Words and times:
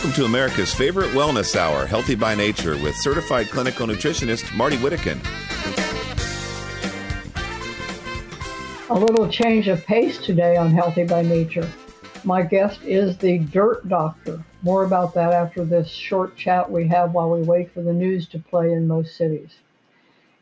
Welcome 0.00 0.16
to 0.16 0.24
America's 0.24 0.72
favorite 0.72 1.10
wellness 1.10 1.54
hour, 1.54 1.84
Healthy 1.84 2.14
by 2.14 2.34
Nature, 2.34 2.74
with 2.78 2.96
certified 2.96 3.48
clinical 3.48 3.86
nutritionist 3.86 4.50
Marty 4.56 4.78
Whittekin. 4.78 5.20
A 8.88 8.98
little 8.98 9.28
change 9.28 9.68
of 9.68 9.84
pace 9.84 10.16
today 10.16 10.56
on 10.56 10.70
Healthy 10.70 11.04
by 11.04 11.20
Nature. 11.20 11.70
My 12.24 12.40
guest 12.40 12.80
is 12.82 13.18
the 13.18 13.40
Dirt 13.40 13.86
Doctor. 13.90 14.42
More 14.62 14.84
about 14.84 15.12
that 15.12 15.34
after 15.34 15.66
this 15.66 15.90
short 15.90 16.34
chat 16.34 16.70
we 16.70 16.88
have 16.88 17.12
while 17.12 17.30
we 17.30 17.42
wait 17.42 17.70
for 17.70 17.82
the 17.82 17.92
news 17.92 18.26
to 18.28 18.38
play 18.38 18.72
in 18.72 18.88
most 18.88 19.14
cities. 19.18 19.56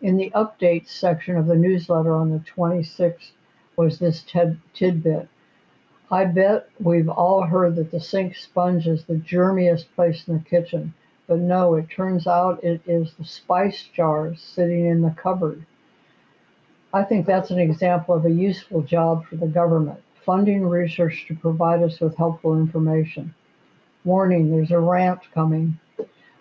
In 0.00 0.16
the 0.16 0.30
updates 0.36 0.90
section 0.90 1.36
of 1.36 1.48
the 1.48 1.56
newsletter 1.56 2.14
on 2.14 2.30
the 2.30 2.38
26th 2.38 3.32
was 3.74 3.98
this 3.98 4.24
tidbit. 4.72 5.28
I 6.10 6.24
bet 6.24 6.70
we've 6.80 7.10
all 7.10 7.42
heard 7.42 7.76
that 7.76 7.90
the 7.90 8.00
sink 8.00 8.34
sponge 8.34 8.86
is 8.86 9.04
the 9.04 9.16
germiest 9.16 9.94
place 9.94 10.26
in 10.26 10.38
the 10.38 10.44
kitchen, 10.44 10.94
but 11.26 11.38
no, 11.38 11.74
it 11.74 11.90
turns 11.90 12.26
out 12.26 12.64
it 12.64 12.80
is 12.86 13.12
the 13.12 13.24
spice 13.24 13.82
jars 13.94 14.40
sitting 14.40 14.86
in 14.86 15.02
the 15.02 15.10
cupboard. 15.10 15.66
I 16.94 17.04
think 17.04 17.26
that's 17.26 17.50
an 17.50 17.58
example 17.58 18.14
of 18.14 18.24
a 18.24 18.30
useful 18.30 18.80
job 18.80 19.26
for 19.26 19.36
the 19.36 19.46
government, 19.46 20.00
funding 20.24 20.66
research 20.66 21.26
to 21.28 21.36
provide 21.36 21.82
us 21.82 22.00
with 22.00 22.16
helpful 22.16 22.58
information. 22.58 23.34
Warning, 24.02 24.50
there's 24.50 24.70
a 24.70 24.80
rant 24.80 25.30
coming. 25.34 25.78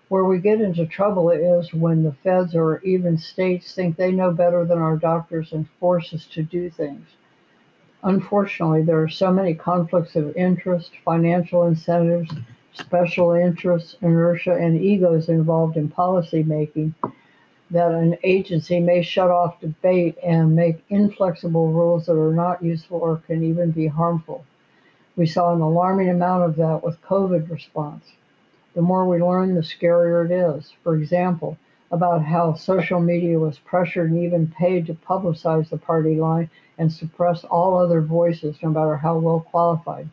Where 0.07 0.23
we 0.23 0.39
get 0.39 0.61
into 0.61 0.85
trouble 0.85 1.29
is 1.29 1.73
when 1.73 2.03
the 2.03 2.13
feds 2.13 2.55
or 2.55 2.79
even 2.83 3.17
states 3.17 3.75
think 3.75 3.97
they 3.97 4.13
know 4.13 4.31
better 4.31 4.63
than 4.63 4.77
our 4.77 4.95
doctors 4.95 5.51
and 5.51 5.67
force 5.81 6.13
us 6.13 6.25
to 6.27 6.43
do 6.43 6.69
things. 6.69 7.05
Unfortunately, 8.07 8.83
there 8.83 9.01
are 9.01 9.09
so 9.09 9.33
many 9.33 9.53
conflicts 9.53 10.15
of 10.15 10.33
interest, 10.37 10.91
financial 11.03 11.63
incentives, 11.63 12.33
special 12.71 13.33
interests, 13.33 13.97
inertia, 14.01 14.55
and 14.55 14.79
egos 14.79 15.27
involved 15.27 15.75
in 15.75 15.89
policy 15.89 16.41
making 16.41 16.95
that 17.69 17.91
an 17.91 18.17
agency 18.23 18.79
may 18.79 19.01
shut 19.01 19.29
off 19.29 19.59
debate 19.59 20.17
and 20.23 20.55
make 20.55 20.85
inflexible 20.87 21.67
rules 21.67 22.05
that 22.05 22.17
are 22.17 22.33
not 22.33 22.63
useful 22.63 22.97
or 22.97 23.17
can 23.27 23.43
even 23.43 23.71
be 23.71 23.87
harmful. 23.87 24.45
We 25.17 25.25
saw 25.25 25.53
an 25.53 25.59
alarming 25.59 26.09
amount 26.09 26.43
of 26.43 26.55
that 26.55 26.85
with 26.85 27.01
COVID 27.01 27.49
response. 27.49 28.05
The 28.73 28.81
more 28.81 29.05
we 29.05 29.21
learn, 29.21 29.53
the 29.53 29.59
scarier 29.59 30.23
it 30.23 30.31
is. 30.31 30.71
For 30.81 30.95
example, 30.95 31.57
about 31.91 32.23
how 32.23 32.53
social 32.53 32.99
media 32.99 33.39
was 33.39 33.59
pressured 33.59 34.11
and 34.11 34.23
even 34.23 34.47
paid 34.47 34.85
to 34.85 34.93
publicize 34.93 35.69
the 35.69 35.77
party 35.77 36.15
line 36.15 36.49
and 36.77 36.91
suppress 36.91 37.43
all 37.45 37.77
other 37.77 38.01
voices, 38.01 38.57
no 38.61 38.69
matter 38.69 38.97
how 38.97 39.17
well 39.17 39.39
qualified. 39.39 40.09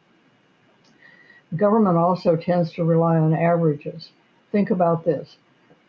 The 1.50 1.56
government 1.56 1.96
also 1.96 2.36
tends 2.36 2.72
to 2.74 2.84
rely 2.84 3.16
on 3.16 3.34
averages. 3.34 4.10
Think 4.52 4.70
about 4.70 5.04
this 5.04 5.36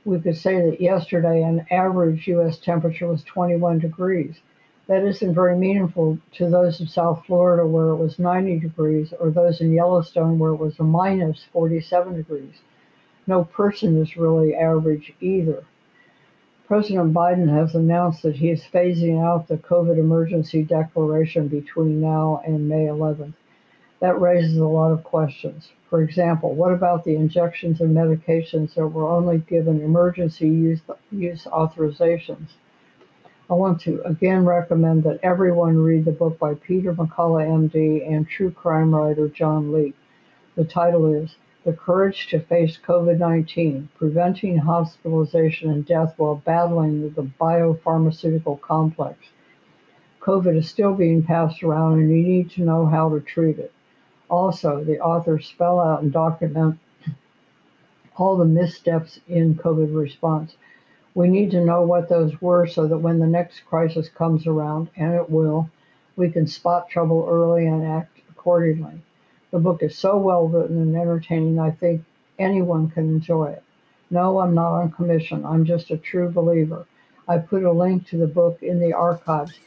we 0.06 0.20
could 0.20 0.38
say 0.38 0.70
that 0.70 0.80
yesterday 0.80 1.42
an 1.42 1.66
average 1.72 2.28
U.S. 2.28 2.60
temperature 2.60 3.08
was 3.08 3.24
21 3.24 3.80
degrees. 3.80 4.36
That 4.88 5.04
isn't 5.04 5.34
very 5.34 5.58
meaningful 5.58 6.20
to 6.34 6.48
those 6.48 6.80
in 6.80 6.88
South 6.88 7.24
Florida 7.26 7.66
where 7.66 7.90
it 7.90 7.96
was 7.96 8.20
90 8.20 8.60
degrees 8.60 9.14
or 9.20 9.32
those 9.32 9.62
in 9.62 9.74
Yellowstone 9.74 10.38
where 10.38 10.52
it 10.52 10.58
was 10.58 10.80
a 10.80 10.84
minus 10.84 11.46
47 11.52 12.18
degrees. 12.18 12.54
No 13.26 13.46
person 13.46 14.00
is 14.00 14.16
really 14.16 14.54
average 14.54 15.12
either. 15.20 15.64
President 16.68 17.14
Biden 17.14 17.48
has 17.48 17.76
announced 17.76 18.24
that 18.24 18.38
he 18.38 18.50
is 18.50 18.64
phasing 18.64 19.24
out 19.24 19.48
the 19.48 19.58
COVID 19.58 20.00
emergency 20.00 20.64
declaration 20.64 21.48
between 21.48 22.02
now 22.02 22.42
and 22.44 22.68
May 22.68 22.86
11th. 22.88 23.36
That 24.00 24.20
raises 24.20 24.58
a 24.58 24.66
lot 24.66 24.92
of 24.92 25.04
questions. 25.04 25.70
For 25.92 26.02
example, 26.02 26.56
what 26.56 26.74
about 26.74 27.04
the 27.04 27.14
injections 27.14 27.82
and 27.82 27.96
medications 27.96 28.74
that 28.74 28.88
were 28.88 29.08
only 29.08 29.38
given 29.38 29.80
emergency 29.80 30.48
use, 30.48 30.82
use 31.12 31.44
authorizations? 31.44 32.54
I 33.48 33.54
want 33.54 33.80
to 33.82 34.02
again 34.02 34.44
recommend 34.44 35.04
that 35.04 35.20
everyone 35.22 35.78
read 35.78 36.06
the 36.06 36.12
book 36.12 36.40
by 36.40 36.56
Peter 36.56 36.96
McCullough, 36.96 37.70
MD, 37.70 38.12
and 38.12 38.28
true 38.28 38.50
crime 38.50 38.96
writer 38.96 39.28
John 39.28 39.72
Leake. 39.72 39.96
The 40.56 40.66
title 40.66 41.14
is 41.14 41.36
The 41.66 41.74
Courage 41.74 42.28
to 42.28 42.40
Face 42.40 42.78
COVID 42.78 43.18
19 43.18 43.90
Preventing 43.98 44.58
Hospitalization 44.60 45.72
and 45.72 45.84
Death 45.84 46.14
While 46.16 46.36
Battling 46.46 47.12
the 47.16 47.24
Biopharmaceutical 47.24 48.62
Complex. 48.62 49.18
COVID 50.22 50.58
is 50.58 50.70
still 50.70 50.94
being 50.94 51.24
passed 51.24 51.64
around, 51.64 51.94
and 51.94 52.12
you 52.12 52.22
need 52.22 52.52
to 52.52 52.62
know 52.62 52.86
how 52.86 53.10
to 53.10 53.20
treat 53.20 53.58
it. 53.58 53.74
Also, 54.30 54.84
the 54.84 55.00
authors 55.00 55.48
spell 55.48 55.80
out 55.80 56.04
and 56.04 56.14
document 56.14 56.78
all 58.16 58.38
the 58.38 58.46
missteps 58.46 59.20
in 59.28 59.56
COVID 59.56 60.00
response. 60.00 60.58
We 61.16 61.30
need 61.30 61.50
to 61.50 61.66
know 61.66 61.82
what 61.82 62.10
those 62.10 62.40
were 62.40 62.68
so 62.68 62.86
that 62.86 63.00
when 63.00 63.18
the 63.18 63.26
next 63.26 63.62
crisis 63.62 64.08
comes 64.08 64.46
around, 64.46 64.90
and 64.96 65.16
it 65.16 65.32
will, 65.32 65.72
we 66.16 66.30
can 66.30 66.46
spot 66.46 66.90
trouble 66.90 67.28
early 67.28 67.66
and 67.66 67.84
act 67.84 68.20
accordingly. 68.30 69.02
The 69.52 69.60
book 69.60 69.84
is 69.84 69.98
so 69.98 70.18
well 70.18 70.48
written 70.48 70.82
and 70.82 70.96
entertaining, 70.96 71.60
I 71.60 71.72
think 71.72 72.04
anyone 72.40 72.90
can 72.90 73.08
enjoy 73.08 73.52
it. 73.52 73.64
No, 74.10 74.40
I'm 74.40 74.54
not 74.54 74.74
on 74.74 74.92
commission. 74.92 75.46
I'm 75.46 75.66
just 75.66 75.92
a 75.92 75.98
true 75.98 76.30
believer. 76.30 76.86
I 77.28 77.38
put 77.40 77.64
a 77.64 77.72
link 77.72 78.08
to 78.08 78.18
the 78.18 78.28
book 78.28 78.62
in 78.62 78.80
the 78.80 78.94
archives, 78.94 79.60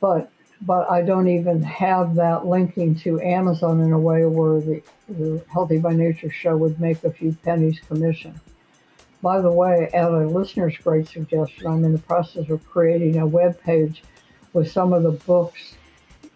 but 0.00 0.30
but 0.60 0.88
I 0.90 1.02
don't 1.02 1.28
even 1.28 1.62
have 1.62 2.14
that 2.14 2.46
linking 2.46 2.94
to 3.00 3.20
Amazon 3.20 3.80
in 3.80 3.92
a 3.92 3.98
way 3.98 4.24
where 4.24 4.60
the, 4.60 4.82
the 5.08 5.44
Healthy 5.52 5.78
by 5.78 5.92
Nature 5.92 6.30
show 6.30 6.56
would 6.56 6.80
make 6.80 7.02
a 7.04 7.10
few 7.10 7.36
pennies 7.44 7.80
commission. 7.80 8.40
By 9.20 9.40
the 9.40 9.50
way, 9.52 9.90
at 9.92 10.10
a 10.12 10.26
listener's 10.28 10.76
great 10.78 11.08
suggestion, 11.08 11.66
I'm 11.66 11.84
in 11.84 11.92
the 11.92 11.98
process 11.98 12.48
of 12.48 12.66
creating 12.66 13.18
a 13.18 13.26
web 13.26 13.60
page 13.60 14.02
with 14.52 14.70
some 14.70 14.92
of 14.92 15.02
the 15.02 15.10
books 15.10 15.74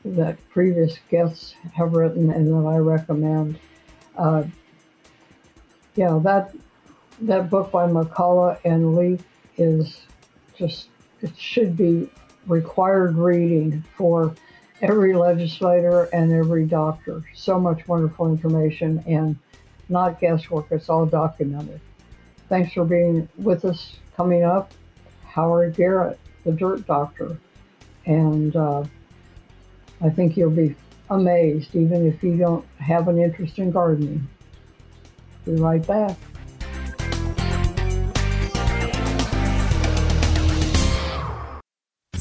that 0.05 0.37
previous 0.51 0.99
guests 1.11 1.55
have 1.75 1.93
written 1.93 2.31
and 2.31 2.47
that 2.47 2.69
I 2.69 2.79
recommend. 2.79 3.59
Uh, 4.17 4.45
yeah, 5.95 6.19
that 6.23 6.55
that 7.21 7.51
book 7.51 7.73
by 7.73 7.87
McCullough 7.87 8.59
and 8.65 8.97
Lee 8.97 9.19
is 9.57 10.01
just 10.57 10.89
it 11.21 11.37
should 11.37 11.77
be 11.77 12.09
required 12.47 13.17
reading 13.17 13.85
for 13.97 14.35
every 14.81 15.15
legislator 15.15 16.05
and 16.13 16.33
every 16.33 16.65
doctor. 16.65 17.23
So 17.35 17.59
much 17.59 17.87
wonderful 17.89 18.31
information 18.31 19.03
and 19.07 19.37
not 19.89 20.21
guesswork, 20.21 20.67
it's 20.71 20.89
all 20.89 21.07
documented. 21.07 21.81
Thanks 22.49 22.73
for 22.73 22.85
being 22.85 23.29
with 23.37 23.65
us. 23.65 23.97
Coming 24.17 24.43
up, 24.43 24.73
Howard 25.25 25.77
Garrett, 25.77 26.19
the 26.45 26.53
Dirt 26.53 26.87
Doctor. 26.87 27.39
And 28.07 28.55
uh, 28.57 28.85
I 30.01 30.11
think 30.11 30.37
you'll 30.37 30.51
be 30.51 30.75
amazed, 31.11 31.75
even 31.75 32.07
if 32.07 32.23
you 32.23 32.37
don't 32.37 32.65
have 32.79 33.09
an 33.09 33.19
interest 33.19 33.59
in 33.59 33.71
gardening. 33.71 34.29
Be 35.45 35.53
right 35.57 35.85
back. 35.87 36.17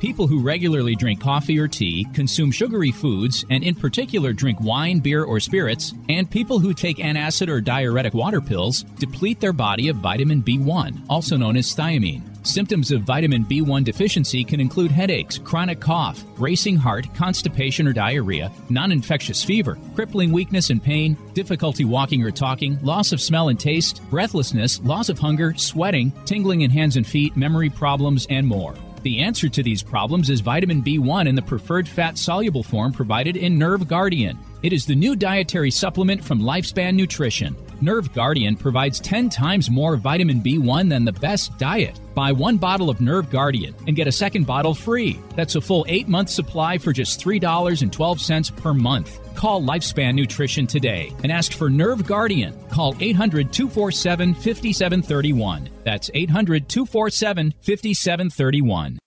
People 0.00 0.28
who 0.28 0.40
regularly 0.40 0.94
drink 0.94 1.20
coffee 1.20 1.58
or 1.58 1.66
tea, 1.66 2.06
consume 2.14 2.52
sugary 2.52 2.92
foods, 2.92 3.44
and 3.50 3.64
in 3.64 3.74
particular 3.74 4.32
drink 4.32 4.60
wine, 4.60 5.00
beer, 5.00 5.24
or 5.24 5.40
spirits, 5.40 5.92
and 6.08 6.30
people 6.30 6.60
who 6.60 6.72
take 6.72 6.98
antacid 6.98 7.48
or 7.48 7.60
diuretic 7.60 8.14
water 8.14 8.40
pills 8.40 8.84
deplete 9.00 9.40
their 9.40 9.52
body 9.52 9.88
of 9.88 9.96
vitamin 9.96 10.40
B1, 10.40 11.04
also 11.08 11.36
known 11.36 11.56
as 11.56 11.74
thiamine. 11.74 12.22
Symptoms 12.46 12.92
of 12.92 13.02
vitamin 13.02 13.44
B1 13.44 13.82
deficiency 13.82 14.44
can 14.44 14.60
include 14.60 14.92
headaches, 14.92 15.36
chronic 15.36 15.80
cough, 15.80 16.24
racing 16.38 16.76
heart, 16.76 17.12
constipation 17.14 17.88
or 17.88 17.92
diarrhea, 17.92 18.52
non 18.70 18.92
infectious 18.92 19.42
fever, 19.42 19.76
crippling 19.96 20.30
weakness 20.30 20.70
and 20.70 20.82
pain, 20.82 21.18
difficulty 21.34 21.84
walking 21.84 22.22
or 22.22 22.30
talking, 22.30 22.78
loss 22.82 23.10
of 23.10 23.20
smell 23.20 23.48
and 23.48 23.58
taste, 23.58 24.00
breathlessness, 24.10 24.80
loss 24.82 25.08
of 25.08 25.18
hunger, 25.18 25.54
sweating, 25.56 26.12
tingling 26.24 26.60
in 26.60 26.70
hands 26.70 26.96
and 26.96 27.06
feet, 27.06 27.36
memory 27.36 27.68
problems, 27.68 28.26
and 28.30 28.46
more. 28.46 28.76
The 29.08 29.20
answer 29.20 29.48
to 29.48 29.62
these 29.62 29.82
problems 29.82 30.28
is 30.28 30.42
vitamin 30.42 30.82
B1 30.82 31.26
in 31.26 31.34
the 31.34 31.40
preferred 31.40 31.88
fat 31.88 32.18
soluble 32.18 32.62
form 32.62 32.92
provided 32.92 33.38
in 33.38 33.58
Nerve 33.58 33.88
Guardian. 33.88 34.38
It 34.60 34.72
is 34.72 34.84
the 34.84 34.94
new 34.96 35.14
dietary 35.14 35.70
supplement 35.70 36.24
from 36.24 36.40
Lifespan 36.40 36.94
Nutrition. 36.94 37.54
Nerve 37.80 38.12
Guardian 38.12 38.56
provides 38.56 38.98
10 38.98 39.28
times 39.28 39.70
more 39.70 39.96
vitamin 39.96 40.40
B1 40.40 40.90
than 40.90 41.04
the 41.04 41.12
best 41.12 41.56
diet. 41.58 42.00
Buy 42.12 42.32
one 42.32 42.56
bottle 42.56 42.90
of 42.90 43.00
Nerve 43.00 43.30
Guardian 43.30 43.72
and 43.86 43.94
get 43.94 44.08
a 44.08 44.12
second 44.12 44.48
bottle 44.48 44.74
free. 44.74 45.20
That's 45.36 45.54
a 45.54 45.60
full 45.60 45.86
eight 45.88 46.08
month 46.08 46.30
supply 46.30 46.76
for 46.76 46.92
just 46.92 47.20
$3.12 47.20 48.56
per 48.56 48.74
month. 48.74 49.20
Call 49.36 49.62
Lifespan 49.62 50.16
Nutrition 50.16 50.66
today 50.66 51.12
and 51.22 51.30
ask 51.30 51.52
for 51.52 51.70
Nerve 51.70 52.04
Guardian. 52.04 52.52
Call 52.68 52.96
800 52.98 53.52
247 53.52 54.34
5731. 54.34 55.70
That's 55.84 56.10
800 56.12 56.68
247 56.68 57.54
5731. 57.62 58.98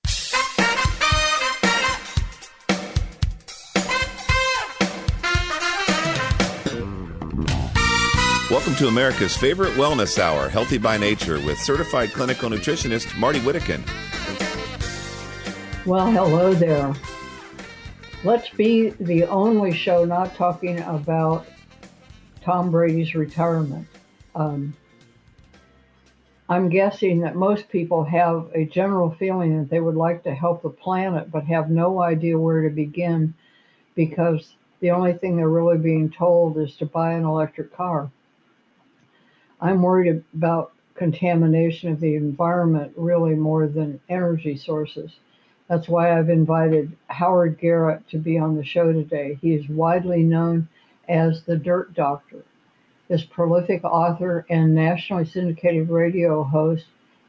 Welcome 8.52 8.76
to 8.76 8.90
America's 8.90 9.38
favorite 9.38 9.76
wellness 9.76 10.20
hour, 10.20 10.50
Healthy 10.50 10.78
by 10.78 10.98
Nature, 10.98 11.40
with 11.40 11.58
certified 11.58 12.12
clinical 12.12 12.50
nutritionist 12.50 13.18
Marty 13.18 13.40
Whittekin. 13.40 13.82
Well, 15.86 16.12
hello 16.12 16.54
there. 16.54 16.94
Let's 18.26 18.50
be 18.50 18.90
the 18.90 19.24
only 19.24 19.74
show 19.74 20.04
not 20.04 20.36
talking 20.36 20.80
about 20.80 21.48
Tom 22.44 22.72
Brady's 22.72 23.16
retirement. 23.16 23.88
Um, 24.36 24.74
I'm 26.50 26.68
guessing 26.68 27.22
that 27.22 27.38
most 27.38 27.70
people 27.70 28.04
have 28.04 28.52
a 28.54 28.66
general 28.66 29.12
feeling 29.12 29.60
that 29.60 29.70
they 29.70 29.80
would 29.80 29.96
like 29.96 30.24
to 30.24 30.36
help 30.36 30.62
the 30.62 30.70
planet, 30.70 31.32
but 31.32 31.46
have 31.46 31.70
no 31.70 32.02
idea 32.02 32.38
where 32.38 32.64
to 32.64 32.70
begin 32.70 33.34
because 33.96 34.56
the 34.82 34.92
only 34.92 35.14
thing 35.14 35.38
they're 35.38 35.48
really 35.48 35.78
being 35.78 36.12
told 36.12 36.58
is 36.58 36.76
to 36.76 36.86
buy 36.86 37.14
an 37.14 37.24
electric 37.24 37.74
car. 37.74 38.12
I'm 39.62 39.84
worried 39.84 40.24
about 40.36 40.74
contamination 40.96 41.92
of 41.92 42.00
the 42.00 42.16
environment 42.16 42.94
really 42.96 43.36
more 43.36 43.68
than 43.68 44.00
energy 44.10 44.58
sources. 44.58 45.12
That's 45.68 45.88
why 45.88 46.18
I've 46.18 46.30
invited 46.30 46.98
Howard 47.08 47.60
Garrett 47.60 48.08
to 48.10 48.18
be 48.18 48.38
on 48.40 48.56
the 48.56 48.64
show 48.64 48.92
today. 48.92 49.38
He 49.40 49.54
is 49.54 49.70
widely 49.70 50.24
known 50.24 50.68
as 51.08 51.44
the 51.44 51.58
Dirt 51.58 51.94
Doctor. 51.94 52.44
This 53.08 53.24
prolific 53.24 53.84
author 53.84 54.46
and 54.50 54.74
nationally 54.74 55.26
syndicated 55.26 55.90
radio 55.90 56.44
host 56.44 56.86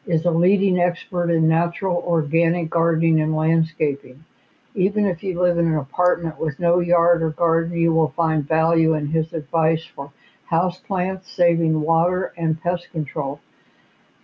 is 0.06 0.24
a 0.24 0.30
leading 0.30 0.80
expert 0.80 1.30
in 1.30 1.46
natural 1.46 2.02
organic 2.06 2.70
gardening 2.70 3.20
and 3.20 3.36
landscaping. 3.36 4.24
Even 4.74 5.06
if 5.06 5.22
you 5.22 5.40
live 5.40 5.58
in 5.58 5.66
an 5.66 5.76
apartment 5.76 6.38
with 6.38 6.58
no 6.58 6.80
yard 6.80 7.22
or 7.22 7.30
garden, 7.30 7.76
you 7.76 7.92
will 7.92 8.12
find 8.16 8.48
value 8.48 8.94
in 8.94 9.06
his 9.08 9.32
advice 9.32 9.84
for 9.94 10.10
houseplants, 10.52 11.24
saving 11.24 11.80
water, 11.80 12.34
and 12.36 12.60
pest 12.60 12.88
control. 12.92 13.40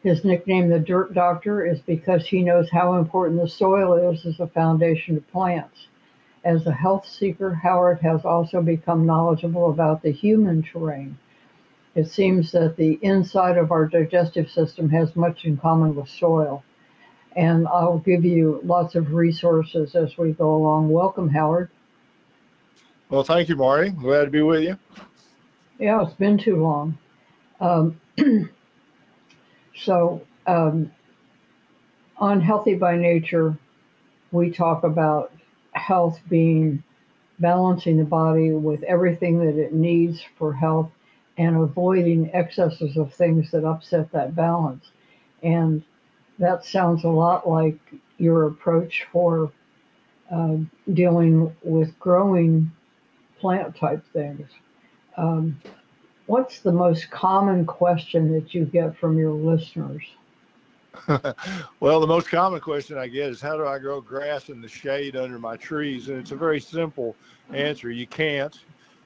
His 0.02 0.24
nickname, 0.24 0.68
the 0.68 0.78
Dirt 0.78 1.14
Doctor, 1.14 1.64
is 1.64 1.80
because 1.80 2.26
he 2.26 2.42
knows 2.42 2.70
how 2.70 2.94
important 2.96 3.40
the 3.40 3.48
soil 3.48 3.94
is 4.12 4.24
as 4.26 4.38
a 4.38 4.46
foundation 4.46 5.14
to 5.14 5.20
plants. 5.20 5.88
As 6.44 6.66
a 6.66 6.72
health 6.72 7.06
seeker, 7.06 7.54
Howard 7.54 8.00
has 8.00 8.24
also 8.24 8.62
become 8.62 9.06
knowledgeable 9.06 9.70
about 9.70 10.02
the 10.02 10.12
human 10.12 10.62
terrain. 10.62 11.18
It 11.94 12.08
seems 12.08 12.52
that 12.52 12.76
the 12.76 12.98
inside 13.02 13.58
of 13.58 13.72
our 13.72 13.86
digestive 13.86 14.50
system 14.50 14.88
has 14.90 15.16
much 15.16 15.44
in 15.44 15.56
common 15.56 15.96
with 15.96 16.08
soil. 16.08 16.62
And 17.34 17.66
I'll 17.66 17.98
give 17.98 18.24
you 18.24 18.60
lots 18.64 18.94
of 18.94 19.14
resources 19.14 19.96
as 19.96 20.16
we 20.16 20.32
go 20.32 20.54
along. 20.54 20.90
Welcome, 20.90 21.28
Howard. 21.30 21.70
Well, 23.08 23.24
thank 23.24 23.48
you, 23.48 23.56
Marty. 23.56 23.90
Glad 23.90 24.26
to 24.26 24.30
be 24.30 24.42
with 24.42 24.62
you. 24.62 24.78
Yeah, 25.78 26.02
it's 26.02 26.14
been 26.14 26.38
too 26.38 26.56
long. 26.56 26.98
Um, 27.60 28.00
so, 29.76 30.22
um, 30.46 30.90
on 32.16 32.40
Healthy 32.40 32.74
by 32.74 32.96
Nature, 32.96 33.56
we 34.32 34.50
talk 34.50 34.82
about 34.84 35.32
health 35.72 36.20
being 36.28 36.82
balancing 37.38 37.96
the 37.96 38.04
body 38.04 38.50
with 38.52 38.82
everything 38.82 39.38
that 39.38 39.56
it 39.56 39.72
needs 39.72 40.20
for 40.36 40.52
health 40.52 40.90
and 41.36 41.56
avoiding 41.56 42.30
excesses 42.34 42.96
of 42.96 43.14
things 43.14 43.52
that 43.52 43.64
upset 43.64 44.10
that 44.10 44.34
balance. 44.34 44.90
And 45.42 45.84
that 46.40 46.64
sounds 46.64 47.04
a 47.04 47.08
lot 47.08 47.48
like 47.48 47.78
your 48.18 48.46
approach 48.48 49.06
for 49.12 49.52
uh, 50.32 50.56
dealing 50.92 51.54
with 51.62 51.96
growing 52.00 52.72
plant 53.38 53.76
type 53.76 54.04
things. 54.12 54.48
Um, 55.18 55.60
what's 56.26 56.60
the 56.60 56.72
most 56.72 57.10
common 57.10 57.66
question 57.66 58.32
that 58.32 58.54
you 58.54 58.64
get 58.64 58.96
from 58.96 59.18
your 59.18 59.32
listeners? 59.32 60.02
well, 61.80 62.00
the 62.00 62.06
most 62.06 62.28
common 62.28 62.60
question 62.60 62.96
I 62.96 63.08
get 63.08 63.28
is 63.30 63.40
how 63.40 63.56
do 63.56 63.66
I 63.66 63.78
grow 63.78 64.00
grass 64.00 64.48
in 64.48 64.60
the 64.60 64.68
shade 64.68 65.16
under 65.16 65.38
my 65.38 65.56
trees? 65.56 66.08
And 66.08 66.18
it's 66.18 66.30
a 66.30 66.36
very 66.36 66.60
simple 66.60 67.16
answer. 67.52 67.90
You 67.90 68.06
can't. 68.06 68.58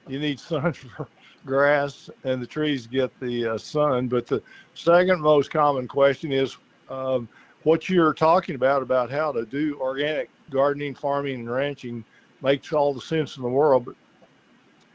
You 0.07 0.19
need 0.19 0.39
sun 0.39 0.73
for 0.73 1.07
grass, 1.45 2.09
and 2.23 2.41
the 2.41 2.47
trees 2.47 2.87
get 2.87 3.17
the 3.19 3.53
uh, 3.53 3.57
sun. 3.57 4.07
But 4.07 4.27
the 4.27 4.41
second 4.75 5.19
most 5.19 5.49
common 5.51 5.87
question 5.87 6.31
is 6.31 6.57
um, 6.89 7.27
what 7.63 7.89
you're 7.89 8.13
talking 8.13 8.55
about 8.55 8.81
about 8.81 9.09
how 9.09 9.31
to 9.31 9.45
do 9.45 9.77
organic 9.79 10.29
gardening, 10.49 10.93
farming, 10.93 11.35
and 11.41 11.51
ranching 11.51 12.05
makes 12.41 12.71
all 12.71 12.93
the 12.93 13.01
sense 13.01 13.37
in 13.37 13.43
the 13.43 13.49
world. 13.49 13.85
But 13.85 13.95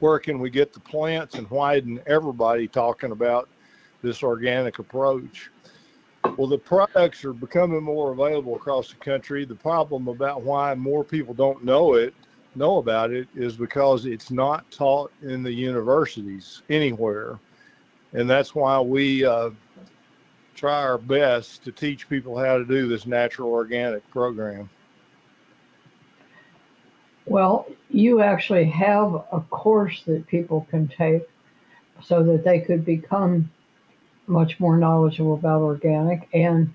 where 0.01 0.19
can 0.19 0.39
we 0.39 0.51
get 0.51 0.73
the 0.73 0.81
plants 0.81 1.35
and 1.35 1.49
why 1.51 1.77
isn't 1.77 2.03
everybody 2.07 2.69
talking 2.69 3.13
about 3.13 3.49
this 4.03 4.23
organic 4.23 4.79
approach? 4.79 5.51
Well, 6.37 6.47
the 6.47 6.59
products 6.59 7.25
are 7.25 7.33
becoming 7.33 7.83
more 7.83 8.13
available 8.13 8.57
across 8.57 8.91
the 8.91 8.97
country. 8.97 9.45
The 9.45 9.55
problem 9.55 10.09
about 10.09 10.43
why 10.43 10.75
more 10.75 11.03
people 11.03 11.35
don't 11.35 11.65
know 11.65 11.95
it, 11.95 12.15
know 12.55 12.79
about 12.79 13.13
it, 13.13 13.29
is 13.35 13.57
because 13.57 14.07
it's 14.07 14.31
not 14.31 14.71
taught 14.71 15.13
in 15.23 15.43
the 15.43 15.53
universities 15.53 16.63
anywhere. 16.71 17.39
And 18.13 18.29
that's 18.29 18.55
why 18.55 18.81
we 18.81 19.25
uh, 19.25 19.51
try 20.55 20.83
our 20.83 20.99
best 20.99 21.65
to 21.65 21.73
teach 21.73 22.09
people 22.09 22.39
how 22.39 22.59
to 22.59 22.65
do 22.65 22.89
this 22.89 23.07
natural 23.07 23.51
organic 23.51 24.09
program. 24.11 24.69
Well, 27.27 27.67
you 27.91 28.21
actually 28.21 28.67
have 28.67 29.15
a 29.33 29.41
course 29.51 30.03
that 30.07 30.27
people 30.27 30.67
can 30.71 30.89
take 30.89 31.29
so 32.03 32.23
that 32.23 32.45
they 32.45 32.61
could 32.61 32.85
become 32.85 33.51
much 34.27 34.61
more 34.61 34.77
knowledgeable 34.77 35.35
about 35.35 35.63
organic, 35.63 36.29
and 36.35 36.73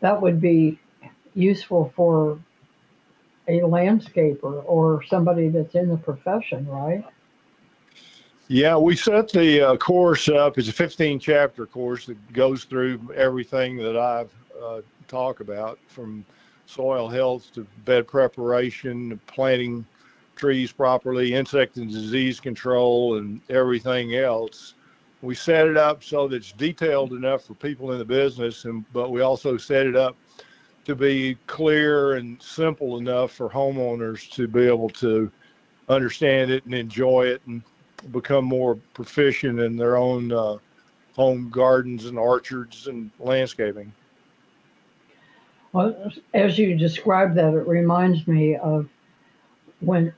that 0.00 0.20
would 0.20 0.40
be 0.40 0.78
useful 1.34 1.92
for 1.94 2.38
a 3.48 3.60
landscaper 3.60 4.62
or 4.66 5.02
somebody 5.04 5.48
that's 5.48 5.74
in 5.74 5.88
the 5.88 5.96
profession, 5.96 6.66
right? 6.66 7.04
Yeah, 8.48 8.76
we 8.76 8.96
set 8.96 9.30
the 9.30 9.60
uh, 9.60 9.76
course 9.76 10.28
up. 10.28 10.58
It's 10.58 10.68
a 10.68 10.72
15 10.72 11.18
chapter 11.18 11.66
course 11.66 12.06
that 12.06 12.32
goes 12.32 12.64
through 12.64 13.12
everything 13.14 13.76
that 13.78 13.96
I've 13.96 14.30
uh, 14.60 14.82
talked 15.08 15.40
about 15.40 15.78
from 15.88 16.24
soil 16.66 17.08
health 17.08 17.52
to 17.54 17.66
bed 17.84 18.06
preparation, 18.06 19.20
planting 19.26 19.84
trees 20.36 20.70
properly, 20.70 21.34
insect 21.34 21.76
and 21.76 21.90
disease 21.90 22.38
control, 22.38 23.18
and 23.18 23.40
everything 23.50 24.14
else. 24.14 24.74
We 25.22 25.34
set 25.34 25.66
it 25.66 25.76
up 25.76 26.04
so 26.04 26.28
that 26.28 26.36
it's 26.36 26.52
detailed 26.52 27.12
enough 27.12 27.44
for 27.44 27.54
people 27.54 27.92
in 27.92 27.98
the 27.98 28.04
business, 28.04 28.64
and 28.64 28.84
but 28.92 29.10
we 29.10 29.22
also 29.22 29.56
set 29.56 29.86
it 29.86 29.96
up 29.96 30.16
to 30.84 30.94
be 30.94 31.36
clear 31.48 32.14
and 32.14 32.40
simple 32.40 32.98
enough 32.98 33.32
for 33.32 33.48
homeowners 33.48 34.30
to 34.32 34.46
be 34.46 34.66
able 34.66 34.90
to 34.90 35.30
understand 35.88 36.50
it 36.50 36.64
and 36.64 36.74
enjoy 36.74 37.26
it 37.26 37.42
and 37.46 37.62
become 38.12 38.44
more 38.44 38.76
proficient 38.94 39.58
in 39.58 39.76
their 39.76 39.96
own 39.96 40.30
uh, 40.30 40.56
home 41.16 41.48
gardens 41.50 42.04
and 42.06 42.18
orchards 42.18 42.86
and 42.86 43.10
landscaping. 43.18 43.92
Well, 45.72 46.12
as 46.34 46.58
you 46.58 46.76
describe 46.76 47.34
that, 47.34 47.52
it 47.52 47.66
reminds 47.66 48.28
me 48.28 48.56
of 48.56 48.88
when 49.80 50.12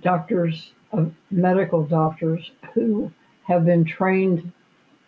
doctors, 0.00 0.72
uh, 0.92 1.04
medical 1.30 1.84
doctors 1.84 2.50
who 2.74 3.12
have 3.44 3.64
been 3.64 3.84
trained 3.84 4.52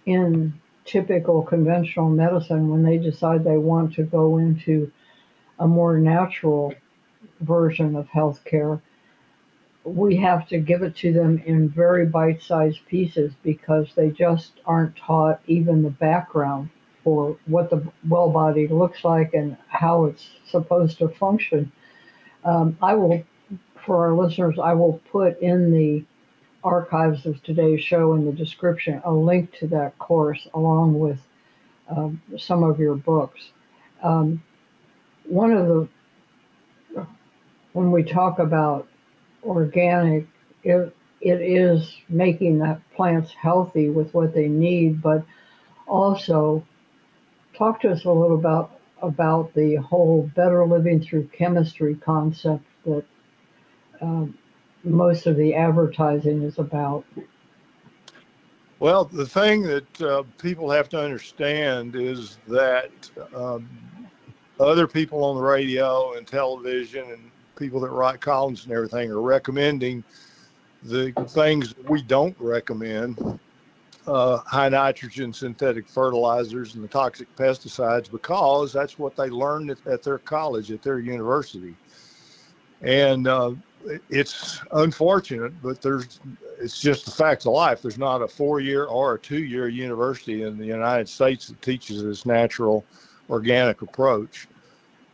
in 0.07 0.53
typical 0.85 1.43
conventional 1.43 2.11
medicine, 2.11 2.69
when 2.69 2.83
they 2.83 2.99
decide 2.99 3.45
they 3.45 3.57
want 3.57 3.95
to 3.95 4.03
go 4.03 4.39
into 4.39 4.91
a 5.59 5.67
more 5.67 5.99
natural 5.99 6.75
version 7.41 7.97
of 7.97 8.07
healthcare, 8.09 8.81
we 9.85 10.17
have 10.17 10.49
to 10.49 10.59
give 10.59 10.83
it 10.83 10.97
to 10.97 11.13
them 11.13 11.43
in 11.45 11.69
very 11.69 12.07
bite 12.07 12.43
sized 12.43 12.81
pieces 12.87 13.33
because 13.43 13.89
they 13.95 14.11
just 14.11 14.53
aren't 14.67 14.97
taught 14.97 15.41
even 15.47 15.83
the 15.83 15.91
background 15.91 16.71
for 17.03 17.37
what 17.47 17.69
the 17.69 17.87
well 18.09 18.31
body 18.31 18.67
looks 18.67 19.05
like 19.05 19.35
and 19.35 19.57
how 19.69 20.07
it's 20.07 20.31
supposed 20.47 20.99
to 20.99 21.09
function. 21.09 21.71
Um, 22.45 22.79
I 22.83 22.95
will, 22.95 23.23
for 23.85 24.07
our 24.07 24.15
listeners, 24.15 24.59
I 24.59 24.73
will 24.75 25.01
put 25.11 25.41
in 25.41 25.71
the 25.71 26.05
archives 26.63 27.27
of 27.27 27.43
today's 27.43 27.83
show 27.83 28.15
in 28.15 28.25
the 28.25 28.33
description 28.33 29.01
a 29.05 29.13
link 29.13 29.53
to 29.59 29.67
that 29.69 29.99
course 29.99 30.49
along 30.55 30.99
with 30.99 31.19
um, 31.89 32.23
some 32.39 32.63
of 32.63 32.79
your 32.79 32.95
books. 32.95 33.51
Um, 34.03 34.43
one 35.25 35.53
of 35.53 35.67
the, 35.67 35.89
when 37.73 37.91
we 37.91 38.03
talk 38.03 38.39
about 38.39 38.89
organic, 39.43 40.27
it, 40.63 40.95
it 41.21 41.41
is 41.41 41.95
making 42.09 42.59
the 42.59 42.81
plants 42.95 43.33
healthy 43.33 43.91
with 43.91 44.13
what 44.15 44.35
they 44.35 44.49
need, 44.49 45.03
but 45.03 45.25
also 45.87 46.65
talk 47.57 47.81
to 47.81 47.91
us 47.91 48.05
a 48.05 48.11
little 48.11 48.39
about 48.39 48.71
about 49.03 49.53
the 49.55 49.75
whole 49.77 50.31
better 50.35 50.65
living 50.67 50.99
through 50.99 51.29
chemistry 51.29 51.95
concept 51.95 52.65
that 52.87 53.05
um, 54.01 54.37
most 54.85 55.27
of 55.27 55.37
the 55.37 55.55
advertising 55.55 56.43
is 56.43 56.59
about. 56.59 57.05
Well, 58.81 59.05
the 59.05 59.27
thing 59.27 59.63
that 59.63 60.03
uh, 60.03 60.25
people 60.39 60.71
have 60.71 60.89
to 60.91 61.01
understand 61.01 61.97
is 61.97 62.39
that 62.49 62.91
um, 63.35 63.69
other 64.61 64.87
people 64.87 65.25
on 65.25 65.37
the 65.37 65.43
radio 65.43 66.15
and 66.15 66.27
television 66.27 67.11
and 67.11 67.31
people 67.57 67.81
that 67.81 67.91
write 67.91 68.21
columns 68.21 68.65
and 68.65 68.73
everything 68.73 69.11
are 69.11 69.23
recommending 69.23 70.05
the 70.83 71.13
things 71.29 71.75
we 71.89 72.03
don't 72.03 72.37
recommend 72.39 73.39
uh, 74.07 74.39
high 74.39 74.69
nitrogen 74.69 75.33
synthetic 75.33 75.89
fertilizers 75.89 76.75
and 76.75 76.85
the 76.85 76.89
toxic 76.89 77.35
pesticides 77.37 78.11
because 78.11 78.73
that's 78.73 78.99
what 78.99 79.17
they 79.17 79.31
learned 79.31 79.71
at, 79.71 79.87
at 79.87 80.03
their 80.03 80.19
college, 80.19 80.71
at 80.71 80.83
their 80.83 80.99
university. 80.99 81.75
And 82.83 83.27
uh, 83.27 83.53
it's 84.11 84.61
unfortunate, 84.73 85.53
but 85.63 85.83
there's 85.83 86.21
it's 86.61 86.81
just 86.81 87.05
the 87.05 87.11
facts 87.11 87.47
of 87.47 87.53
life. 87.53 87.83
There's 87.83 87.99
not 87.99 88.23
a 88.23 88.29
four 88.29 88.61
year 88.61 88.85
or 88.85 89.15
a 89.15 89.19
two 89.19 89.43
year 89.43 89.69
university 89.69 90.43
in 90.43 90.59
the 90.59 90.67
United 90.67 91.09
States 91.09 91.49
that 91.49 91.61
teaches 91.63 92.03
this 92.03 92.27
natural 92.27 92.85
organic 93.31 93.83
approach. 93.83 94.49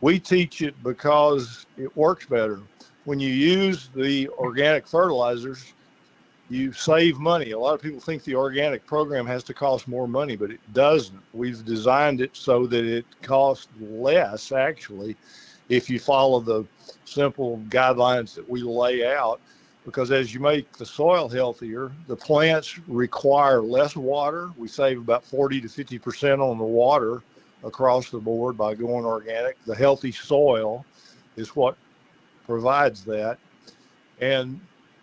We 0.01 0.19
teach 0.19 0.61
it 0.61 0.81
because 0.83 1.65
it 1.77 1.95
works 1.95 2.25
better. 2.25 2.59
When 3.05 3.19
you 3.19 3.33
use 3.33 3.89
the 3.95 4.29
organic 4.29 4.87
fertilizers, 4.87 5.73
you 6.49 6.73
save 6.73 7.17
money. 7.17 7.51
A 7.51 7.59
lot 7.59 7.73
of 7.73 7.81
people 7.81 7.99
think 7.99 8.23
the 8.23 8.35
organic 8.35 8.85
program 8.85 9.25
has 9.25 9.43
to 9.45 9.53
cost 9.53 9.87
more 9.87 10.07
money, 10.07 10.35
but 10.35 10.51
it 10.51 10.59
doesn't. 10.73 11.21
We've 11.33 11.63
designed 11.63 12.19
it 12.19 12.31
so 12.35 12.67
that 12.67 12.85
it 12.85 13.05
costs 13.21 13.69
less, 13.79 14.51
actually, 14.51 15.15
if 15.71 15.89
you 15.89 15.99
follow 15.99 16.41
the 16.41 16.65
simple 17.05 17.61
guidelines 17.69 18.35
that 18.35 18.47
we 18.47 18.61
lay 18.61 19.05
out. 19.05 19.39
Because 19.85 20.11
as 20.11 20.33
you 20.33 20.39
make 20.41 20.71
the 20.73 20.85
soil 20.85 21.29
healthier, 21.29 21.91
the 22.07 22.15
plants 22.15 22.77
require 22.87 23.61
less 23.61 23.95
water. 23.95 24.51
We 24.57 24.67
save 24.67 24.99
about 24.99 25.23
40 25.23 25.61
to 25.61 25.67
50% 25.67 26.39
on 26.39 26.57
the 26.57 26.63
water 26.63 27.23
across 27.63 28.09
the 28.09 28.19
board 28.19 28.57
by 28.57 28.75
going 28.75 29.05
organic. 29.05 29.63
The 29.65 29.73
healthy 29.73 30.11
soil 30.11 30.85
is 31.37 31.55
what 31.55 31.77
provides 32.45 33.05
that. 33.05 33.39
And 34.19 34.59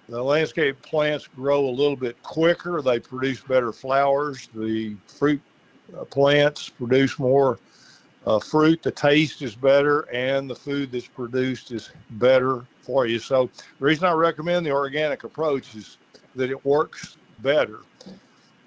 the 0.09 0.23
landscape 0.23 0.81
plants 0.83 1.27
grow 1.27 1.67
a 1.67 1.71
little 1.71 1.97
bit 1.97 2.23
quicker. 2.23 2.83
They 2.83 3.01
produce 3.01 3.41
better 3.41 3.73
flowers. 3.73 4.49
The 4.55 4.97
fruit 5.07 5.41
uh, 5.99 6.05
plants 6.05 6.69
produce 6.69 7.19
more 7.19 7.59
uh, 8.29 8.39
fruit. 8.39 8.83
The 8.83 8.91
taste 8.91 9.41
is 9.41 9.57
better, 9.57 10.01
and 10.13 10.51
the 10.51 10.55
food 10.55 10.93
that's 10.93 11.09
produced 11.09 11.73
is 11.73 11.91
better 12.11 12.67
for 12.83 13.07
you. 13.07 13.19
So 13.19 13.51
the 13.79 13.85
reason 13.85 14.05
I 14.05 14.13
recommend 14.13 14.67
the 14.67 14.71
organic 14.71 15.25
approach 15.25 15.75
is 15.75 15.97
that 16.35 16.51
it 16.51 16.63
works 16.65 17.17
better. 17.39 17.81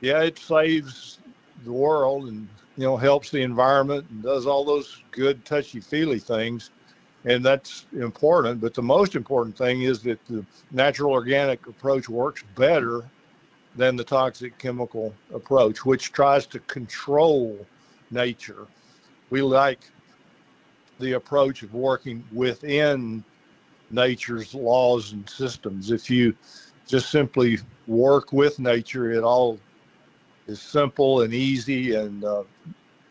Yeah, 0.01 0.23
it 0.23 0.39
saves 0.39 1.19
the 1.63 1.71
world 1.71 2.27
and 2.27 2.47
you 2.75 2.85
know, 2.85 2.97
helps 2.97 3.29
the 3.29 3.43
environment 3.43 4.07
and 4.09 4.23
does 4.23 4.47
all 4.47 4.65
those 4.65 5.03
good 5.11 5.45
touchy 5.45 5.79
feely 5.79 6.17
things. 6.17 6.71
And 7.25 7.45
that's 7.45 7.85
important. 7.93 8.61
But 8.61 8.73
the 8.73 8.81
most 8.81 9.15
important 9.15 9.55
thing 9.55 9.83
is 9.83 10.01
that 10.03 10.25
the 10.25 10.43
natural 10.71 11.11
organic 11.11 11.67
approach 11.67 12.09
works 12.09 12.43
better 12.55 13.03
than 13.75 13.95
the 13.95 14.03
toxic 14.03 14.57
chemical 14.57 15.13
approach, 15.31 15.85
which 15.85 16.11
tries 16.11 16.47
to 16.47 16.59
control 16.61 17.63
nature. 18.09 18.65
We 19.31 19.41
like 19.41 19.79
the 20.99 21.13
approach 21.13 21.63
of 21.63 21.73
working 21.73 22.23
within 22.31 23.23
nature's 23.89 24.53
laws 24.53 25.13
and 25.13 25.27
systems. 25.29 25.89
If 25.89 26.09
you 26.09 26.35
just 26.85 27.09
simply 27.09 27.57
work 27.87 28.33
with 28.33 28.59
nature, 28.59 29.11
it 29.11 29.23
all 29.23 29.57
is 30.47 30.61
simple 30.61 31.21
and 31.21 31.33
easy 31.33 31.95
and 31.95 32.23
uh, 32.23 32.43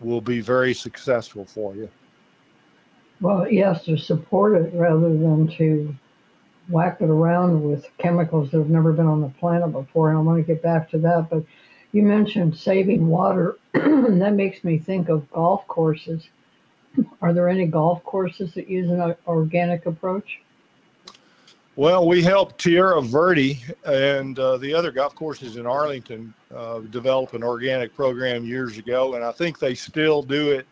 will 0.01 0.21
be 0.21 0.41
very 0.41 0.75
successful 0.75 1.47
for 1.47 1.75
you. 1.75 1.89
Well, 3.21 3.51
yes, 3.51 3.85
to 3.85 3.97
support 3.97 4.61
it 4.61 4.73
rather 4.75 5.09
than 5.09 5.49
to 5.57 5.95
whack 6.69 6.99
it 7.01 7.11
around 7.11 7.63
with 7.63 7.87
chemicals 7.99 8.51
that 8.51 8.59
have 8.59 8.71
never 8.71 8.93
been 8.93 9.07
on 9.07 9.21
the 9.21 9.29
planet 9.29 9.73
before. 9.73 10.11
And 10.11 10.19
I 10.19 10.21
want 10.23 10.39
to 10.39 10.55
get 10.55 10.63
back 10.63 10.91
to 10.91 10.99
that. 10.99 11.29
But 11.31 11.45
you 11.93 12.03
mentioned 12.03 12.57
saving 12.57 13.07
water. 13.07 13.59
and 13.75 14.21
that 14.23 14.35
makes 14.35 14.65
me 14.65 14.79
think 14.79 15.09
of 15.09 15.31
golf 15.31 15.67
courses. 15.67 16.29
Are 17.23 17.33
there 17.33 17.49
any 17.49 17.67
golf 17.67 18.03
courses 18.05 18.55
that 18.55 18.69
use 18.69 18.91
an 18.91 19.15
organic 19.27 19.87
approach? 19.87 20.41
Well, 21.77 22.07
we 22.07 22.23
helped 22.23 22.61
Tierra 22.61 23.01
Verde 23.01 23.63
and 23.87 24.39
uh, 24.39 24.57
the 24.59 24.75
other 24.75 24.91
golf 24.91 25.15
courses 25.15 25.57
in 25.57 25.67
Arlington 25.67 26.35
uh, 26.55 26.81
develop 26.81 27.33
an 27.33 27.45
organic 27.45 27.95
program 27.95 28.45
years 28.45 28.77
ago, 28.77 29.15
and 29.15 29.25
I 29.25 29.33
think 29.33 29.59
they 29.59 29.75
still 29.75 30.23
do 30.23 30.51
it 30.51 30.67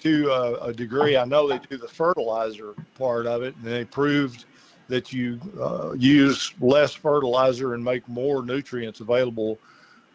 to 0.00 0.30
a, 0.30 0.66
a 0.66 0.72
degree. 0.72 1.16
I 1.16 1.24
know 1.24 1.48
they 1.48 1.58
do 1.58 1.78
the 1.78 1.88
fertilizer 1.88 2.74
part 2.96 3.26
of 3.26 3.42
it, 3.42 3.56
and 3.56 3.64
they 3.64 3.86
proved 3.86 4.44
that 4.88 5.14
you 5.14 5.40
uh, 5.58 5.94
use 5.94 6.52
less 6.60 6.92
fertilizer 6.92 7.72
and 7.72 7.82
make 7.82 8.06
more 8.06 8.44
nutrients 8.44 9.00
available 9.00 9.58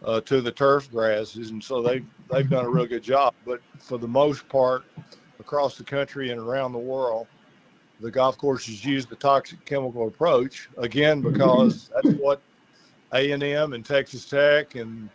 uh, 0.03 0.21
to 0.21 0.41
the 0.41 0.51
turf 0.51 0.89
grasses, 0.91 1.49
and 1.49 1.63
so 1.63 1.81
they 1.81 2.03
they've 2.31 2.49
done 2.49 2.65
a 2.65 2.69
real 2.69 2.85
good 2.85 3.03
job. 3.03 3.33
But 3.45 3.61
for 3.79 3.97
the 3.97 4.07
most 4.07 4.47
part, 4.47 4.83
across 5.39 5.77
the 5.77 5.83
country 5.83 6.31
and 6.31 6.39
around 6.39 6.71
the 6.71 6.79
world, 6.79 7.27
the 7.99 8.11
golf 8.11 8.37
courses 8.37 8.83
use 8.85 9.05
the 9.05 9.15
toxic 9.15 9.63
chemical 9.65 10.07
approach 10.07 10.69
again 10.77 11.21
because 11.21 11.89
that's 12.03 12.15
what 12.17 12.41
A 13.13 13.31
and 13.31 13.43
M 13.43 13.73
and 13.73 13.85
Texas 13.85 14.25
Tech 14.25 14.75
and 14.75 15.09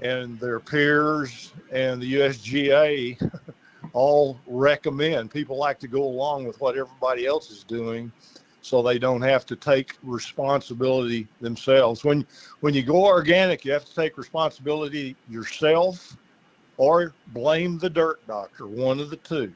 and 0.00 0.38
their 0.40 0.60
peers 0.60 1.52
and 1.72 2.02
the 2.02 2.14
USGA 2.14 3.30
all 3.94 4.38
recommend. 4.46 5.30
People 5.30 5.56
like 5.56 5.78
to 5.78 5.88
go 5.88 6.02
along 6.02 6.44
with 6.44 6.60
what 6.60 6.76
everybody 6.76 7.26
else 7.26 7.50
is 7.50 7.64
doing 7.64 8.12
so 8.66 8.82
they 8.82 8.98
don't 8.98 9.22
have 9.22 9.46
to 9.46 9.56
take 9.56 9.94
responsibility 10.02 11.28
themselves. 11.40 12.04
When 12.04 12.26
when 12.60 12.74
you 12.74 12.82
go 12.82 13.04
organic, 13.04 13.64
you 13.64 13.72
have 13.72 13.84
to 13.84 13.94
take 13.94 14.18
responsibility 14.18 15.14
yourself 15.28 16.16
or 16.76 17.14
blame 17.28 17.78
the 17.78 17.88
dirt 17.88 18.26
doctor, 18.26 18.66
one 18.66 18.98
of 18.98 19.10
the 19.10 19.16
two. 19.16 19.52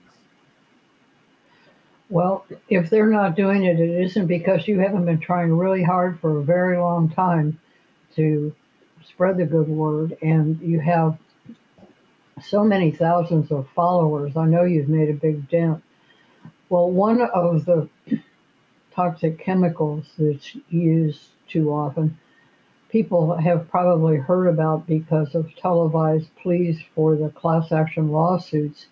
Well, 2.08 2.44
if 2.68 2.88
they're 2.88 3.06
not 3.06 3.36
doing 3.36 3.64
it, 3.64 3.78
it 3.78 3.90
isn't 3.90 4.26
because 4.26 4.66
you 4.66 4.78
haven't 4.80 5.04
been 5.04 5.20
trying 5.20 5.56
really 5.56 5.82
hard 5.82 6.18
for 6.20 6.38
a 6.38 6.42
very 6.42 6.78
long 6.78 7.08
time 7.08 7.58
to 8.16 8.54
spread 9.08 9.36
the 9.36 9.46
good 9.46 9.68
word 9.68 10.16
and 10.22 10.60
you 10.60 10.80
have 10.80 11.18
so 12.42 12.64
many 12.64 12.90
thousands 12.90 13.50
of 13.50 13.68
followers. 13.74 14.36
I 14.36 14.46
know 14.46 14.64
you've 14.64 14.88
made 14.88 15.10
a 15.10 15.14
big 15.14 15.48
dent. 15.50 15.82
Well, 16.68 16.90
one 16.90 17.20
of 17.20 17.64
the 17.64 17.88
toxic 19.00 19.38
chemicals 19.38 20.04
that's 20.18 20.54
used 20.68 21.20
too 21.48 21.72
often, 21.72 22.18
people 22.90 23.34
have 23.34 23.70
probably 23.70 24.18
heard 24.18 24.46
about 24.46 24.86
because 24.86 25.34
of 25.34 25.48
televised 25.56 26.28
pleas 26.36 26.78
for 26.94 27.16
the 27.16 27.30
class 27.30 27.72
action 27.72 28.10
lawsuits 28.10 28.86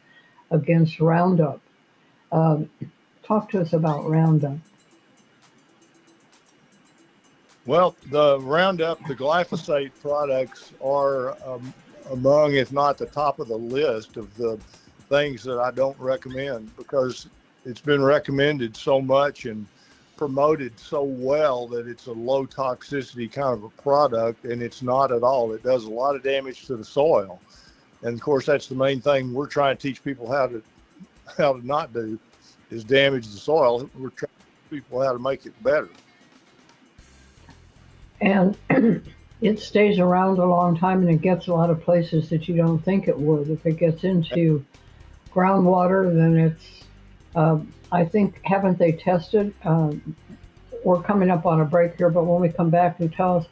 against 0.51 0.99
Roundup 0.99 1.61
Um, 2.33 2.71
talk 3.23 3.51
to 3.51 3.61
us 3.61 3.75
about 3.75 4.09
Roundup. 4.09 4.57
Well, 7.67 7.95
the 8.11 8.41
Roundup, 8.41 9.07
the 9.07 9.15
glyphosate 9.15 9.93
products 10.01 10.73
are 10.83 11.37
um, 11.47 11.75
among, 12.11 12.55
if 12.55 12.73
not 12.73 12.97
the 12.97 13.07
top 13.07 13.41
of 13.41 13.49
the 13.49 13.59
list 13.59 14.17
of 14.17 14.35
the 14.39 14.59
things 15.11 15.43
that 15.45 15.59
I 15.59 15.71
don't 15.71 15.99
recommend 15.99 16.75
because 16.79 17.29
it's 17.67 17.83
been 17.83 18.03
recommended 18.03 18.75
so 18.75 19.03
much 19.03 19.45
and 19.45 19.67
promoted 20.19 20.79
so 20.79 21.05
well 21.05 21.69
that 21.69 21.87
it's 21.87 22.07
a 22.07 22.13
low 22.13 22.45
toxicity 22.45 23.31
kind 23.31 23.55
of 23.55 23.65
a 23.65 23.71
product, 23.81 24.45
and 24.45 24.61
it's 24.61 24.83
not 24.83 25.13
at 25.13 25.23
all. 25.23 25.53
It 25.53 25.63
does 25.63 25.85
a 25.85 25.91
lot 25.91 26.17
of 26.17 26.23
damage 26.23 26.67
to 26.67 26.77
the 26.77 26.85
soil, 26.85 27.41
and 28.03 28.15
of 28.15 28.21
course 28.21 28.45
that's 28.45 28.67
the 28.67 28.75
main 28.75 29.01
thing 29.01 29.33
we're 29.33 29.47
trying 29.47 29.77
to 29.77 29.83
teach 29.83 30.03
people 30.03 30.31
how 30.31 30.49
to 30.49 30.63
how 31.37 31.55
to 31.55 31.67
not 31.67 31.93
do 31.93 32.19
is 32.71 32.85
damage 32.85 33.29
the 33.29 33.39
soil. 33.39 33.89
We're 33.95 34.11
trying 34.11 34.29
to 34.29 34.71
teach 34.71 34.83
people 34.83 35.03
how 35.03 35.13
to 35.13 35.19
make 35.19 35.47
it 35.47 35.63
better. 35.63 35.89
And 38.21 38.57
it 39.41 39.61
stays 39.61 39.99
around 39.99 40.39
a 40.39 40.45
long 40.45 40.77
time 40.77 41.01
and 41.01 41.11
it 41.11 41.23
gets 41.23 41.47
a 41.47 41.53
lot 41.53 41.71
of 41.71 41.83
places 41.83 42.29
that 42.31 42.49
you 42.49 42.57
don't 42.57 42.81
think 42.81 43.09
it 43.09 43.19
would. 43.19 43.51
If 43.51 43.65
it 43.67 43.79
gets 43.79 44.05
into 44.05 44.65
groundwater, 45.33 46.13
then 46.13 46.37
it's, 46.37 46.78
uh, 47.35 47.59
I 47.91 48.05
think, 48.05 48.41
haven't 48.45 48.79
they 48.79 48.93
tested? 48.93 49.55
Um, 49.65 50.17
we're 50.85 51.03
coming 51.03 51.31
up 51.31 51.47
on 51.47 51.61
a 51.61 51.65
break 51.65 51.97
here, 51.97 52.11
but 52.11 52.25
when 52.25 52.41
we 52.41 52.49
come 52.49 52.71
back, 52.71 53.01
you 53.01 53.09
tell 53.09 53.39
us 53.39 53.47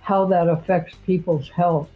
how 0.00 0.26
that 0.26 0.48
affects 0.48 0.94
people's 1.04 1.48
health. 1.48 1.88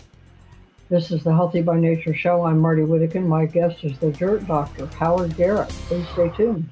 This 0.88 1.10
is 1.10 1.24
the 1.24 1.34
Healthy 1.34 1.62
by 1.62 1.80
Nature 1.80 2.14
show. 2.14 2.42
I'm 2.42 2.60
Marty 2.60 2.82
Whittekin. 2.82 3.26
My 3.26 3.46
guest 3.46 3.82
is 3.82 3.98
the 3.98 4.12
Dirt 4.12 4.46
Doctor, 4.46 4.86
Howard 4.86 5.36
Garrett. 5.36 5.68
Please 5.68 6.06
stay 6.12 6.30
tuned. 6.36 6.68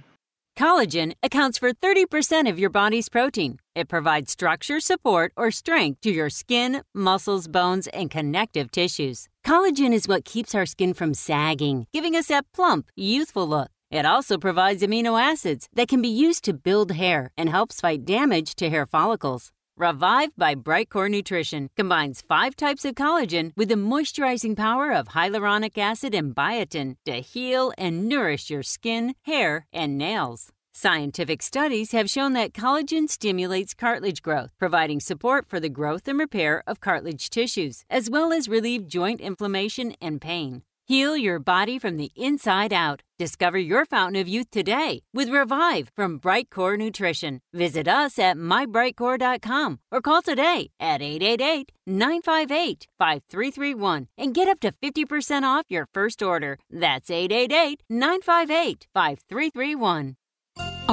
Collagen 0.56 1.14
accounts 1.20 1.58
for 1.58 1.72
30% 1.72 2.48
of 2.48 2.60
your 2.60 2.70
body's 2.70 3.08
protein. 3.08 3.58
It 3.74 3.88
provides 3.88 4.30
structure, 4.30 4.78
support, 4.78 5.32
or 5.36 5.50
strength 5.50 6.00
to 6.02 6.10
your 6.10 6.30
skin, 6.30 6.84
muscles, 6.94 7.48
bones, 7.48 7.88
and 7.88 8.08
connective 8.08 8.70
tissues. 8.70 9.26
Collagen 9.44 9.92
is 9.92 10.06
what 10.06 10.24
keeps 10.24 10.54
our 10.54 10.66
skin 10.66 10.94
from 10.94 11.12
sagging, 11.12 11.88
giving 11.92 12.14
us 12.14 12.28
that 12.28 12.46
plump, 12.54 12.86
youthful 12.94 13.48
look. 13.48 13.73
It 13.94 14.04
also 14.04 14.38
provides 14.38 14.82
amino 14.82 15.14
acids 15.22 15.68
that 15.72 15.86
can 15.86 16.02
be 16.02 16.08
used 16.08 16.42
to 16.46 16.52
build 16.52 16.90
hair 16.90 17.30
and 17.36 17.48
helps 17.48 17.80
fight 17.80 18.04
damage 18.04 18.56
to 18.56 18.68
hair 18.68 18.86
follicles. 18.86 19.52
Revive 19.76 20.30
by 20.36 20.56
Brightcore 20.56 21.08
Nutrition 21.08 21.70
combines 21.76 22.20
five 22.20 22.56
types 22.56 22.84
of 22.84 22.96
collagen 22.96 23.52
with 23.56 23.68
the 23.68 23.76
moisturizing 23.76 24.56
power 24.56 24.90
of 24.90 25.10
hyaluronic 25.10 25.78
acid 25.78 26.12
and 26.12 26.34
biotin 26.34 26.96
to 27.04 27.20
heal 27.20 27.72
and 27.78 28.08
nourish 28.08 28.50
your 28.50 28.64
skin, 28.64 29.14
hair, 29.22 29.68
and 29.72 29.96
nails. 29.96 30.48
Scientific 30.72 31.40
studies 31.40 31.92
have 31.92 32.10
shown 32.10 32.32
that 32.32 32.52
collagen 32.52 33.08
stimulates 33.08 33.74
cartilage 33.74 34.22
growth, 34.22 34.50
providing 34.58 34.98
support 34.98 35.48
for 35.48 35.60
the 35.60 35.68
growth 35.68 36.08
and 36.08 36.18
repair 36.18 36.64
of 36.66 36.80
cartilage 36.80 37.30
tissues, 37.30 37.84
as 37.88 38.10
well 38.10 38.32
as 38.32 38.48
relieve 38.48 38.88
joint 38.88 39.20
inflammation 39.20 39.94
and 40.00 40.20
pain. 40.20 40.64
Heal 40.86 41.16
your 41.16 41.38
body 41.38 41.78
from 41.78 41.96
the 41.96 42.12
inside 42.14 42.70
out. 42.70 43.00
Discover 43.18 43.58
your 43.58 43.86
fountain 43.86 44.20
of 44.20 44.28
youth 44.28 44.50
today 44.50 45.00
with 45.14 45.30
Revive 45.30 45.88
from 45.96 46.20
Brightcore 46.20 46.76
Nutrition. 46.76 47.40
Visit 47.54 47.88
us 47.88 48.18
at 48.18 48.36
mybrightcore.com 48.36 49.78
or 49.90 50.02
call 50.02 50.20
today 50.20 50.70
at 50.78 51.00
888 51.00 51.72
958 51.86 52.86
5331 52.98 54.08
and 54.18 54.34
get 54.34 54.46
up 54.46 54.60
to 54.60 54.72
50% 54.72 55.42
off 55.42 55.64
your 55.70 55.88
first 55.94 56.22
order. 56.22 56.58
That's 56.70 57.10
888 57.10 57.82
958 57.88 58.86
5331. 58.92 60.16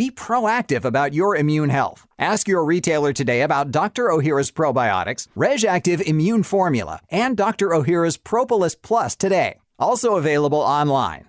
Be 0.00 0.10
proactive 0.10 0.86
about 0.86 1.12
your 1.12 1.36
immune 1.36 1.68
health. 1.68 2.06
Ask 2.18 2.48
your 2.48 2.64
retailer 2.64 3.12
today 3.12 3.42
about 3.42 3.70
Dr. 3.70 4.04
Ohhira's 4.04 4.50
probiotics, 4.50 5.28
RegActive 5.36 6.00
Immune 6.00 6.42
Formula, 6.42 7.00
and 7.10 7.36
Dr. 7.36 7.68
Ohhira's 7.68 8.16
Propolis 8.16 8.74
Plus 8.74 9.14
today. 9.14 9.58
Also 9.78 10.16
available 10.16 10.60
online. 10.60 11.26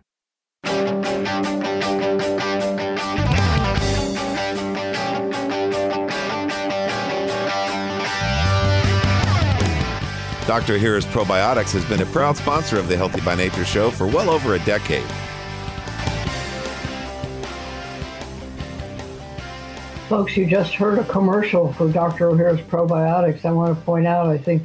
Dr. 10.47 10.77
Ohhira's 10.77 11.05
Probiotics 11.07 11.73
has 11.73 11.84
been 11.89 12.01
a 12.01 12.05
proud 12.05 12.38
sponsor 12.38 12.79
of 12.79 12.88
the 12.88 12.95
Healthy 12.95 13.19
by 13.19 13.36
Nature 13.36 13.65
show 13.65 13.91
for 13.91 14.07
well 14.07 14.29
over 14.29 14.55
a 14.55 14.60
decade. 14.60 15.03
Folks, 20.12 20.36
you 20.36 20.45
just 20.45 20.74
heard 20.76 21.00
a 21.00 21.06
commercial 21.06 21.71
for 21.71 21.89
Dr. 21.89 22.32
Ohhira's 22.32 22.60
Probiotics. 22.60 23.45
I 23.45 23.52
want 23.54 23.80
to 23.80 23.86
point 23.86 24.06
out, 24.06 24.28
I 24.28 24.38
think 24.38 24.63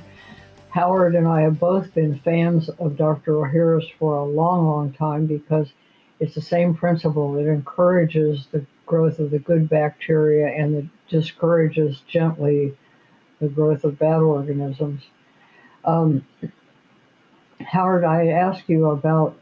Howard 0.70 1.14
and 1.14 1.28
I 1.28 1.42
have 1.42 1.61
both 1.61 1.94
been 1.94 2.18
fans 2.18 2.68
of 2.68 2.96
Dr. 2.96 3.35
Ohhira's 3.35 3.88
for 3.96 4.16
a 4.16 4.24
long, 4.24 4.66
long 4.66 4.92
time 4.92 5.26
because 5.26 5.68
it's 6.18 6.35
the 6.35 6.40
same 6.40 6.74
principle. 6.74 7.37
It 7.38 7.46
encourages 7.46 8.48
the 8.50 8.66
growth 8.87 9.20
of 9.20 9.30
the 9.30 9.38
good 9.38 9.68
bacteria 9.68 10.48
and 10.48 10.74
it 10.74 10.85
discourages 11.09 12.02
gently 12.09 12.76
the 13.40 13.46
growth 13.46 13.85
of 13.85 14.00
bad 14.00 14.22
organisms. 14.22 15.04
Um, 15.85 16.26
Howard, 17.61 18.02
I 18.02 18.30
ask 18.30 18.68
you 18.68 18.87
about 18.87 19.38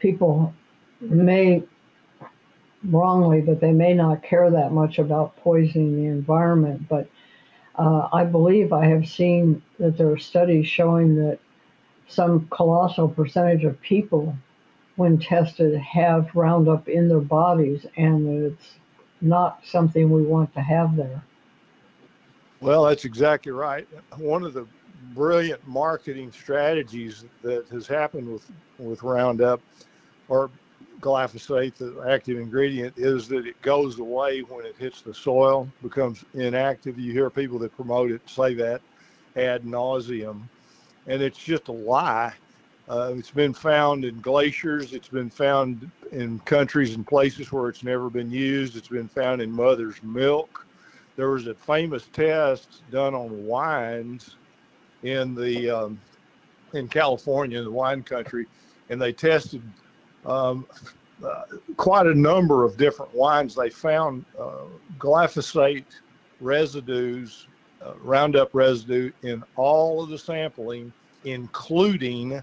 people 0.00 0.54
may 1.02 1.64
wrongly, 2.84 3.40
but 3.40 3.60
they 3.60 3.72
may 3.72 3.94
not 3.94 4.22
care 4.22 4.50
that 4.50 4.72
much 4.72 4.98
about 4.98 5.36
poisoning 5.38 5.96
the 5.96 6.08
environment. 6.08 6.88
But 6.88 7.08
uh, 7.76 8.08
I 8.12 8.24
believe 8.24 8.72
I 8.72 8.86
have 8.86 9.08
seen 9.08 9.62
that 9.78 9.96
there 9.96 10.10
are 10.10 10.18
studies 10.18 10.66
showing 10.66 11.16
that 11.16 11.38
some 12.08 12.46
colossal 12.48 13.08
percentage 13.08 13.64
of 13.64 13.80
people, 13.80 14.36
when 14.96 15.18
tested, 15.18 15.76
have 15.78 16.30
Roundup 16.34 16.88
in 16.88 17.08
their 17.08 17.20
bodies, 17.20 17.86
and 17.96 18.26
that 18.26 18.46
it's 18.52 18.74
not 19.20 19.60
something 19.64 20.10
we 20.10 20.22
want 20.22 20.52
to 20.54 20.60
have 20.60 20.96
there. 20.96 21.22
Well, 22.60 22.84
that's 22.84 23.04
exactly 23.04 23.52
right. 23.52 23.88
One 24.16 24.44
of 24.44 24.54
the 24.54 24.66
brilliant 25.14 25.66
marketing 25.66 26.32
strategies 26.32 27.24
that 27.42 27.66
has 27.68 27.86
happened 27.86 28.32
with, 28.32 28.50
with 28.78 29.02
Roundup 29.02 29.60
or 30.28 30.50
glyphosate, 31.04 31.74
the 31.76 32.02
active 32.08 32.38
ingredient, 32.38 32.94
is 32.96 33.28
that 33.28 33.46
it 33.46 33.60
goes 33.60 33.98
away 33.98 34.40
when 34.40 34.64
it 34.64 34.74
hits 34.78 35.02
the 35.02 35.12
soil, 35.12 35.68
becomes 35.82 36.24
inactive. 36.32 36.98
You 36.98 37.12
hear 37.12 37.28
people 37.28 37.58
that 37.58 37.76
promote 37.76 38.10
it 38.10 38.22
say 38.26 38.54
that 38.54 38.80
ad 39.36 39.64
nauseum, 39.64 40.42
and 41.06 41.22
it's 41.22 41.36
just 41.36 41.68
a 41.68 41.72
lie. 41.72 42.32
Uh, 42.88 43.12
it's 43.16 43.30
been 43.30 43.52
found 43.52 44.06
in 44.06 44.18
glaciers. 44.20 44.94
It's 44.94 45.08
been 45.08 45.30
found 45.30 45.90
in 46.12 46.38
countries 46.40 46.94
and 46.94 47.06
places 47.06 47.52
where 47.52 47.68
it's 47.68 47.82
never 47.82 48.08
been 48.08 48.30
used. 48.30 48.76
It's 48.76 48.88
been 48.88 49.08
found 49.08 49.42
in 49.42 49.50
mother's 49.50 50.02
milk. 50.02 50.66
There 51.16 51.30
was 51.30 51.46
a 51.46 51.54
famous 51.54 52.06
test 52.12 52.82
done 52.90 53.14
on 53.14 53.46
wines 53.46 54.36
in 55.02 55.34
the 55.34 55.70
um, 55.70 56.00
in 56.72 56.88
California, 56.88 57.58
in 57.58 57.64
the 57.64 57.70
wine 57.70 58.02
country, 58.02 58.46
and 58.88 59.00
they 59.00 59.12
tested 59.12 59.62
um, 60.26 60.66
uh, 61.24 61.42
quite 61.76 62.06
a 62.06 62.14
number 62.14 62.64
of 62.64 62.76
different 62.76 63.14
wines. 63.14 63.54
They 63.54 63.70
found 63.70 64.24
uh, 64.38 64.64
glyphosate 64.98 65.84
residues, 66.40 67.46
uh, 67.84 67.94
Roundup 68.02 68.50
residue 68.52 69.10
in 69.22 69.42
all 69.56 70.02
of 70.02 70.10
the 70.10 70.18
sampling, 70.18 70.92
including 71.24 72.42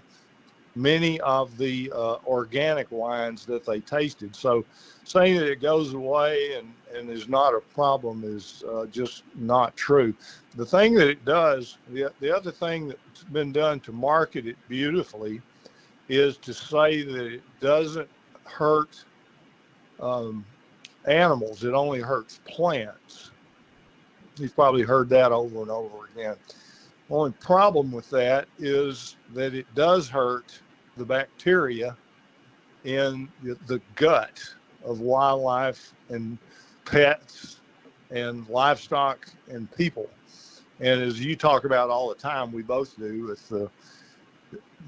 many 0.74 1.20
of 1.20 1.56
the 1.58 1.92
uh, 1.94 2.16
organic 2.26 2.90
wines 2.90 3.44
that 3.46 3.64
they 3.64 3.80
tasted. 3.80 4.34
So 4.34 4.64
saying 5.04 5.36
that 5.36 5.50
it 5.50 5.60
goes 5.60 5.92
away 5.92 6.54
and, 6.56 6.72
and 6.94 7.10
is 7.10 7.28
not 7.28 7.54
a 7.54 7.60
problem 7.60 8.24
is 8.24 8.64
uh, 8.72 8.86
just 8.86 9.24
not 9.36 9.76
true. 9.76 10.14
The 10.56 10.64
thing 10.64 10.94
that 10.94 11.08
it 11.08 11.24
does, 11.24 11.76
the, 11.90 12.10
the 12.20 12.34
other 12.34 12.50
thing 12.50 12.88
that's 12.88 13.24
been 13.24 13.52
done 13.52 13.80
to 13.80 13.92
market 13.92 14.46
it 14.46 14.56
beautifully 14.68 15.42
is 16.08 16.36
to 16.38 16.52
say 16.54 17.02
that 17.02 17.26
it 17.26 17.42
doesn't 17.60 18.08
hurt 18.44 19.04
um, 20.00 20.44
animals, 21.06 21.64
it 21.64 21.72
only 21.72 22.00
hurts 22.00 22.40
plants. 22.44 23.30
You've 24.36 24.54
probably 24.54 24.82
heard 24.82 25.08
that 25.10 25.32
over 25.32 25.62
and 25.62 25.70
over 25.70 26.06
again. 26.14 26.36
Only 27.10 27.32
problem 27.32 27.92
with 27.92 28.08
that 28.10 28.48
is 28.58 29.16
that 29.34 29.54
it 29.54 29.66
does 29.74 30.08
hurt 30.08 30.60
the 30.96 31.04
bacteria 31.04 31.96
in 32.84 33.28
the 33.42 33.80
gut 33.94 34.42
of 34.84 35.00
wildlife 35.00 35.92
and 36.08 36.38
pets 36.84 37.60
and 38.10 38.48
livestock 38.48 39.28
and 39.48 39.70
people. 39.76 40.08
And 40.80 41.00
as 41.00 41.24
you 41.24 41.36
talk 41.36 41.64
about 41.64 41.90
all 41.90 42.08
the 42.08 42.14
time, 42.14 42.50
we 42.50 42.62
both 42.62 42.96
do 42.98 43.26
with 43.26 43.48
the 43.48 43.70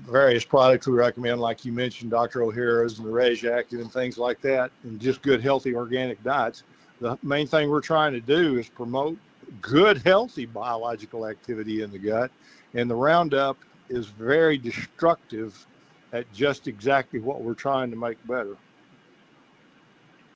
various 0.03 0.45
products 0.45 0.87
we 0.87 0.95
recommend, 0.95 1.41
like 1.41 1.65
you 1.65 1.73
mentioned, 1.73 2.11
Dr. 2.11 2.41
Ohhira's 2.41 2.99
and 2.99 3.07
the 3.07 3.11
Reg 3.11 3.45
Active 3.45 3.81
and 3.81 3.93
things 3.93 4.19
like 4.19 4.41
that, 4.43 4.71
and 4.83 5.01
just 5.01 5.23
good, 5.23 5.43
healthy 5.43 5.75
organic 5.75 6.23
diets. 6.23 6.63
The 7.01 7.19
main 7.23 7.47
thing 7.47 7.71
we're 7.71 7.81
trying 7.81 8.13
to 8.13 8.21
do 8.21 8.59
is 8.59 8.69
promote 8.69 9.19
good, 9.61 9.99
healthy 9.99 10.47
biological 10.47 11.27
activity 11.27 11.83
in 11.83 11.91
the 11.91 11.99
gut. 11.99 12.31
And 12.75 12.91
the 12.91 12.95
Roundup 12.95 13.57
is 13.89 14.07
very 14.07 14.59
destructive 14.59 15.67
at 16.13 16.31
just 16.33 16.69
exactly 16.69 17.21
what 17.21 17.43
we're 17.43 17.55
trying 17.55 17.91
to 17.91 17.97
make 17.97 18.25
better. 18.27 18.57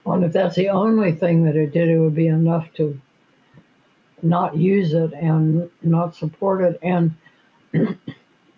Well, 0.04 0.22
if 0.24 0.32
that's 0.32 0.56
the 0.56 0.68
only 0.70 1.12
thing 1.12 1.44
that 1.44 1.56
it 1.56 1.72
did, 1.72 1.88
it 1.88 1.98
would 1.98 2.14
be 2.14 2.28
enough 2.28 2.72
to 2.74 3.00
not 4.22 4.56
use 4.56 4.94
it 4.94 5.12
and 5.12 5.70
not 5.82 6.14
support 6.14 6.62
it. 6.62 6.78
And 6.82 7.14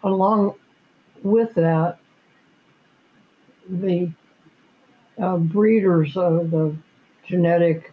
along 0.02 0.54
with 1.22 1.54
that, 1.54 1.98
the 3.68 4.10
uh, 5.20 5.36
breeders, 5.36 6.16
of 6.16 6.50
the 6.50 6.74
genetic 7.26 7.92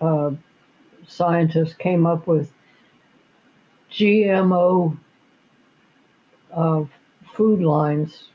uh, 0.00 0.30
scientists 1.06 1.74
came 1.74 2.06
up 2.06 2.26
with 2.26 2.52
GMO 3.92 4.96
uh, 6.52 6.84
food 7.34 7.60
lines, 7.60 8.28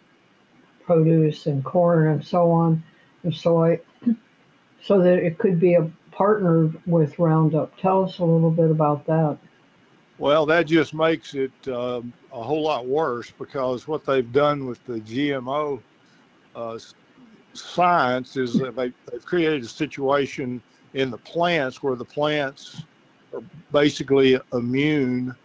produce 0.85 1.45
and 1.47 1.63
corn 1.63 2.07
and 2.07 2.25
so 2.25 2.51
on, 2.51 2.83
and 3.23 3.33
soy, 3.33 3.79
so 4.81 5.01
that 5.01 5.17
it 5.17 5.37
could 5.37 5.59
be 5.59 5.75
a 5.75 5.89
partnered 6.11 6.79
with 6.85 7.19
Roundup. 7.19 7.77
Tell 7.77 8.05
us 8.05 8.19
a 8.19 8.25
little 8.25 8.51
bit 8.51 8.71
about 8.71 9.05
that. 9.07 9.37
Well, 10.17 10.45
that 10.45 10.65
just 10.65 10.93
makes 10.93 11.33
it 11.33 11.51
um, 11.67 12.13
a 12.31 12.41
whole 12.41 12.63
lot 12.63 12.87
worse 12.87 13.31
because 13.31 13.87
what 13.87 14.05
they've 14.05 14.31
done 14.31 14.65
with 14.65 14.83
the 14.85 15.01
GMO 15.01 15.81
uh, 16.55 16.79
science 17.53 18.37
is 18.37 18.53
that 18.53 18.75
they, 18.75 18.93
have 19.11 19.25
created 19.25 19.63
a 19.63 19.67
situation 19.67 20.61
in 20.93 21.11
the 21.11 21.17
plants 21.17 21.83
where 21.83 21.95
the 21.95 22.05
plants 22.05 22.83
are 23.33 23.43
basically 23.73 24.39
immune 24.53 25.35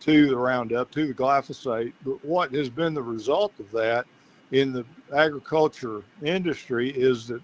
to 0.00 0.28
the 0.28 0.36
Roundup, 0.36 0.90
to 0.90 1.06
the 1.06 1.14
glyphosate. 1.14 1.92
But 2.04 2.22
what 2.24 2.52
has 2.52 2.68
been 2.68 2.92
the 2.92 3.02
result 3.02 3.54
of 3.58 3.70
that 3.72 4.04
in 4.52 4.72
the 4.72 4.84
agriculture 5.16 6.02
industry 6.22 6.90
is 6.90 7.26
that 7.28 7.40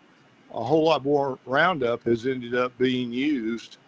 a 0.52 0.62
whole 0.62 0.84
lot 0.84 1.04
more 1.04 1.38
Roundup 1.46 2.02
has 2.04 2.26
ended 2.26 2.54
up 2.54 2.76
being 2.76 3.12
used 3.12 3.78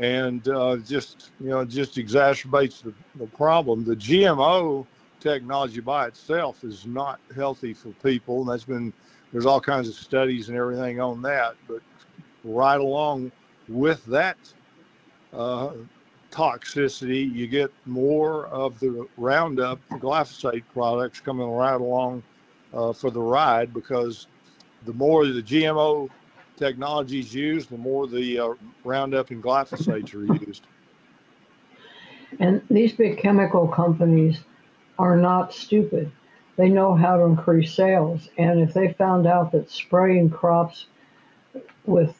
and 0.00 0.48
uh, 0.48 0.78
just 0.78 1.30
you 1.40 1.50
know 1.50 1.64
just 1.64 1.96
exacerbates 1.96 2.82
the, 2.82 2.92
the 3.16 3.26
problem. 3.26 3.84
The 3.84 3.96
GMO 3.96 4.86
technology 5.20 5.80
by 5.80 6.06
itself 6.06 6.64
is 6.64 6.86
not 6.86 7.20
healthy 7.36 7.74
for 7.74 7.90
people, 8.02 8.40
and 8.40 8.48
that's 8.48 8.64
been 8.64 8.92
there's 9.32 9.46
all 9.46 9.60
kinds 9.60 9.88
of 9.88 9.94
studies 9.94 10.48
and 10.48 10.56
everything 10.56 11.00
on 11.00 11.22
that. 11.22 11.54
But 11.68 11.82
right 12.42 12.80
along 12.80 13.30
with 13.68 14.04
that 14.06 14.38
uh, 15.34 15.72
toxicity, 16.32 17.32
you 17.32 17.46
get 17.46 17.70
more 17.84 18.46
of 18.46 18.80
the 18.80 19.06
Roundup 19.18 19.78
glyphosate 19.90 20.64
products 20.72 21.20
coming 21.20 21.48
right 21.50 21.80
along 21.80 22.22
uh, 22.72 22.92
for 22.94 23.10
the 23.10 23.20
ride 23.20 23.74
because 23.74 24.26
the 24.86 24.94
more 24.94 25.26
the 25.26 25.42
GMO 25.42 26.08
technology 26.60 27.18
is 27.18 27.34
used, 27.34 27.70
the 27.70 27.78
more 27.78 28.06
the 28.06 28.38
uh, 28.38 28.54
Roundup 28.84 29.30
and 29.30 29.42
glyphosates 29.42 30.14
are 30.14 30.46
used. 30.46 30.62
And 32.38 32.62
these 32.70 32.92
big 32.92 33.18
chemical 33.18 33.66
companies 33.66 34.38
are 34.98 35.16
not 35.16 35.52
stupid. 35.52 36.12
They 36.56 36.68
know 36.68 36.94
how 36.94 37.16
to 37.16 37.24
increase 37.24 37.74
sales. 37.74 38.28
And 38.38 38.60
if 38.60 38.74
they 38.74 38.92
found 38.92 39.26
out 39.26 39.50
that 39.52 39.70
spraying 39.70 40.30
crops 40.30 40.86
with 41.86 42.14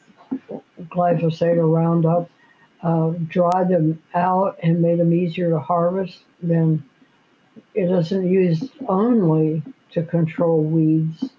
glyphosate 0.89 1.57
or 1.57 1.67
Roundup 1.67 2.29
uh, 2.81 3.11
dried 3.27 3.69
them 3.69 4.01
out 4.15 4.57
and 4.63 4.81
made 4.81 4.99
them 4.99 5.13
easier 5.13 5.51
to 5.51 5.59
harvest, 5.59 6.19
then 6.41 6.83
it 7.75 7.89
isn't 7.91 8.27
used 8.27 8.71
only 8.87 9.61
to 9.91 10.03
control 10.03 10.63
weeds 10.63 11.29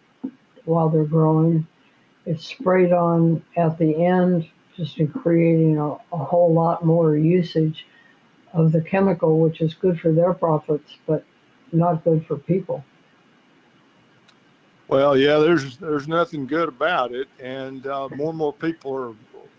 while 0.64 0.88
they're 0.88 1.04
growing, 1.04 1.66
it's 2.26 2.46
sprayed 2.46 2.92
on 2.92 3.42
at 3.56 3.78
the 3.78 4.04
end, 4.04 4.48
just 4.76 4.98
in 4.98 5.08
creating 5.08 5.78
a, 5.78 5.92
a 6.12 6.16
whole 6.16 6.52
lot 6.52 6.84
more 6.84 7.16
usage 7.16 7.86
of 8.52 8.72
the 8.72 8.80
chemical, 8.80 9.40
which 9.40 9.60
is 9.60 9.74
good 9.74 9.98
for 10.00 10.12
their 10.12 10.32
profits, 10.32 10.96
but 11.06 11.24
not 11.72 12.04
good 12.04 12.24
for 12.26 12.36
people. 12.36 12.84
Well, 14.88 15.16
yeah, 15.16 15.38
there's 15.38 15.78
there's 15.78 16.06
nothing 16.06 16.46
good 16.46 16.68
about 16.68 17.14
it, 17.14 17.26
and 17.40 17.86
uh, 17.86 18.08
more 18.10 18.28
and 18.28 18.38
more 18.38 18.52
people 18.52 18.94
are 18.94 19.14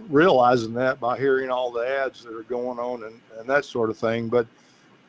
realizing 0.09 0.73
that 0.73 0.99
by 0.99 1.17
hearing 1.17 1.49
all 1.49 1.71
the 1.71 1.87
ads 1.87 2.23
that 2.23 2.33
are 2.33 2.43
going 2.43 2.77
on 2.77 3.03
and, 3.03 3.19
and 3.39 3.49
that 3.49 3.65
sort 3.65 3.89
of 3.89 3.97
thing. 3.97 4.27
But 4.27 4.45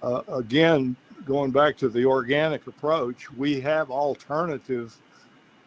uh, 0.03 0.23
again, 0.29 0.97
going 1.27 1.51
back 1.51 1.77
to 1.79 1.89
the 1.89 2.07
organic 2.07 2.67
approach, 2.67 3.31
we 3.33 3.61
have 3.61 3.91
alternative 3.91 4.97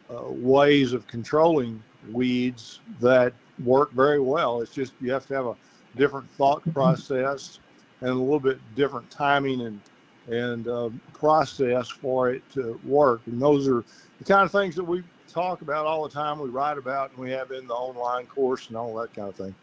uh, 0.09 0.23
ways 0.27 0.93
of 0.93 1.07
controlling 1.07 1.81
weeds 2.11 2.79
that 3.01 3.33
work 3.63 3.91
very 3.91 4.19
well. 4.19 4.61
It's 4.61 4.73
just 4.73 4.93
you 5.01 5.11
have 5.11 5.25
to 5.27 5.33
have 5.33 5.45
a 5.45 5.55
different 5.95 6.29
thought 6.31 6.61
mm-hmm. 6.61 6.71
process 6.71 7.59
and 8.01 8.09
a 8.09 8.13
little 8.13 8.39
bit 8.39 8.59
different 8.75 9.09
timing 9.09 9.61
and 9.61 9.81
and 10.27 10.67
uh, 10.67 10.89
process 11.13 11.87
for 11.87 12.29
it 12.31 12.43
to 12.51 12.77
work. 12.83 13.21
And 13.27 13.41
those 13.41 13.65
are 13.67 13.85
the 14.19 14.25
kind 14.25 14.43
of 14.43 14.51
things 14.51 14.75
that 14.75 14.83
we 14.83 15.01
talk 15.29 15.61
about 15.61 15.85
all 15.85 16.03
the 16.03 16.13
time. 16.13 16.39
We 16.39 16.49
write 16.49 16.77
about 16.77 17.11
and 17.11 17.19
we 17.19 17.31
have 17.31 17.51
in 17.51 17.65
the 17.65 17.73
online 17.73 18.25
course 18.25 18.67
and 18.67 18.75
all 18.75 18.93
that 18.95 19.13
kind 19.13 19.29
of 19.29 19.35
thing. 19.35 19.55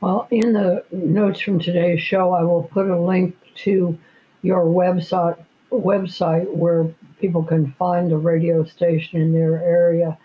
Well, 0.00 0.26
in 0.30 0.52
the 0.52 0.84
notes 0.90 1.40
from 1.40 1.58
today's 1.58 2.00
show, 2.00 2.32
I 2.32 2.42
will 2.42 2.62
put 2.62 2.88
a 2.88 2.98
link 2.98 3.36
to 3.64 3.98
your 4.42 4.64
website 4.64 5.42
website 5.70 6.50
where 6.54 6.86
people 7.20 7.42
can 7.42 7.72
find 7.72 8.12
a 8.12 8.16
radio 8.16 8.64
station 8.64 9.20
in 9.20 9.32
their 9.32 9.62
area. 9.62 10.18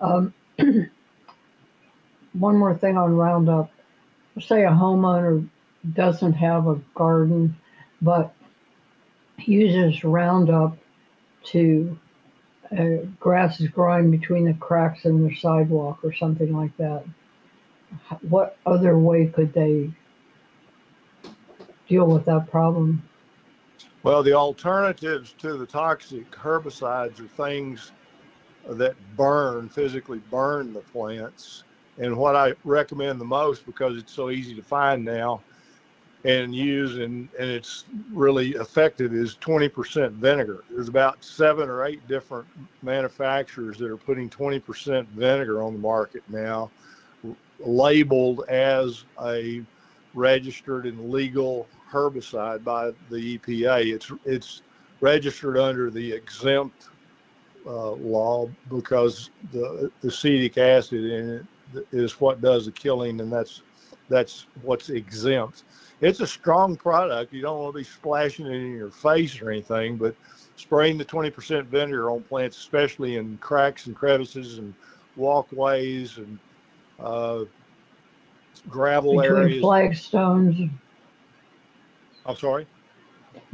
Um, 0.00 0.34
one 2.32 2.56
more 2.56 2.74
thing 2.74 2.96
on 2.96 3.16
Roundup. 3.16 3.70
Say 4.40 4.64
a 4.64 4.70
homeowner 4.70 5.46
doesn't 5.92 6.34
have 6.34 6.66
a 6.66 6.80
garden, 6.94 7.56
but 8.00 8.34
uses 9.38 10.04
Roundup 10.04 10.76
to 11.44 11.98
uh, 12.76 13.06
grass 13.18 13.60
is 13.60 13.68
growing 13.68 14.10
between 14.10 14.44
the 14.44 14.54
cracks 14.54 15.04
in 15.04 15.22
their 15.22 15.34
sidewalk 15.34 15.98
or 16.04 16.12
something 16.12 16.54
like 16.54 16.76
that. 16.76 17.04
What 18.22 18.56
other 18.64 18.96
way 18.96 19.26
could 19.26 19.52
they 19.52 19.90
deal 21.88 22.06
with 22.06 22.26
that 22.26 22.50
problem? 22.50 23.02
Well, 24.02 24.22
the 24.22 24.32
alternatives 24.32 25.34
to 25.38 25.58
the 25.58 25.66
toxic 25.66 26.30
herbicides 26.30 27.20
are 27.20 27.28
things 27.28 27.92
that 28.66 28.94
burn, 29.16 29.68
physically 29.68 30.20
burn 30.30 30.72
the 30.72 30.80
plants. 30.80 31.64
And 31.98 32.16
what 32.16 32.34
I 32.34 32.54
recommend 32.64 33.20
the 33.20 33.26
most, 33.26 33.66
because 33.66 33.98
it's 33.98 34.12
so 34.12 34.30
easy 34.30 34.54
to 34.54 34.62
find 34.62 35.04
now 35.04 35.42
and 36.24 36.54
use, 36.54 36.96
and, 36.96 37.28
and 37.38 37.50
it's 37.50 37.84
really 38.12 38.50
effective, 38.52 39.12
is 39.12 39.36
20% 39.36 40.12
vinegar. 40.12 40.64
There's 40.70 40.88
about 40.88 41.22
seven 41.22 41.68
or 41.68 41.84
eight 41.84 42.06
different 42.08 42.46
manufacturers 42.82 43.76
that 43.78 43.90
are 43.90 43.96
putting 43.98 44.30
20% 44.30 45.06
vinegar 45.08 45.62
on 45.62 45.74
the 45.74 45.78
market 45.78 46.22
now, 46.28 46.70
labeled 47.58 48.44
as 48.48 49.04
a 49.22 49.62
registered 50.14 50.86
and 50.86 51.10
legal 51.10 51.68
herbicide 51.90 52.64
by 52.64 52.90
the 53.10 53.38
EPA. 53.38 53.92
It's 53.94 54.10
it's 54.24 54.62
registered 55.00 55.58
under 55.58 55.90
the 55.90 56.12
exempt 56.12 56.88
uh, 57.66 57.92
law 57.92 58.48
because 58.68 59.30
the 59.52 59.90
acetic 60.04 60.58
acid 60.58 61.04
in 61.04 61.30
it 61.74 61.86
is 61.92 62.20
what 62.20 62.40
does 62.40 62.66
the 62.66 62.72
killing, 62.72 63.20
and 63.20 63.32
that's 63.32 63.62
that's 64.08 64.46
what's 64.62 64.90
exempt. 64.90 65.64
It's 66.00 66.20
a 66.20 66.26
strong 66.26 66.76
product. 66.76 67.32
You 67.32 67.42
don't 67.42 67.58
want 67.58 67.74
to 67.74 67.78
be 67.78 67.84
splashing 67.84 68.46
it 68.46 68.52
in 68.52 68.76
your 68.76 68.90
face 68.90 69.40
or 69.40 69.50
anything, 69.50 69.96
but 69.96 70.14
spraying 70.56 70.98
the 70.98 71.04
20% 71.04 71.66
vinegar 71.66 72.10
on 72.10 72.22
plants, 72.22 72.58
especially 72.58 73.16
in 73.16 73.38
cracks 73.38 73.86
and 73.86 73.94
crevices 73.94 74.58
and 74.58 74.74
walkways 75.16 76.16
and 76.16 76.38
uh, 76.98 77.44
gravel 78.68 79.20
Between 79.20 79.36
areas. 79.36 79.62
flagstones, 79.62 80.70
I'm 82.26 82.36
sorry. 82.36 82.66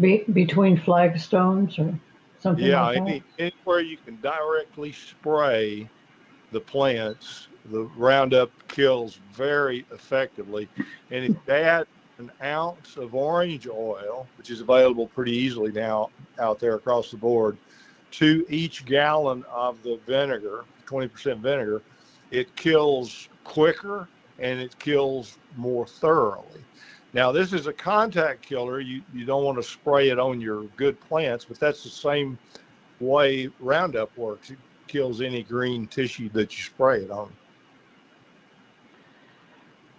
be, 0.00 0.24
between 0.32 0.76
flagstones 0.76 1.78
or 1.78 1.98
something 2.40 2.66
Yeah, 2.66 2.82
like 2.82 2.94
that. 2.94 3.06
any, 3.06 3.22
anywhere 3.38 3.80
you 3.80 3.96
can 3.98 4.20
directly 4.20 4.92
spray 4.92 5.88
the 6.52 6.60
plants, 6.60 7.48
the 7.64 7.84
Roundup 7.96 8.50
kills 8.68 9.20
very 9.32 9.86
effectively. 9.92 10.70
And 11.10 11.24
if 11.24 11.32
you 11.46 11.52
add 11.52 11.86
an 12.18 12.30
ounce 12.42 12.96
of 12.96 13.14
orange 13.14 13.66
oil, 13.66 14.30
which 14.36 14.50
is 14.50 14.60
available 14.60 15.08
pretty 15.08 15.32
easily 15.32 15.72
now 15.72 16.10
out 16.38 16.58
there 16.58 16.74
across 16.74 17.10
the 17.10 17.16
board, 17.16 17.58
to 18.12 18.46
each 18.48 18.84
gallon 18.84 19.44
of 19.52 19.82
the 19.82 20.00
vinegar, 20.06 20.66
20% 20.86 21.42
vinegar, 21.42 21.82
it 22.30 22.54
kills 22.56 23.28
quicker 23.44 24.10
and 24.38 24.60
it 24.60 24.78
kills 24.78 25.38
more 25.54 25.86
thoroughly. 25.86 26.66
Now, 27.16 27.32
this 27.32 27.54
is 27.54 27.66
a 27.66 27.72
contact 27.72 28.42
killer. 28.42 28.78
You, 28.78 29.00
you 29.14 29.24
don't 29.24 29.42
want 29.42 29.56
to 29.56 29.62
spray 29.62 30.10
it 30.10 30.18
on 30.18 30.38
your 30.38 30.64
good 30.76 31.00
plants, 31.00 31.46
but 31.46 31.58
that's 31.58 31.82
the 31.82 31.88
same 31.88 32.38
way 33.00 33.48
Roundup 33.58 34.14
works. 34.18 34.50
It 34.50 34.58
kills 34.86 35.22
any 35.22 35.42
green 35.42 35.86
tissue 35.86 36.28
that 36.34 36.54
you 36.54 36.62
spray 36.62 37.04
it 37.04 37.10
on. 37.10 37.32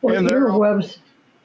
Well, 0.03 0.15
and 0.15 0.30
there 0.30 0.47
are- 0.47 0.60
webs, 0.60 0.99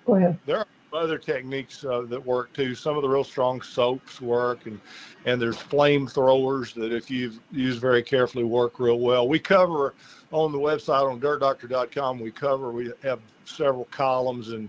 go 0.04 0.16
ahead. 0.16 0.38
There 0.44 0.58
are 0.58 0.66
other 0.92 1.16
techniques 1.16 1.86
uh, 1.86 2.02
that 2.02 2.22
work 2.22 2.52
too. 2.52 2.74
Some 2.74 2.96
of 2.96 3.02
the 3.02 3.08
real 3.08 3.24
strong 3.24 3.62
soaps 3.62 4.20
work, 4.20 4.66
and 4.66 4.78
and 5.24 5.40
there's 5.40 5.56
flamethrowers 5.56 6.74
that 6.74 6.92
if 6.92 7.10
you 7.10 7.32
use 7.50 7.78
very 7.78 8.02
carefully 8.02 8.44
work 8.44 8.78
real 8.78 8.98
well. 8.98 9.26
We 9.26 9.38
cover 9.38 9.94
on 10.32 10.52
the 10.52 10.58
website 10.58 11.10
on 11.10 11.18
dirtdoctor.com. 11.18 12.20
We 12.20 12.30
cover. 12.30 12.72
We 12.72 12.92
have 13.02 13.20
several 13.46 13.86
columns 13.86 14.50
and 14.50 14.68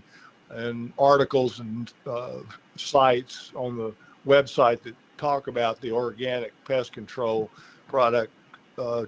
and 0.54 0.92
articles 0.98 1.60
and 1.60 1.92
uh, 2.06 2.38
sites 2.76 3.52
on 3.54 3.76
the 3.76 3.92
website 4.26 4.82
that 4.82 4.94
talk 5.18 5.48
about 5.48 5.80
the 5.80 5.90
organic 5.90 6.52
pest 6.64 6.92
control 6.92 7.50
product 7.88 8.32
uh, 8.78 9.04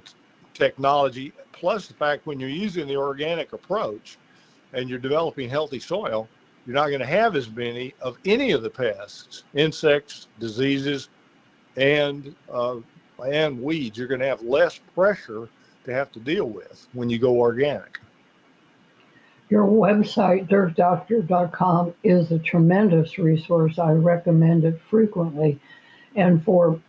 technology. 0.55 1.33
Plus 1.53 1.87
the 1.87 1.95
fact 1.95 2.27
when 2.27 2.39
you're 2.39 2.49
using 2.49 2.87
the 2.87 2.97
organic 2.97 3.53
approach 3.53 4.19
and 4.73 4.89
you're 4.89 4.99
developing 4.99 5.49
healthy 5.49 5.81
soil, 5.81 6.29
you're 6.67 6.75
not 6.75 6.89
going 6.89 7.01
to 7.01 7.07
have 7.07 7.37
as 7.37 7.49
many 7.51 7.95
of 8.01 8.19
any 8.25 8.51
of 8.51 8.63
the 8.63 8.71
pests, 8.71 9.45
insects, 9.55 10.29
diseases, 10.41 11.09
and 11.77 12.35
uh, 12.53 12.77
and 13.25 13.63
weeds. 13.63 13.97
You're 13.97 14.09
going 14.09 14.21
to 14.21 14.27
have 14.27 14.43
less 14.43 14.79
pressure 14.95 15.49
to 15.85 15.95
have 15.95 16.11
to 16.13 16.21
deal 16.21 16.47
with 16.47 16.87
when 16.93 17.09
you 17.09 17.19
go 17.19 17.39
organic. 17.39 18.01
Your 19.49 19.65
website, 19.65 20.49
dirtdoctor.com, 20.49 21.95
is 22.03 22.33
a 22.33 22.39
tremendous 22.39 23.19
resource. 23.19 23.79
I 23.79 23.93
recommend 23.93 24.65
it 24.65 24.81
frequently. 24.91 25.61
And 26.17 26.43
for 26.45 26.81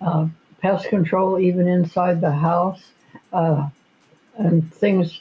uh, 0.00 0.26
pest 0.60 0.88
control, 0.88 1.38
even 1.38 1.68
inside 1.68 2.20
the 2.20 2.32
house, 2.32 2.82
uh, 3.32 3.68
and 4.36 4.72
things 4.74 5.20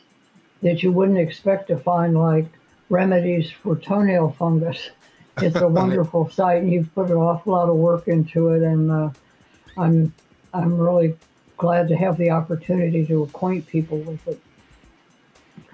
that 0.63 0.81
you 0.81 0.91
wouldn't 0.91 1.17
expect 1.17 1.67
to 1.67 1.77
find, 1.77 2.17
like 2.17 2.45
remedies 2.89 3.51
for 3.51 3.75
toenail 3.75 4.35
fungus. 4.37 4.89
It's 5.37 5.55
a 5.55 5.67
wonderful 5.81 6.29
site, 6.29 6.63
and 6.63 6.71
you've 6.71 6.93
put 6.95 7.09
an 7.09 7.17
awful 7.17 7.53
lot 7.53 7.69
of 7.69 7.75
work 7.75 8.07
into 8.07 8.49
it. 8.49 8.63
And 8.63 8.91
uh, 8.91 9.09
I'm 9.77 10.13
I'm 10.53 10.77
really 10.77 11.17
glad 11.57 11.87
to 11.89 11.95
have 11.95 12.17
the 12.17 12.31
opportunity 12.31 13.05
to 13.05 13.23
acquaint 13.23 13.67
people 13.67 13.99
with 13.99 14.27
it. 14.27 14.41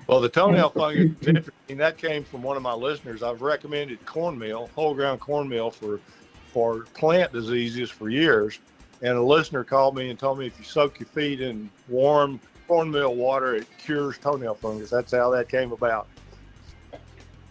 Well, 0.08 0.22
the 0.22 0.30
toenail 0.30 0.70
fungus 0.70 1.12
is 1.22 1.28
interesting. 1.28 1.78
That 1.78 1.98
came 1.98 2.24
from 2.24 2.42
one 2.42 2.56
of 2.56 2.64
my 2.64 2.74
listeners. 2.74 3.22
I've 3.22 3.42
recommended 3.42 4.06
cornmeal, 4.06 4.70
whole 4.74 4.94
ground 4.94 5.20
cornmeal 5.20 5.70
for 5.70 6.00
for 6.54 6.86
plant 6.94 7.34
diseases 7.34 7.90
for 7.90 8.10
years. 8.10 8.60
And 9.02 9.16
a 9.16 9.22
listener 9.22 9.64
called 9.64 9.96
me 9.96 10.10
and 10.10 10.18
told 10.18 10.40
me 10.40 10.48
if 10.48 10.58
you 10.58 10.66
soak 10.66 11.00
your 11.00 11.08
feet 11.08 11.42
in 11.42 11.70
warm 11.88 12.40
cornmeal 12.68 13.16
water, 13.16 13.56
it 13.56 13.68
cures 13.78 14.18
toenail 14.18 14.56
fungus. 14.56 14.90
That's 14.90 15.12
how 15.12 15.30
that 15.32 15.50
came 15.50 15.72
about. 15.72 16.08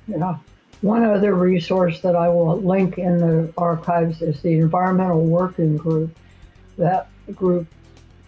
Yeah. 0.08 0.38
One 0.80 1.04
other 1.04 1.34
resource 1.34 2.00
that 2.00 2.16
I 2.16 2.28
will 2.28 2.60
link 2.60 2.98
in 2.98 3.18
the 3.18 3.52
archives 3.56 4.22
is 4.22 4.40
the 4.42 4.58
Environmental 4.58 5.24
Working 5.24 5.76
Group. 5.76 6.16
That 6.78 7.08
group 7.34 7.66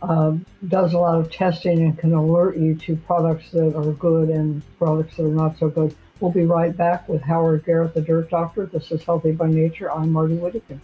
um, 0.03 0.45
does 0.69 0.93
a 0.95 0.99
lot 0.99 1.19
of 1.19 1.31
testing 1.31 1.81
and 1.81 1.99
can 1.99 2.13
alert 2.13 2.57
you 2.57 2.75
to 2.75 2.97
products 2.97 3.51
that 3.51 3.77
are 3.77 3.93
good 3.93 4.29
and 4.29 4.63
products 4.79 5.17
that 5.17 5.25
are 5.25 5.29
not 5.29 5.59
so 5.59 5.69
good. 5.69 5.95
We'll 6.21 6.31
be 6.31 6.45
right 6.45 6.77
back 6.77 7.09
with 7.09 7.23
Howard 7.23 7.65
Garrett, 7.65 7.95
the 7.95 8.01
Dirt 8.01 8.31
Doctor. 8.31 8.67
This 8.67 8.91
is 8.91 9.03
Healthy 9.05 9.33
by 9.33 9.49
Nature. 9.49 9.91
I'm 9.91 10.13
Marty 10.13 10.37
Whittekin. 10.37 10.81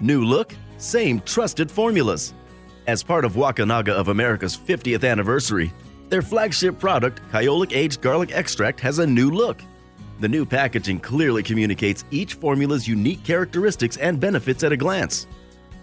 New 0.00 0.24
look, 0.24 0.54
same 0.78 1.20
trusted 1.20 1.70
formulas. 1.70 2.32
As 2.86 3.02
part 3.02 3.24
of 3.24 3.34
Wakunaga 3.34 3.90
of 3.90 4.08
America's 4.08 4.56
50th 4.56 5.08
anniversary, 5.08 5.72
their 6.08 6.22
flagship 6.22 6.78
product, 6.78 7.20
Kyolic 7.30 7.72
Aged 7.72 8.00
Garlic 8.00 8.32
Extract, 8.32 8.80
has 8.80 8.98
a 8.98 9.06
new 9.06 9.30
look. 9.30 9.62
The 10.20 10.28
new 10.28 10.44
packaging 10.44 11.00
clearly 11.00 11.42
communicates 11.42 12.04
each 12.10 12.34
formula's 12.34 12.86
unique 12.86 13.24
characteristics 13.24 13.96
and 13.96 14.20
benefits 14.20 14.62
at 14.62 14.70
a 14.70 14.76
glance. 14.76 15.26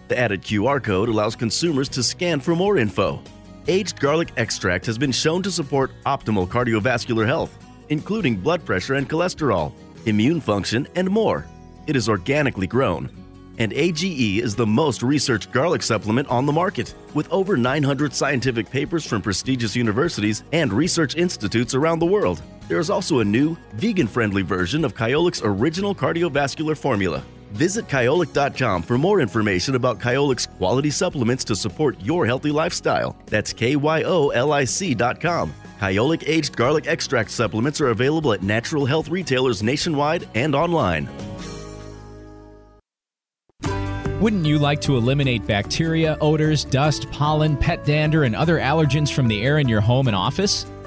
The 0.06 0.16
added 0.16 0.42
QR 0.42 0.80
code 0.80 1.08
allows 1.08 1.34
consumers 1.34 1.88
to 1.88 2.04
scan 2.04 2.38
for 2.38 2.54
more 2.54 2.78
info. 2.78 3.20
Aged 3.66 3.98
garlic 3.98 4.28
extract 4.36 4.86
has 4.86 4.96
been 4.96 5.10
shown 5.10 5.42
to 5.42 5.50
support 5.50 5.90
optimal 6.06 6.46
cardiovascular 6.46 7.26
health, 7.26 7.58
including 7.88 8.36
blood 8.36 8.64
pressure 8.64 8.94
and 8.94 9.10
cholesterol, 9.10 9.72
immune 10.06 10.40
function, 10.40 10.86
and 10.94 11.10
more. 11.10 11.44
It 11.88 11.96
is 11.96 12.08
organically 12.08 12.68
grown. 12.68 13.10
And 13.58 13.72
AGE 13.72 14.38
is 14.38 14.54
the 14.54 14.66
most 14.66 15.02
researched 15.02 15.50
garlic 15.50 15.82
supplement 15.82 16.28
on 16.28 16.46
the 16.46 16.52
market, 16.52 16.94
with 17.12 17.28
over 17.32 17.56
900 17.56 18.14
scientific 18.14 18.70
papers 18.70 19.04
from 19.04 19.20
prestigious 19.20 19.74
universities 19.74 20.44
and 20.52 20.72
research 20.72 21.16
institutes 21.16 21.74
around 21.74 21.98
the 21.98 22.06
world. 22.06 22.40
There 22.68 22.78
is 22.78 22.90
also 22.90 23.20
a 23.20 23.24
new, 23.24 23.56
vegan 23.72 24.06
friendly 24.06 24.42
version 24.42 24.84
of 24.84 24.94
Kyolic's 24.94 25.40
original 25.42 25.94
cardiovascular 25.94 26.76
formula. 26.76 27.24
Visit 27.52 27.88
Kyolic.com 27.88 28.82
for 28.82 28.98
more 28.98 29.20
information 29.20 29.74
about 29.74 29.98
Kyolic's 29.98 30.44
quality 30.44 30.90
supplements 30.90 31.44
to 31.44 31.56
support 31.56 31.98
your 32.02 32.26
healthy 32.26 32.50
lifestyle. 32.50 33.16
That's 33.24 33.54
K 33.54 33.76
Y 33.76 34.02
O 34.02 34.28
L 34.28 34.52
I 34.52 34.64
C.com. 34.64 35.54
Kyolic 35.80 36.24
aged 36.26 36.56
garlic 36.56 36.86
extract 36.86 37.30
supplements 37.30 37.80
are 37.80 37.88
available 37.88 38.34
at 38.34 38.42
natural 38.42 38.84
health 38.84 39.08
retailers 39.08 39.62
nationwide 39.62 40.28
and 40.34 40.54
online. 40.54 41.08
Wouldn't 44.20 44.46
you 44.46 44.58
like 44.58 44.80
to 44.80 44.96
eliminate 44.96 45.46
bacteria, 45.46 46.18
odors, 46.20 46.64
dust, 46.64 47.08
pollen, 47.12 47.56
pet 47.56 47.84
dander, 47.84 48.24
and 48.24 48.34
other 48.34 48.58
allergens 48.58 49.12
from 49.12 49.28
the 49.28 49.42
air 49.42 49.58
in 49.58 49.68
your 49.68 49.80
home 49.80 50.08
and 50.08 50.16
office? 50.16 50.66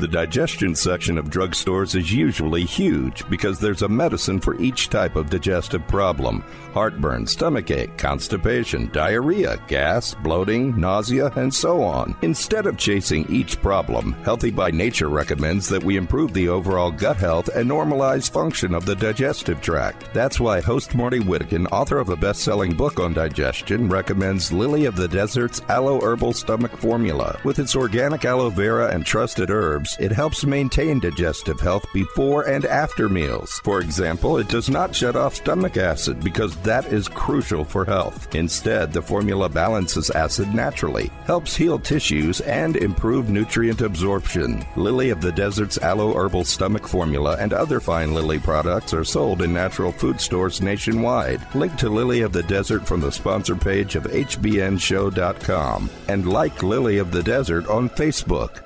The 0.00 0.08
digestion 0.08 0.74
section 0.74 1.16
of 1.16 1.30
drugstores 1.30 1.94
is 1.94 2.12
usually 2.12 2.64
huge 2.64 3.26
because 3.30 3.60
there's 3.60 3.82
a 3.82 3.88
medicine 3.88 4.40
for 4.40 4.60
each 4.60 4.90
type 4.90 5.14
of 5.14 5.30
digestive 5.30 5.86
problem 5.86 6.44
heartburn, 6.74 7.24
stomachache, 7.24 7.96
constipation, 7.96 8.90
diarrhea, 8.90 9.56
gas, 9.68 10.12
bloating, 10.12 10.76
nausea, 10.78 11.30
and 11.36 11.54
so 11.54 11.80
on. 11.80 12.16
Instead 12.22 12.66
of 12.66 12.76
chasing 12.76 13.24
each 13.30 13.62
problem, 13.62 14.12
Healthy 14.24 14.50
by 14.50 14.72
Nature 14.72 15.08
recommends 15.08 15.68
that 15.68 15.84
we 15.84 15.96
improve 15.96 16.34
the 16.34 16.48
overall 16.48 16.90
gut 16.90 17.16
health 17.16 17.46
and 17.54 17.70
normalize 17.70 18.28
function 18.28 18.74
of 18.74 18.84
the 18.86 18.96
digestive 18.96 19.60
tract. 19.60 20.12
That's 20.12 20.40
why 20.40 20.60
host 20.60 20.96
Marty 20.96 21.20
Whittekin, 21.20 21.70
author 21.70 21.98
of 21.98 22.08
a 22.08 22.16
best 22.16 22.40
selling 22.42 22.74
book 22.74 22.98
on 22.98 23.12
digestion, 23.12 23.88
recommends 23.88 24.52
Lily 24.52 24.86
of 24.86 24.96
the 24.96 25.06
Desert's 25.06 25.60
Aloe 25.68 26.00
Herbal 26.00 26.32
Stomach 26.32 26.76
Formula. 26.76 27.38
With 27.44 27.60
its 27.60 27.76
organic 27.76 28.24
aloe 28.24 28.50
vera 28.50 28.88
and 28.92 29.06
trusted 29.06 29.48
herbs, 29.48 29.83
it 29.98 30.12
helps 30.12 30.44
maintain 30.44 31.00
digestive 31.00 31.60
health 31.60 31.86
before 31.92 32.42
and 32.48 32.64
after 32.64 33.08
meals. 33.08 33.60
For 33.64 33.80
example, 33.80 34.38
it 34.38 34.48
does 34.48 34.68
not 34.68 34.94
shut 34.94 35.16
off 35.16 35.34
stomach 35.34 35.76
acid 35.76 36.22
because 36.22 36.56
that 36.58 36.86
is 36.86 37.08
crucial 37.08 37.64
for 37.64 37.84
health. 37.84 38.34
Instead, 38.34 38.92
the 38.92 39.02
formula 39.02 39.48
balances 39.48 40.10
acid 40.10 40.54
naturally, 40.54 41.10
helps 41.26 41.54
heal 41.54 41.78
tissues, 41.78 42.40
and 42.42 42.76
improve 42.76 43.30
nutrient 43.30 43.80
absorption. 43.80 44.64
Lily 44.76 45.10
of 45.10 45.20
the 45.20 45.32
Desert's 45.32 45.78
Aloe 45.78 46.14
Herbal 46.14 46.44
Stomach 46.44 46.86
Formula 46.86 47.36
and 47.38 47.52
other 47.52 47.80
fine 47.80 48.14
Lily 48.14 48.38
products 48.38 48.94
are 48.94 49.04
sold 49.04 49.42
in 49.42 49.52
natural 49.52 49.92
food 49.92 50.20
stores 50.20 50.60
nationwide. 50.60 51.42
Link 51.54 51.76
to 51.76 51.88
Lily 51.88 52.22
of 52.22 52.32
the 52.32 52.42
Desert 52.42 52.86
from 52.86 53.00
the 53.00 53.12
sponsor 53.12 53.56
page 53.56 53.96
of 53.96 54.04
HBNShow.com 54.04 55.90
and 56.08 56.28
like 56.28 56.62
Lily 56.62 56.98
of 56.98 57.10
the 57.10 57.22
Desert 57.22 57.68
on 57.68 57.88
Facebook. 57.90 58.62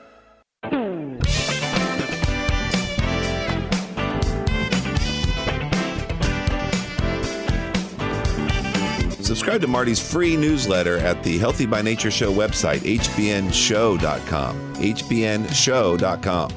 Subscribe 9.29 9.61
to 9.61 9.67
Marty's 9.67 10.01
free 10.01 10.39
newsletter 10.39 10.97
at 10.97 11.23
the 11.23 11.37
Healthy 11.37 11.67
by 11.67 11.83
Nature 11.83 12.11
Show 12.11 12.33
website, 12.33 12.79
hbnshow.com. 12.79 14.75
hbnshow.com. 14.77 16.53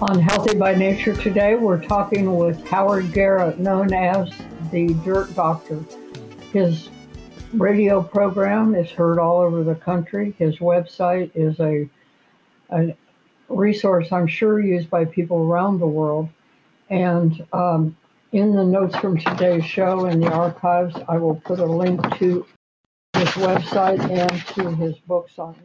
On 0.00 0.20
Healthy 0.20 0.56
by 0.56 0.72
Nature 0.76 1.16
today, 1.16 1.56
we're 1.56 1.84
talking 1.84 2.36
with 2.36 2.64
Howard 2.68 3.12
Garrett, 3.12 3.58
known 3.58 3.92
as 3.92 4.32
the 4.70 4.94
Dirt 5.04 5.34
Doctor. 5.34 5.80
His 6.52 6.88
radio 7.52 8.00
program 8.00 8.76
is 8.76 8.88
heard 8.88 9.18
all 9.18 9.40
over 9.40 9.64
the 9.64 9.74
country. 9.74 10.32
His 10.38 10.58
website 10.58 11.32
is 11.34 11.58
a, 11.58 11.90
a 12.70 12.94
resource 13.48 14.12
I'm 14.12 14.28
sure 14.28 14.60
used 14.60 14.88
by 14.88 15.06
people 15.06 15.38
around 15.38 15.80
the 15.80 15.88
world. 15.88 16.28
And 16.88 17.44
um, 17.52 17.96
in 18.32 18.54
the 18.54 18.64
notes 18.64 18.96
from 18.96 19.16
today's 19.16 19.64
show 19.64 20.06
in 20.06 20.20
the 20.20 20.30
archives, 20.30 20.94
I 21.08 21.16
will 21.16 21.36
put 21.36 21.60
a 21.60 21.64
link 21.64 22.00
to 22.18 22.44
his 23.14 23.28
website 23.30 24.00
and 24.10 24.46
to 24.54 24.70
his 24.76 24.98
books 24.98 25.38
on 25.38 25.56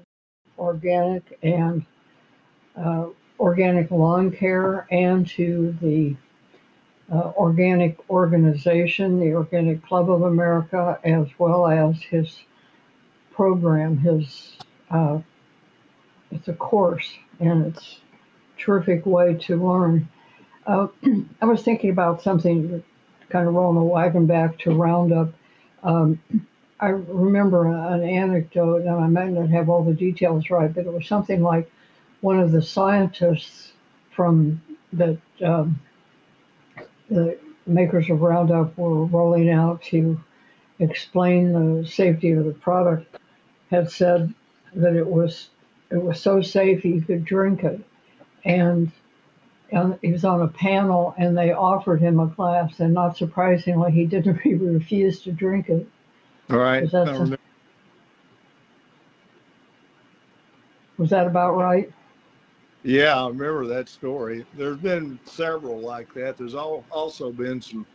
organic 0.57 1.37
and 1.43 1.85
uh, 2.77 3.07
organic 3.39 3.91
lawn 3.91 4.31
care 4.31 4.87
and 4.91 5.27
to 5.27 5.75
the 5.81 6.15
uh, 7.11 7.33
organic 7.35 7.97
organization, 8.09 9.19
the 9.19 9.33
Organic 9.33 9.85
Club 9.85 10.09
of 10.09 10.21
America, 10.21 10.97
as 11.03 11.27
well 11.37 11.67
as 11.67 12.01
his 12.01 12.39
program. 13.33 13.97
His 13.97 14.57
uh, 14.89 15.19
it's 16.31 16.47
a 16.47 16.53
course 16.53 17.13
and 17.39 17.65
it's 17.65 17.99
a 18.57 18.61
terrific 18.61 19.05
way 19.05 19.35
to 19.35 19.57
learn 19.57 20.07
uh, 20.65 20.87
I 21.41 21.45
was 21.45 21.63
thinking 21.63 21.89
about 21.89 22.21
something, 22.21 22.83
kind 23.29 23.47
of 23.47 23.53
rolling 23.53 23.79
the 23.79 23.83
wagon 23.83 24.25
back 24.25 24.59
to 24.59 24.71
Roundup. 24.71 25.33
Um, 25.83 26.19
I 26.79 26.89
remember 26.89 27.67
an 27.67 28.03
anecdote, 28.03 28.81
and 28.81 28.89
I 28.89 29.07
might 29.07 29.29
not 29.29 29.49
have 29.49 29.69
all 29.69 29.83
the 29.83 29.93
details 29.93 30.49
right, 30.49 30.73
but 30.73 30.85
it 30.85 30.93
was 30.93 31.07
something 31.07 31.41
like 31.41 31.71
one 32.21 32.39
of 32.39 32.51
the 32.51 32.61
scientists 32.61 33.73
from 34.11 34.61
the, 34.91 35.17
um, 35.43 35.79
the 37.09 37.37
makers 37.65 38.09
of 38.09 38.21
Roundup 38.21 38.77
were 38.77 39.05
rolling 39.05 39.49
out 39.49 39.81
to 39.83 40.19
explain 40.79 41.53
the 41.53 41.87
safety 41.87 42.31
of 42.31 42.45
the 42.45 42.53
product 42.53 43.17
had 43.69 43.89
said 43.89 44.33
that 44.73 44.95
it 44.95 45.07
was 45.07 45.49
it 45.89 46.01
was 46.01 46.19
so 46.19 46.41
safe 46.41 46.83
you 46.83 47.01
could 47.01 47.23
drink 47.23 47.63
it, 47.63 47.79
and 48.43 48.91
and 49.71 49.97
he 50.01 50.11
was 50.11 50.23
on 50.23 50.41
a 50.41 50.47
panel 50.47 51.15
and 51.17 51.37
they 51.37 51.51
offered 51.51 52.01
him 52.01 52.19
a 52.19 52.27
glass 52.27 52.79
and 52.79 52.93
not 52.93 53.17
surprisingly 53.17 53.91
he 53.91 54.05
didn't 54.05 54.37
he 54.43 54.53
refused 54.53 55.23
to 55.23 55.31
drink 55.31 55.69
it. 55.69 55.87
All 56.49 56.57
right. 56.57 56.83
Was 60.97 61.09
that 61.09 61.25
about 61.25 61.55
right? 61.55 61.91
Yeah 62.83 63.23
i 63.23 63.27
remember 63.27 63.65
that 63.65 63.89
story. 63.89 64.45
There's 64.55 64.77
been 64.77 65.19
several 65.25 65.79
like 65.79 66.13
that. 66.13 66.37
There's 66.37 66.53
all, 66.53 66.85
also 66.91 67.31
been 67.31 67.61
some 67.61 67.85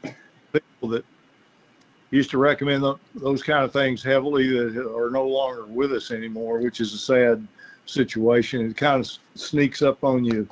people 0.52 0.88
that 0.88 1.04
used 2.10 2.30
to 2.30 2.38
recommend 2.38 2.84
those 3.14 3.42
kind 3.42 3.64
of 3.64 3.72
things 3.72 4.02
heavily 4.02 4.48
that 4.48 4.94
are 4.94 5.10
no 5.10 5.26
longer 5.26 5.66
with 5.66 5.92
us 5.92 6.10
anymore 6.10 6.58
which 6.58 6.80
is 6.80 6.92
a 6.94 6.98
sad 6.98 7.46
situation. 7.86 8.70
It 8.70 8.76
kind 8.76 9.00
of 9.00 9.10
sneaks 9.34 9.82
up 9.82 10.02
on 10.02 10.24
you 10.24 10.48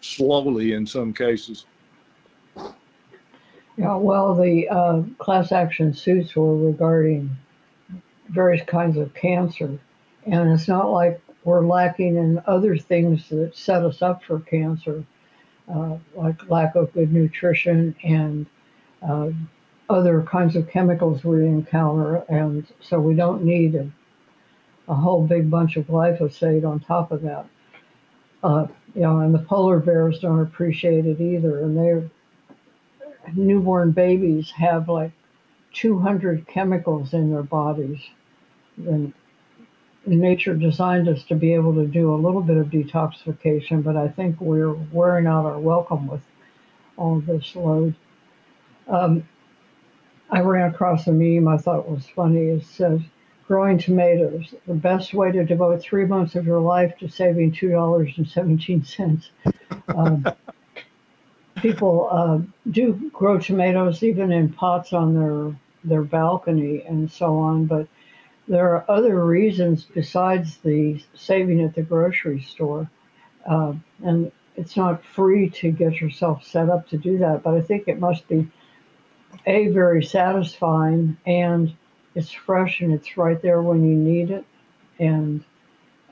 slowly 0.00 0.72
in 0.72 0.86
some 0.86 1.12
cases. 1.12 1.66
Yeah, 3.76 3.94
well, 3.94 4.34
the 4.34 4.68
uh, 4.68 5.02
class 5.18 5.52
action 5.52 5.94
suits 5.94 6.34
were 6.34 6.56
regarding 6.56 7.30
various 8.28 8.64
kinds 8.66 8.96
of 8.96 9.14
cancer. 9.14 9.78
And 10.26 10.50
it's 10.50 10.66
not 10.68 10.90
like 10.90 11.20
we're 11.44 11.64
lacking 11.64 12.16
in 12.16 12.42
other 12.46 12.76
things 12.76 13.28
that 13.28 13.56
set 13.56 13.84
us 13.84 14.02
up 14.02 14.24
for 14.24 14.40
cancer, 14.40 15.04
uh, 15.72 15.96
like 16.14 16.50
lack 16.50 16.74
of 16.74 16.92
good 16.92 17.12
nutrition 17.12 17.94
and 18.02 18.46
uh, 19.08 19.30
other 19.88 20.22
kinds 20.22 20.56
of 20.56 20.68
chemicals 20.68 21.24
we 21.24 21.46
encounter. 21.46 22.24
And 22.28 22.66
so 22.80 22.98
we 22.98 23.14
don't 23.14 23.44
need 23.44 23.76
a, 23.76 23.90
a 24.88 24.94
whole 24.94 25.24
big 25.24 25.48
bunch 25.50 25.76
of 25.76 25.86
glyphosate 25.86 26.68
on 26.68 26.80
top 26.80 27.12
of 27.12 27.22
that. 27.22 27.46
Uh, 28.42 28.66
you 28.98 29.04
know, 29.04 29.20
and 29.20 29.32
the 29.32 29.38
polar 29.38 29.78
bears 29.78 30.18
don't 30.18 30.40
appreciate 30.40 31.06
it 31.06 31.20
either. 31.20 31.60
And 31.60 31.76
their 31.76 32.10
newborn 33.32 33.92
babies 33.92 34.50
have 34.50 34.88
like 34.88 35.12
200 35.74 36.48
chemicals 36.48 37.14
in 37.14 37.30
their 37.30 37.44
bodies. 37.44 38.00
And 38.76 39.12
nature 40.04 40.56
designed 40.56 41.06
us 41.08 41.22
to 41.26 41.36
be 41.36 41.54
able 41.54 41.74
to 41.74 41.86
do 41.86 42.12
a 42.12 42.16
little 42.18 42.40
bit 42.40 42.56
of 42.56 42.70
detoxification, 42.70 43.84
but 43.84 43.96
I 43.96 44.08
think 44.08 44.40
we're 44.40 44.72
wearing 44.72 45.28
out 45.28 45.46
our 45.46 45.60
welcome 45.60 46.08
with 46.08 46.22
all 46.96 47.20
this 47.20 47.54
load. 47.54 47.94
Um, 48.88 49.28
I 50.28 50.40
ran 50.40 50.72
across 50.72 51.06
a 51.06 51.12
meme 51.12 51.46
I 51.46 51.56
thought 51.56 51.88
was 51.88 52.08
funny. 52.08 52.46
It 52.48 52.64
says, 52.64 53.00
growing 53.48 53.78
tomatoes, 53.78 54.54
the 54.66 54.74
best 54.74 55.14
way 55.14 55.32
to 55.32 55.42
devote 55.42 55.80
three 55.80 56.04
months 56.04 56.34
of 56.34 56.46
your 56.46 56.60
life 56.60 56.94
to 56.98 57.08
saving 57.08 57.50
$2.17. 57.50 59.28
Um, 59.88 60.26
people 61.56 62.08
uh, 62.12 62.38
do 62.70 63.10
grow 63.10 63.38
tomatoes 63.38 64.02
even 64.02 64.32
in 64.32 64.52
pots 64.52 64.92
on 64.92 65.14
their, 65.14 65.56
their 65.82 66.02
balcony 66.02 66.82
and 66.82 67.10
so 67.10 67.38
on, 67.38 67.64
but 67.64 67.88
there 68.46 68.74
are 68.74 68.84
other 68.86 69.24
reasons 69.24 69.84
besides 69.94 70.58
the 70.58 71.02
saving 71.14 71.62
at 71.62 71.74
the 71.74 71.82
grocery 71.82 72.42
store. 72.42 72.90
Uh, 73.48 73.72
and 74.04 74.30
it's 74.56 74.76
not 74.76 75.02
free 75.02 75.48
to 75.48 75.70
get 75.70 76.02
yourself 76.02 76.44
set 76.44 76.68
up 76.68 76.86
to 76.90 76.98
do 76.98 77.16
that, 77.16 77.42
but 77.42 77.54
I 77.54 77.62
think 77.62 77.88
it 77.88 77.98
must 77.98 78.28
be 78.28 78.46
a 79.46 79.68
very 79.68 80.04
satisfying 80.04 81.16
and 81.24 81.74
it's 82.14 82.30
fresh 82.30 82.80
and 82.80 82.92
it's 82.92 83.16
right 83.16 83.40
there 83.42 83.62
when 83.62 83.84
you 83.88 83.94
need 83.94 84.30
it. 84.30 84.44
And 84.98 85.44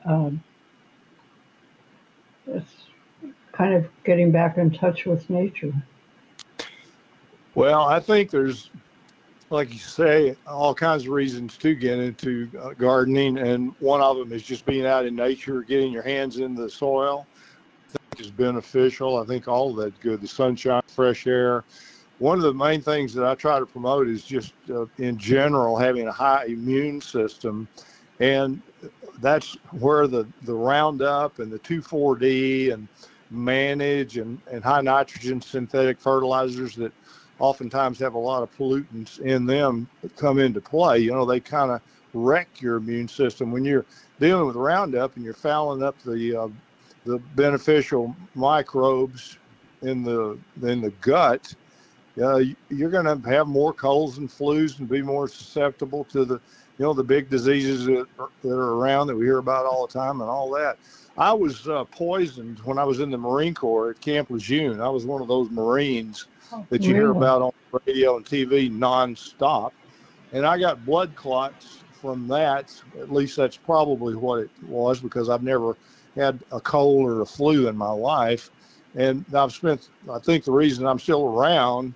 um, 0.04 0.42
it's 2.46 2.72
kind 3.52 3.74
of 3.74 3.86
getting 4.04 4.30
back 4.30 4.58
in 4.58 4.70
touch 4.70 5.06
with 5.06 5.28
nature. 5.30 5.72
Well 7.54 7.86
i 7.86 7.98
think 7.98 8.30
there's 8.30 8.70
like 9.48 9.72
you 9.72 9.78
say 9.78 10.36
all 10.46 10.74
kinds 10.74 11.04
of 11.04 11.10
reasons 11.10 11.56
to 11.56 11.74
get 11.74 11.98
into 11.98 12.50
uh, 12.60 12.70
gardening 12.74 13.38
and 13.38 13.72
one 13.78 14.02
of 14.02 14.18
them 14.18 14.32
is 14.32 14.42
just 14.42 14.66
being 14.66 14.84
out 14.84 15.06
in 15.06 15.16
nature 15.16 15.62
getting 15.62 15.90
your 15.90 16.02
hands 16.02 16.36
in 16.38 16.54
the 16.54 16.68
soil. 16.68 17.26
I 17.94 17.98
think 18.14 18.26
is 18.26 18.30
beneficial. 18.30 19.16
I 19.16 19.24
think 19.24 19.48
all 19.48 19.74
that's 19.74 19.96
good 19.98 20.20
the 20.20 20.28
sunshine 20.28 20.82
fresh 20.88 21.26
air 21.26 21.64
one 22.18 22.38
of 22.38 22.44
the 22.44 22.54
main 22.54 22.80
things 22.80 23.12
that 23.14 23.24
I 23.24 23.34
try 23.34 23.58
to 23.58 23.66
promote 23.66 24.08
is 24.08 24.24
just 24.24 24.54
uh, 24.70 24.86
in 24.98 25.18
general 25.18 25.76
having 25.76 26.08
a 26.08 26.12
high 26.12 26.46
immune 26.46 27.00
system, 27.00 27.68
and 28.20 28.60
that's 29.20 29.54
where 29.72 30.06
the 30.06 30.26
the 30.42 30.54
Roundup 30.54 31.38
and 31.38 31.50
the 31.50 31.58
2,4-D 31.58 32.70
and 32.70 32.88
manage 33.30 34.18
and, 34.18 34.40
and 34.50 34.62
high 34.62 34.80
nitrogen 34.80 35.40
synthetic 35.40 35.98
fertilizers 35.98 36.74
that 36.76 36.92
oftentimes 37.38 37.98
have 37.98 38.14
a 38.14 38.18
lot 38.18 38.42
of 38.42 38.56
pollutants 38.56 39.18
in 39.20 39.44
them 39.44 39.88
come 40.16 40.38
into 40.38 40.60
play. 40.60 40.98
You 40.98 41.12
know, 41.12 41.26
they 41.26 41.40
kind 41.40 41.70
of 41.70 41.82
wreck 42.14 42.48
your 42.60 42.76
immune 42.76 43.08
system 43.08 43.50
when 43.52 43.64
you're 43.64 43.84
dealing 44.20 44.46
with 44.46 44.56
Roundup 44.56 45.16
and 45.16 45.24
you're 45.24 45.34
fouling 45.34 45.82
up 45.82 46.00
the 46.02 46.34
uh, 46.34 46.48
the 47.04 47.18
beneficial 47.34 48.16
microbes 48.34 49.36
in 49.82 50.02
the 50.02 50.38
in 50.62 50.80
the 50.80 50.90
gut 51.02 51.54
uh, 52.22 52.40
you're 52.70 52.90
going 52.90 53.04
to 53.04 53.28
have 53.28 53.46
more 53.46 53.72
colds 53.72 54.18
and 54.18 54.28
flus 54.28 54.78
and 54.78 54.88
be 54.88 55.02
more 55.02 55.28
susceptible 55.28 56.04
to 56.04 56.24
the, 56.24 56.34
you 56.34 56.84
know, 56.84 56.94
the 56.94 57.04
big 57.04 57.28
diseases 57.28 57.84
that 57.86 58.06
are, 58.18 58.28
that 58.42 58.54
are 58.54 58.74
around 58.74 59.06
that 59.08 59.16
we 59.16 59.26
hear 59.26 59.38
about 59.38 59.66
all 59.66 59.86
the 59.86 59.92
time 59.92 60.20
and 60.20 60.30
all 60.30 60.50
that. 60.50 60.78
I 61.18 61.32
was 61.32 61.66
uh, 61.68 61.84
poisoned 61.84 62.58
when 62.60 62.78
I 62.78 62.84
was 62.84 63.00
in 63.00 63.10
the 63.10 63.18
Marine 63.18 63.54
Corps 63.54 63.90
at 63.90 64.00
Camp 64.00 64.30
Lejeune. 64.30 64.80
I 64.80 64.88
was 64.88 65.06
one 65.06 65.22
of 65.22 65.28
those 65.28 65.50
Marines 65.50 66.26
oh, 66.52 66.66
that 66.70 66.82
you 66.82 66.94
hear 66.94 67.10
about 67.10 67.42
on 67.42 67.52
radio 67.86 68.16
and 68.16 68.24
TV 68.24 68.70
nonstop. 68.70 69.72
And 70.32 70.46
I 70.46 70.58
got 70.58 70.84
blood 70.84 71.14
clots 71.16 71.82
from 72.00 72.28
that. 72.28 72.74
At 72.98 73.12
least 73.12 73.36
that's 73.36 73.56
probably 73.56 74.14
what 74.14 74.40
it 74.40 74.50
was 74.66 75.00
because 75.00 75.30
I've 75.30 75.42
never 75.42 75.76
had 76.14 76.42
a 76.52 76.60
cold 76.60 77.08
or 77.08 77.20
a 77.22 77.26
flu 77.26 77.68
in 77.68 77.76
my 77.76 77.90
life. 77.90 78.50
And 78.94 79.24
I've 79.34 79.52
spent, 79.52 79.88
I 80.10 80.18
think 80.18 80.44
the 80.44 80.52
reason 80.52 80.86
I'm 80.86 80.98
still 80.98 81.26
around 81.26 81.94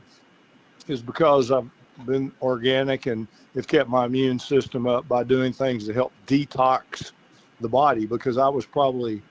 is 0.90 1.02
because 1.02 1.50
I've 1.50 1.70
been 2.06 2.32
organic 2.42 3.06
and 3.06 3.26
have 3.54 3.66
kept 3.66 3.88
my 3.88 4.06
immune 4.06 4.38
system 4.38 4.86
up 4.86 5.06
by 5.08 5.24
doing 5.24 5.52
things 5.52 5.86
to 5.86 5.92
help 5.92 6.12
detox 6.26 7.12
the 7.60 7.68
body 7.68 8.06
because 8.06 8.38
I 8.38 8.48
was 8.48 8.66
probably, 8.66 9.22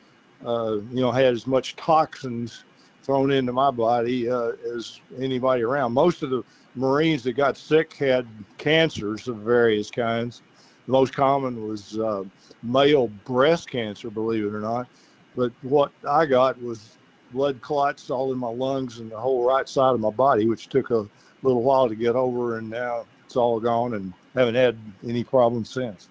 uh, 0.46 0.78
you 0.92 1.02
know, 1.02 1.12
had 1.12 1.34
as 1.34 1.48
much 1.48 1.76
toxins 1.76 2.64
thrown 3.04 3.32
into 3.32 3.52
my 3.52 3.72
body 3.72 4.30
uh, 4.30 4.52
as 4.76 5.00
anybody 5.20 5.64
around. 5.64 5.94
Most 5.94 6.24
of 6.24 6.30
the 6.30 6.44
Marines 6.76 7.24
that 7.24 7.34
got 7.34 7.58
sick 7.58 7.94
had 7.94 8.28
cancers 8.58 9.28
of 9.28 9.38
various 9.38 9.90
kinds. 9.90 10.42
The 10.86 10.92
most 10.92 11.14
common 11.14 11.68
was 11.68 11.98
uh, 12.00 12.24
male 12.64 13.08
breast 13.26 13.70
cancer, 13.70 14.10
believe 14.10 14.46
it 14.46 14.54
or 14.54 14.62
not. 14.62 14.88
But 15.36 15.52
what 15.62 15.92
I 16.08 16.26
got 16.26 16.62
was 16.62 16.98
blood 17.32 17.62
clots 17.62 18.10
all 18.10 18.32
in 18.32 18.38
my 18.38 18.50
lungs 18.50 19.00
and 19.00 19.12
the 19.12 19.18
whole 19.18 19.46
right 19.46 19.68
side 19.68 19.94
of 19.94 20.00
my 20.00 20.10
body, 20.10 20.48
which 20.48 20.68
took 20.68 20.92
a 20.92 21.08
little 21.42 21.64
while 21.64 21.90
to 21.90 21.96
get 21.96 22.16
over, 22.16 22.58
and 22.58 22.70
now 22.70 23.06
it's 23.26 23.36
all 23.36 23.60
gone 23.60 23.94
and 23.94 24.14
haven't 24.36 24.56
had 24.56 24.78
any 25.08 25.24
problems 25.24 25.70
since. 25.70 26.10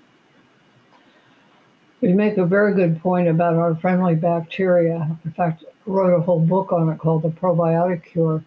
You 2.00 2.14
make 2.14 2.36
a 2.36 2.46
very 2.46 2.74
good 2.74 3.00
point 3.02 3.28
about 3.28 3.54
our 3.54 3.74
friendly 3.74 4.14
bacteria. 4.14 5.18
In 5.24 5.32
fact, 5.32 5.64
wrote 5.84 6.16
a 6.16 6.20
whole 6.20 6.38
book 6.38 6.72
on 6.72 6.88
it 6.90 6.98
called 6.98 7.22
The 7.22 7.30
Probiotic 7.30 8.04
Cure. 8.04 8.44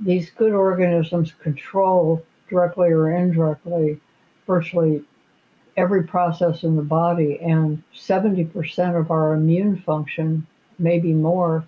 These 0.00 0.30
good 0.30 0.52
organisms 0.52 1.34
control, 1.42 2.24
directly 2.48 2.88
or 2.88 3.10
indirectly, 3.10 4.00
virtually 4.46 5.02
every 5.76 6.04
process 6.04 6.62
in 6.62 6.76
the 6.76 6.82
body, 6.82 7.38
and 7.40 7.82
70% 7.94 8.98
of 8.98 9.10
our 9.10 9.34
immune 9.34 9.76
function, 9.76 10.46
maybe 10.78 11.12
more, 11.12 11.66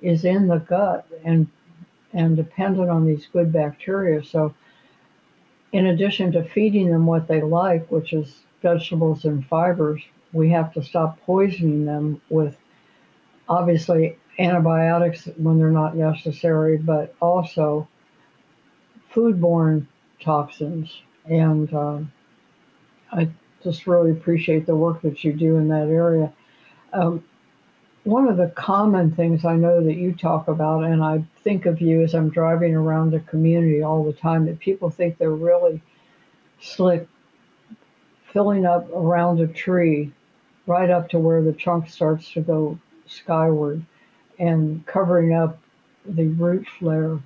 is 0.00 0.24
in 0.24 0.46
the 0.46 0.58
gut. 0.58 1.06
And 1.24 1.48
and 2.12 2.36
dependent 2.36 2.90
on 2.90 3.06
these 3.06 3.26
good 3.32 3.52
bacteria. 3.52 4.24
So, 4.24 4.54
in 5.72 5.86
addition 5.86 6.32
to 6.32 6.44
feeding 6.44 6.90
them 6.90 7.06
what 7.06 7.28
they 7.28 7.40
like, 7.40 7.90
which 7.90 8.12
is 8.12 8.40
vegetables 8.62 9.24
and 9.24 9.46
fibers, 9.46 10.02
we 10.32 10.50
have 10.50 10.72
to 10.74 10.82
stop 10.82 11.20
poisoning 11.22 11.84
them 11.84 12.20
with 12.28 12.56
obviously 13.48 14.16
antibiotics 14.38 15.28
when 15.36 15.58
they're 15.58 15.70
not 15.70 15.96
necessary, 15.96 16.78
but 16.78 17.14
also 17.20 17.88
foodborne 19.12 19.86
toxins. 20.20 21.02
And 21.26 21.72
uh, 21.72 22.00
I 23.12 23.28
just 23.62 23.86
really 23.86 24.12
appreciate 24.12 24.66
the 24.66 24.76
work 24.76 25.02
that 25.02 25.22
you 25.24 25.32
do 25.32 25.56
in 25.56 25.68
that 25.68 25.88
area. 25.88 26.32
Um, 26.92 27.24
one 28.04 28.28
of 28.28 28.36
the 28.36 28.48
common 28.48 29.12
things 29.12 29.44
I 29.44 29.56
know 29.56 29.84
that 29.84 29.94
you 29.94 30.14
talk 30.14 30.48
about, 30.48 30.84
and 30.84 31.02
I 31.02 31.22
think 31.44 31.66
of 31.66 31.80
you 31.80 32.02
as 32.02 32.14
I'm 32.14 32.30
driving 32.30 32.74
around 32.74 33.10
the 33.10 33.20
community 33.20 33.82
all 33.82 34.04
the 34.04 34.12
time, 34.12 34.46
that 34.46 34.58
people 34.58 34.90
think 34.90 35.18
they're 35.18 35.30
really 35.30 35.82
slick, 36.60 37.06
filling 38.32 38.64
up 38.64 38.90
around 38.90 39.40
a 39.40 39.46
tree, 39.46 40.12
right 40.66 40.88
up 40.88 41.10
to 41.10 41.18
where 41.18 41.42
the 41.42 41.52
trunk 41.52 41.88
starts 41.88 42.32
to 42.32 42.40
go 42.40 42.78
skyward, 43.06 43.84
and 44.38 44.86
covering 44.86 45.34
up 45.34 45.58
the 46.06 46.28
root 46.28 46.66
flare. 46.78 47.18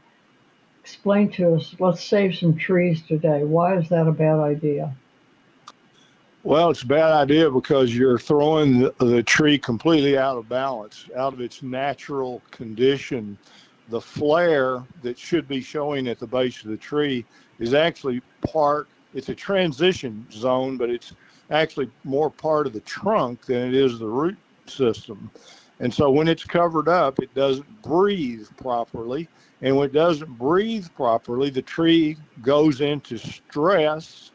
Explain 0.80 1.30
to 1.32 1.54
us, 1.54 1.74
let's 1.78 2.02
save 2.02 2.36
some 2.36 2.56
trees 2.56 3.00
today. 3.02 3.44
Why 3.44 3.76
is 3.76 3.88
that 3.90 4.08
a 4.08 4.12
bad 4.12 4.40
idea? 4.40 4.94
Well, 6.44 6.68
it's 6.68 6.82
a 6.82 6.86
bad 6.86 7.10
idea 7.10 7.50
because 7.50 7.96
you're 7.96 8.18
throwing 8.18 8.80
the, 8.98 9.22
tree 9.22 9.56
completely 9.56 10.18
out 10.18 10.36
of 10.36 10.46
balance, 10.46 11.08
out 11.16 11.32
of 11.32 11.40
its 11.40 11.62
natural 11.62 12.42
condition. 12.50 13.38
The 13.88 14.02
flare 14.02 14.84
that 15.02 15.18
should 15.18 15.48
be 15.48 15.62
showing 15.62 16.06
at 16.06 16.18
the 16.18 16.26
base 16.26 16.62
of 16.62 16.70
the 16.70 16.76
tree 16.76 17.24
is 17.58 17.72
actually 17.72 18.20
part, 18.46 18.88
it's 19.14 19.30
a 19.30 19.34
transition 19.34 20.26
zone, 20.30 20.76
but 20.76 20.90
it's 20.90 21.14
actually 21.50 21.90
more 22.04 22.28
part 22.28 22.66
of 22.66 22.74
the 22.74 22.80
trunk 22.80 23.46
than 23.46 23.66
it 23.68 23.74
is 23.74 23.98
the 23.98 24.06
root 24.06 24.36
system. 24.66 25.30
And 25.80 25.92
so 25.92 26.10
when 26.10 26.28
it's 26.28 26.44
covered 26.44 26.88
up, 26.88 27.20
it 27.20 27.34
doesn't 27.34 27.82
breathe 27.82 28.46
properly. 28.58 29.30
And 29.62 29.74
when 29.78 29.86
it 29.86 29.94
doesn't 29.94 30.36
breathe 30.36 30.88
properly, 30.94 31.48
the 31.48 31.62
tree 31.62 32.18
goes 32.42 32.82
into 32.82 33.16
stress 33.16 34.30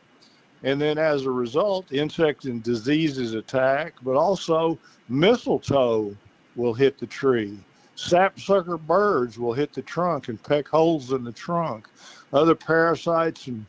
and 0.64 0.82
then 0.82 0.98
as 0.98 1.26
a 1.26 1.32
result, 1.32 1.92
insects 1.92 2.46
and 2.46 2.62
diseases 2.64 3.34
attack, 3.34 3.94
but 4.02 4.16
also 4.16 4.78
mistletoe 5.08 6.16
will 6.56 6.74
hit 6.74 6.98
the 6.98 7.08
tree. 7.08 7.58
Sapsucker 7.96 8.78
birds 8.78 9.38
will 9.38 9.54
hit 9.54 9.74
the 9.74 9.82
trunk 9.82 10.30
and 10.30 10.42
peck 10.42 10.68
holes 10.68 11.12
in 11.12 11.24
the 11.24 11.32
trunk. 11.32 11.88
Other 12.32 12.56
parasites 12.56 13.48
and 13.48 13.66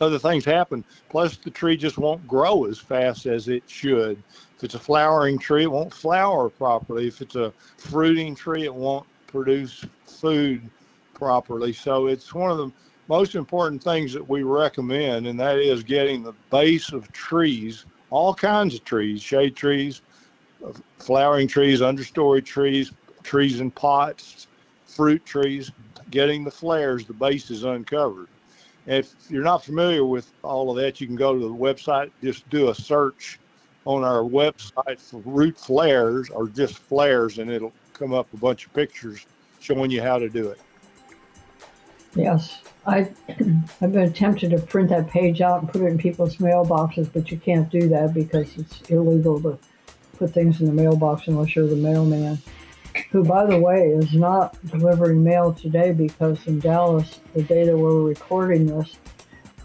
other 0.00 0.18
things 0.18 0.44
happen. 0.44 0.84
Plus, 1.10 1.36
the 1.36 1.50
tree 1.50 1.76
just 1.76 1.98
won't 1.98 2.26
grow 2.26 2.64
as 2.64 2.78
fast 2.78 3.26
as 3.26 3.48
it 3.48 3.62
should. 3.66 4.22
If 4.56 4.64
it's 4.64 4.74
a 4.74 4.78
flowering 4.78 5.38
tree, 5.38 5.64
it 5.64 5.70
won't 5.70 5.92
flower 5.92 6.48
properly. 6.48 7.08
If 7.08 7.20
it's 7.20 7.36
a 7.36 7.52
fruiting 7.76 8.34
tree, 8.34 8.64
it 8.64 8.74
won't 8.74 9.06
produce 9.26 9.84
food 10.06 10.62
properly. 11.14 11.72
So 11.72 12.06
it's 12.06 12.34
one 12.34 12.50
of 12.50 12.56
the 12.56 12.72
most 13.10 13.34
important 13.34 13.82
things 13.82 14.12
that 14.12 14.26
we 14.26 14.44
recommend, 14.44 15.26
and 15.26 15.38
that 15.38 15.58
is 15.58 15.82
getting 15.82 16.22
the 16.22 16.32
base 16.50 16.92
of 16.92 17.10
trees 17.12 17.84
all 18.10 18.34
kinds 18.34 18.74
of 18.74 18.84
trees, 18.84 19.22
shade 19.22 19.56
trees, 19.56 20.02
flowering 20.98 21.48
trees, 21.48 21.80
understory 21.80 22.44
trees, 22.44 22.92
trees 23.22 23.60
in 23.60 23.70
pots, 23.70 24.48
fruit 24.84 25.24
trees, 25.24 25.70
getting 26.10 26.44
the 26.44 26.50
flares, 26.50 27.04
the 27.06 27.12
base 27.12 27.50
is 27.50 27.64
uncovered. 27.64 28.28
If 28.86 29.14
you're 29.28 29.44
not 29.44 29.64
familiar 29.64 30.04
with 30.04 30.30
all 30.42 30.70
of 30.70 30.76
that, 30.76 31.00
you 31.00 31.06
can 31.06 31.16
go 31.16 31.34
to 31.34 31.40
the 31.40 31.54
website, 31.54 32.10
just 32.22 32.48
do 32.50 32.70
a 32.70 32.74
search 32.74 33.38
on 33.84 34.02
our 34.02 34.22
website 34.22 35.00
for 35.00 35.18
root 35.24 35.56
flares 35.56 36.28
or 36.30 36.48
just 36.48 36.78
flares, 36.78 37.38
and 37.38 37.50
it'll 37.50 37.72
come 37.92 38.12
up 38.12 38.26
a 38.34 38.36
bunch 38.36 38.66
of 38.66 38.74
pictures 38.74 39.24
showing 39.60 39.90
you 39.90 40.02
how 40.02 40.18
to 40.18 40.28
do 40.28 40.48
it. 40.48 40.60
Yes, 42.16 42.60
I, 42.86 43.10
I've 43.80 43.92
been 43.92 44.12
tempted 44.12 44.50
to 44.50 44.58
print 44.58 44.88
that 44.90 45.08
page 45.08 45.40
out 45.40 45.60
and 45.60 45.70
put 45.70 45.82
it 45.82 45.86
in 45.86 45.98
people's 45.98 46.36
mailboxes, 46.36 47.12
but 47.12 47.30
you 47.30 47.38
can't 47.38 47.70
do 47.70 47.88
that 47.88 48.14
because 48.14 48.56
it's 48.56 48.80
illegal 48.90 49.40
to 49.42 49.58
put 50.16 50.32
things 50.32 50.60
in 50.60 50.66
the 50.66 50.72
mailbox 50.72 51.26
unless 51.28 51.54
you're 51.54 51.66
the 51.66 51.76
mailman. 51.76 52.38
Who, 53.12 53.24
by 53.24 53.46
the 53.46 53.58
way, 53.58 53.88
is 53.88 54.14
not 54.14 54.56
delivering 54.66 55.22
mail 55.22 55.52
today 55.52 55.92
because 55.92 56.44
in 56.46 56.58
Dallas, 56.58 57.20
the 57.34 57.42
day 57.42 57.64
that 57.64 57.76
we're 57.76 58.02
recording 58.02 58.66
this, 58.66 58.96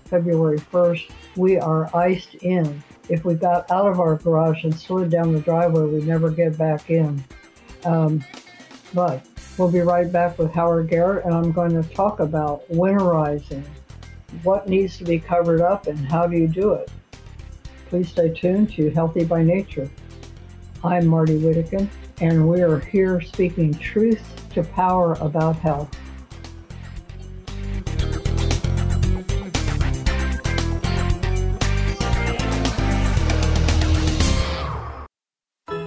February 0.05 0.59
1st, 0.59 1.11
we 1.35 1.57
are 1.57 1.95
iced 1.95 2.35
in. 2.35 2.83
If 3.09 3.25
we 3.25 3.33
got 3.33 3.69
out 3.71 3.87
of 3.87 3.99
our 3.99 4.15
garage 4.17 4.63
and 4.63 4.73
slid 4.73 5.09
down 5.09 5.33
the 5.33 5.39
driveway, 5.39 5.85
we'd 5.85 6.07
never 6.07 6.29
get 6.29 6.57
back 6.57 6.89
in. 6.89 7.23
Um, 7.83 8.23
but 8.95 9.23
We'll 9.57 9.71
be 9.71 9.79
right 9.79 10.11
back 10.11 10.37
with 10.37 10.51
Howard 10.51 10.89
Garrett, 10.89 11.23
and 11.23 11.33
I'm 11.33 11.53
going 11.53 11.81
to 11.81 11.89
talk 11.93 12.19
about 12.19 12.67
winterizing. 12.69 13.63
What 14.43 14.67
needs 14.67 14.97
to 14.97 15.05
be 15.05 15.17
covered 15.17 15.61
up, 15.61 15.87
and 15.87 15.97
how 15.97 16.27
do 16.27 16.35
you 16.35 16.45
do 16.45 16.73
it? 16.73 16.91
Please 17.87 18.09
stay 18.09 18.33
tuned 18.33 18.73
to 18.73 18.89
Healthy 18.89 19.23
by 19.23 19.43
Nature. 19.43 19.89
I'm 20.83 21.07
Marty 21.07 21.39
Whittekin, 21.39 21.87
and 22.19 22.49
we 22.49 22.63
are 22.63 22.79
here 22.79 23.21
speaking 23.21 23.73
truth 23.75 24.21
to 24.53 24.61
power 24.61 25.13
about 25.21 25.55
health. 25.55 25.97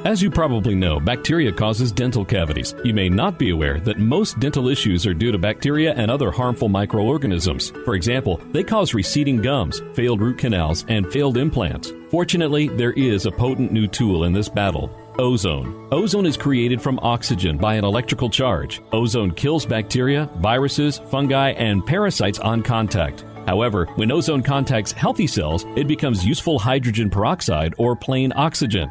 As 0.09 0.22
you 0.22 0.30
probably 0.30 0.74
know, 0.74 0.98
bacteria 0.98 1.52
causes 1.52 1.92
dental 1.92 2.24
cavities. 2.24 2.74
You 2.82 2.94
may 2.94 3.11
not 3.11 3.38
be 3.38 3.50
aware 3.50 3.78
that 3.80 3.98
most 3.98 4.40
dental 4.40 4.68
issues 4.68 5.06
are 5.06 5.12
due 5.12 5.30
to 5.32 5.36
bacteria 5.36 5.92
and 5.92 6.11
other 6.11 6.30
harmful 6.30 6.70
microorganisms. 6.70 7.72
For 7.84 7.94
example, 7.94 8.40
they 8.52 8.64
cause 8.64 8.94
receding 8.94 9.42
gums, 9.42 9.82
failed 9.92 10.22
root 10.22 10.38
canals, 10.38 10.86
and 10.88 11.12
failed 11.12 11.36
implants. 11.36 11.92
Fortunately, 12.11 12.68
there 12.68 12.94
is 12.94 13.26
a 13.26 13.30
potent 13.30 13.70
new 13.70 13.86
tool 13.86 14.24
in 14.24 14.32
this 14.32 14.48
battle. 14.48 14.88
Ozone. 15.18 15.86
Ozone 15.92 16.24
is 16.24 16.38
created 16.38 16.80
from 16.80 16.98
oxygen 17.02 17.59
by 17.59 17.74
an 17.74 17.84
electrical 17.84 18.30
charge. 18.30 18.80
Ozone 18.92 19.32
kills 19.32 19.66
bacteria, 19.66 20.24
viruses, 20.38 21.02
fungi, 21.11 21.50
and 21.50 21.84
parasites 21.84 22.38
on 22.38 22.62
contact. 22.62 23.26
However, 23.46 23.84
when 23.96 24.11
ozone 24.11 24.42
contacts 24.42 24.92
healthy 24.92 25.26
cells, 25.26 25.66
it 25.76 25.86
becomes 25.86 26.24
useful 26.24 26.59
hydrogen 26.59 27.11
peroxide 27.11 27.74
or 27.76 27.94
plain 27.94 28.32
oxygen. 28.34 28.90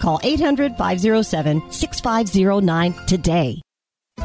Call 0.00 0.18
800 0.22 0.76
507 0.76 1.70
6509 1.70 3.06
today. 3.06 3.60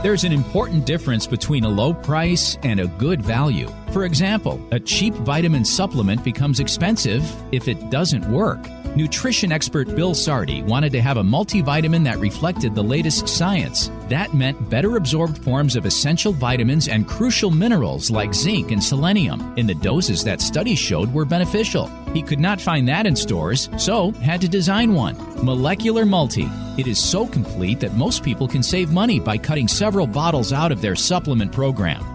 There's 0.04 0.24
an 0.24 0.34
important 0.34 0.86
difference 0.86 1.26
between 1.26 1.64
a 1.64 1.70
low 1.70 1.94
price 1.94 2.58
and 2.64 2.80
a 2.80 2.88
good 2.88 3.22
value. 3.22 3.70
For 3.92 4.04
example, 4.04 4.62
a 4.72 4.80
cheap 4.80 5.14
vitamin 5.14 5.64
supplement 5.64 6.24
becomes 6.24 6.60
expensive 6.60 7.24
if 7.54 7.68
it 7.68 7.90
doesn't 7.90 8.30
work. 8.30 8.60
Nutrition 8.96 9.52
expert 9.52 9.94
Bill 9.94 10.14
Sardi 10.14 10.62
wanted 10.62 10.94
to 10.94 11.02
have 11.02 11.18
a 11.18 11.24
multivitamin 11.24 12.06
that 12.06 12.18
reflected 12.18 12.74
the 12.74 12.82
latest 12.82 13.28
science. 13.28 13.92
That 14.08 14.34
meant 14.34 14.70
better 14.70 14.96
absorbed 14.96 15.38
forms 15.44 15.76
of 15.76 15.86
essential 15.86 16.32
vitamins 16.32 16.88
and 16.88 17.06
crucial 17.06 17.52
minerals 17.52 18.10
like 18.10 18.34
zinc 18.34 18.72
and 18.72 18.82
selenium 18.82 19.54
in 19.58 19.68
the 19.68 19.76
doses 19.76 20.24
that 20.24 20.40
studies 20.40 20.80
showed 20.80 21.14
were 21.14 21.26
beneficial. 21.26 21.88
He 22.14 22.22
could 22.22 22.40
not 22.40 22.62
find 22.62 22.88
that 22.88 23.06
in 23.06 23.18
stores, 23.18 23.70
so 23.78 24.12
had 24.12 24.40
to 24.40 24.48
design 24.48 24.94
one. 24.94 25.18
Molecular 25.44 26.06
Multi. 26.06 26.48
It 26.78 26.88
is 26.88 26.98
so 26.98 27.28
complete 27.28 27.82
that 27.82 27.96
most 27.96 28.24
people 28.24 28.48
can 28.48 28.64
save 28.64 28.94
money 28.94 29.20
by 29.20 29.38
cutting 29.38 29.68
several 29.68 30.08
bottles 30.08 30.54
out 30.54 30.72
of 30.72 30.82
their 30.82 30.96
supplement 30.96 31.52
program. 31.52 32.15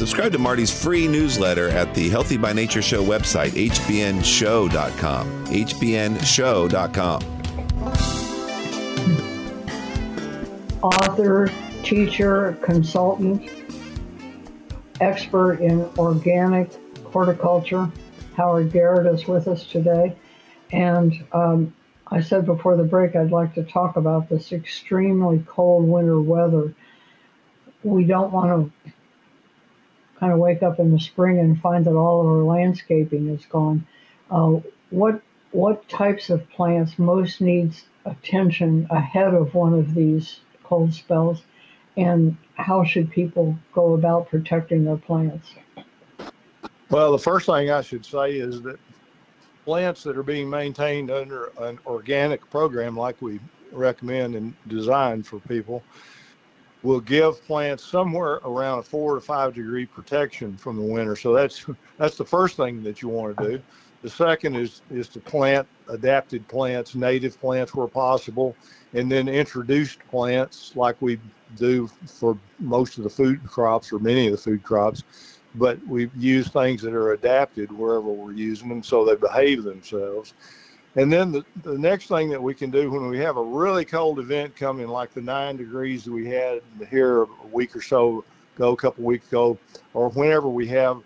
Subscribe 0.00 0.32
to 0.32 0.38
Marty's 0.38 0.70
free 0.70 1.06
newsletter 1.06 1.68
at 1.68 1.94
the 1.94 2.08
Healthy 2.08 2.38
by 2.38 2.54
Nature 2.54 2.80
Show 2.80 3.04
website, 3.04 3.50
hbnshow.com. 3.50 5.26
hbnshow.com. 5.44 7.22
Author, 10.82 11.52
teacher, 11.82 12.56
consultant, 12.62 13.50
expert 15.02 15.60
in 15.60 15.82
organic 15.98 16.70
horticulture. 17.04 17.92
Howard 18.38 18.72
Garrett 18.72 19.06
is 19.06 19.28
with 19.28 19.48
us 19.48 19.66
today. 19.66 20.16
And 20.72 21.22
um, 21.34 21.74
I 22.06 22.22
said 22.22 22.46
before 22.46 22.78
the 22.78 22.84
break, 22.84 23.16
I'd 23.16 23.32
like 23.32 23.52
to 23.52 23.64
talk 23.64 23.96
about 23.96 24.30
this 24.30 24.50
extremely 24.52 25.44
cold 25.46 25.86
winter 25.86 26.22
weather. 26.22 26.74
We 27.82 28.04
don't 28.04 28.32
want 28.32 28.48
to 28.48 28.92
kind 30.20 30.32
of 30.32 30.38
wake 30.38 30.62
up 30.62 30.78
in 30.78 30.92
the 30.92 31.00
spring 31.00 31.38
and 31.38 31.60
find 31.60 31.86
that 31.86 31.94
all 31.94 32.20
of 32.20 32.26
our 32.26 32.44
landscaping 32.44 33.28
is 33.28 33.44
gone. 33.46 33.86
uh, 34.30 34.60
what 34.90 35.22
what 35.52 35.88
types 35.88 36.30
of 36.30 36.48
plants 36.50 36.96
most 36.96 37.40
needs 37.40 37.84
attention 38.04 38.86
ahead 38.90 39.34
of 39.34 39.52
one 39.52 39.74
of 39.74 39.94
these 39.94 40.40
cold 40.62 40.94
spells, 40.94 41.42
and 41.96 42.36
how 42.54 42.84
should 42.84 43.10
people 43.10 43.58
go 43.72 43.94
about 43.94 44.28
protecting 44.28 44.84
their 44.84 44.96
plants? 44.96 45.54
Well, 46.88 47.10
the 47.12 47.18
first 47.18 47.46
thing 47.46 47.70
I 47.70 47.80
should 47.80 48.06
say 48.06 48.32
is 48.32 48.62
that 48.62 48.78
plants 49.64 50.04
that 50.04 50.16
are 50.16 50.22
being 50.22 50.48
maintained 50.48 51.10
under 51.10 51.50
an 51.58 51.78
organic 51.86 52.48
program 52.50 52.96
like 52.96 53.20
we 53.20 53.40
recommend 53.72 54.34
and 54.34 54.54
design 54.68 55.22
for 55.22 55.40
people 55.40 55.82
will 56.82 57.00
give 57.00 57.44
plants 57.44 57.84
somewhere 57.84 58.40
around 58.44 58.78
a 58.78 58.82
four 58.82 59.14
to 59.14 59.20
five 59.20 59.54
degree 59.54 59.86
protection 59.86 60.56
from 60.56 60.76
the 60.76 60.82
winter. 60.82 61.16
So 61.16 61.32
that's 61.32 61.64
that's 61.98 62.16
the 62.16 62.24
first 62.24 62.56
thing 62.56 62.82
that 62.82 63.02
you 63.02 63.08
want 63.08 63.36
to 63.38 63.48
do. 63.48 63.62
The 64.02 64.10
second 64.10 64.56
is 64.56 64.80
is 64.90 65.08
to 65.10 65.20
plant 65.20 65.66
adapted 65.88 66.46
plants, 66.48 66.94
native 66.94 67.38
plants 67.40 67.74
where 67.74 67.86
possible, 67.86 68.56
and 68.94 69.10
then 69.10 69.28
introduced 69.28 69.98
plants 70.08 70.72
like 70.74 71.00
we 71.00 71.18
do 71.56 71.88
for 72.06 72.38
most 72.58 72.96
of 72.96 73.04
the 73.04 73.10
food 73.10 73.44
crops 73.46 73.92
or 73.92 73.98
many 73.98 74.26
of 74.26 74.32
the 74.32 74.38
food 74.38 74.62
crops. 74.62 75.02
But 75.56 75.84
we 75.86 76.08
use 76.16 76.48
things 76.48 76.80
that 76.82 76.94
are 76.94 77.12
adapted 77.12 77.72
wherever 77.72 78.06
we're 78.06 78.32
using 78.32 78.68
them 78.68 78.82
so 78.82 79.04
they 79.04 79.16
behave 79.16 79.64
themselves. 79.64 80.32
And 80.96 81.12
then 81.12 81.30
the, 81.30 81.44
the 81.62 81.78
next 81.78 82.08
thing 82.08 82.30
that 82.30 82.42
we 82.42 82.54
can 82.54 82.70
do 82.70 82.90
when 82.90 83.08
we 83.08 83.18
have 83.18 83.36
a 83.36 83.42
really 83.42 83.84
cold 83.84 84.18
event 84.18 84.56
coming, 84.56 84.88
like 84.88 85.14
the 85.14 85.20
nine 85.20 85.56
degrees 85.56 86.08
we 86.08 86.26
had 86.26 86.60
here 86.90 87.22
a 87.22 87.46
week 87.52 87.76
or 87.76 87.82
so 87.82 88.24
ago, 88.56 88.72
a 88.72 88.76
couple 88.76 89.04
weeks 89.04 89.28
ago, 89.28 89.56
or 89.94 90.10
whenever 90.10 90.48
we 90.48 90.66
have 90.66 91.00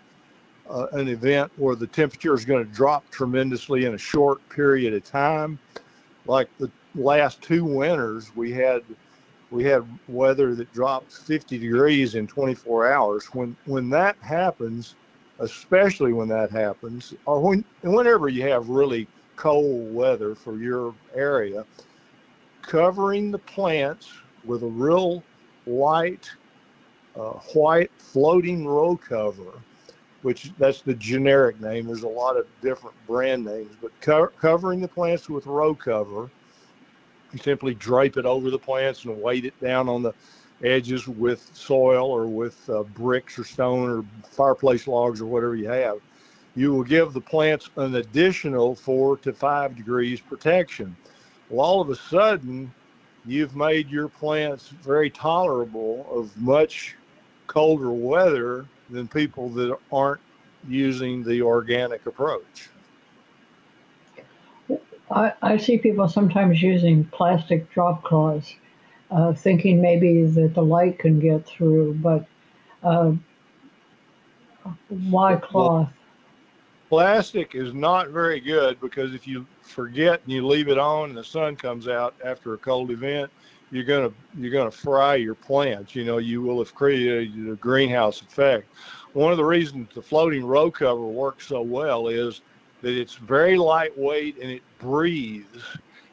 uh, 0.69 0.87
an 0.93 1.07
event 1.07 1.51
where 1.57 1.75
the 1.75 1.85
temperature 1.85 2.33
is 2.33 2.45
going 2.45 2.65
to 2.65 2.71
drop 2.71 3.09
tremendously 3.11 3.85
in 3.85 3.93
a 3.93 3.97
short 3.97 4.47
period 4.49 4.93
of 4.93 5.03
time, 5.03 5.59
like 6.25 6.49
the 6.57 6.71
last 6.95 7.41
two 7.41 7.63
winters, 7.63 8.35
we 8.35 8.51
had 8.51 8.81
we 9.51 9.63
had 9.63 9.87
weather 10.07 10.55
that 10.55 10.73
dropped 10.73 11.13
50 11.13 11.59
degrees 11.59 12.15
in 12.15 12.25
24 12.25 12.91
hours. 12.91 13.25
When 13.27 13.55
when 13.65 13.91
that 13.91 14.17
happens, 14.21 14.95
especially 15.37 16.13
when 16.13 16.27
that 16.29 16.49
happens, 16.49 17.13
or 17.27 17.39
when 17.39 17.63
whenever 17.83 18.27
you 18.27 18.41
have 18.41 18.67
really 18.69 19.07
cold 19.35 19.93
weather 19.93 20.35
for 20.35 20.57
your 20.57 20.93
area, 21.13 21.65
covering 22.61 23.31
the 23.31 23.39
plants 23.39 24.09
with 24.45 24.63
a 24.63 24.67
real 24.67 25.23
light 25.65 26.29
uh, 27.15 27.31
white 27.53 27.91
floating 27.97 28.67
row 28.67 28.97
cover, 28.97 29.53
which 30.21 30.51
that's 30.59 30.81
the 30.81 30.93
generic 30.95 31.59
name. 31.61 31.87
There's 31.87 32.03
a 32.03 32.07
lot 32.07 32.37
of 32.37 32.45
different 32.61 32.95
brand 33.07 33.45
names, 33.45 33.71
but 33.81 33.91
co- 34.01 34.31
covering 34.39 34.81
the 34.81 34.87
plants 34.87 35.29
with 35.29 35.45
row 35.45 35.73
cover, 35.73 36.29
you 37.31 37.39
simply 37.39 37.73
drape 37.73 38.17
it 38.17 38.25
over 38.25 38.49
the 38.49 38.59
plants 38.59 39.05
and 39.05 39.21
weight 39.21 39.45
it 39.45 39.59
down 39.61 39.87
on 39.87 40.03
the 40.03 40.13
edges 40.63 41.07
with 41.07 41.49
soil 41.53 42.09
or 42.09 42.27
with 42.27 42.57
uh, 42.69 42.83
bricks 42.83 43.37
or 43.37 43.43
stone 43.43 43.89
or 43.89 44.05
fireplace 44.29 44.87
logs 44.87 45.21
or 45.21 45.25
whatever 45.25 45.55
you 45.55 45.69
have 45.69 45.97
you 46.55 46.71
will 46.71 46.83
give 46.83 47.13
the 47.13 47.21
plants 47.21 47.69
an 47.75 47.95
additional 47.95 48.75
four 48.75 49.17
to 49.17 49.33
five 49.33 49.75
degrees 49.75 50.21
protection. 50.21 50.95
Well, 51.49 51.65
all 51.65 51.81
of 51.81 51.89
a 51.89 51.95
sudden, 51.95 52.71
you've 53.25 53.55
made 53.55 53.89
your 53.89 54.07
plants 54.07 54.69
very 54.69 55.09
tolerable 55.09 56.07
of 56.11 56.35
much 56.37 56.95
colder 57.47 57.91
weather 57.91 58.65
than 58.89 59.07
people 59.07 59.49
that 59.49 59.77
aren't 59.91 60.21
using 60.67 61.23
the 61.23 61.41
organic 61.41 62.05
approach. 62.05 62.69
I, 65.11 65.33
I 65.41 65.57
see 65.57 65.77
people 65.77 66.07
sometimes 66.07 66.61
using 66.61 67.03
plastic 67.05 67.69
drop 67.71 68.03
cloths, 68.03 68.55
uh, 69.11 69.33
thinking 69.33 69.81
maybe 69.81 70.25
that 70.25 70.55
the 70.55 70.63
light 70.63 70.97
can 70.99 71.19
get 71.19 71.45
through, 71.45 71.95
but 71.95 72.25
uh, 72.83 73.13
why 74.89 75.35
cloth? 75.35 75.89
Plastic 76.89 77.55
is 77.55 77.73
not 77.73 78.09
very 78.09 78.39
good 78.39 78.79
because 78.79 79.13
if 79.13 79.27
you 79.27 79.45
forget 79.61 80.21
and 80.23 80.31
you 80.31 80.45
leave 80.45 80.67
it 80.67 80.77
on 80.77 81.09
and 81.09 81.17
the 81.17 81.23
sun 81.23 81.55
comes 81.55 81.87
out 81.87 82.15
after 82.23 82.53
a 82.53 82.57
cold 82.57 82.91
event, 82.91 83.29
you're 83.71 83.83
gonna 83.83 84.11
you're 84.37 84.51
gonna 84.51 84.71
fry 84.71 85.15
your 85.15 85.35
plants. 85.35 85.95
You 85.95 86.05
know, 86.05 86.17
you 86.17 86.41
will 86.41 86.59
have 86.59 86.73
created 86.75 87.49
a 87.49 87.55
greenhouse 87.55 88.21
effect. 88.21 88.67
One 89.13 89.31
of 89.31 89.37
the 89.37 89.45
reasons 89.45 89.89
the 89.93 90.01
floating 90.01 90.45
row 90.45 90.69
cover 90.69 91.05
works 91.05 91.47
so 91.47 91.61
well 91.61 92.07
is 92.07 92.41
that 92.81 92.93
it's 92.93 93.15
very 93.15 93.57
lightweight 93.57 94.37
and 94.41 94.51
it 94.51 94.61
breathes. 94.79 95.63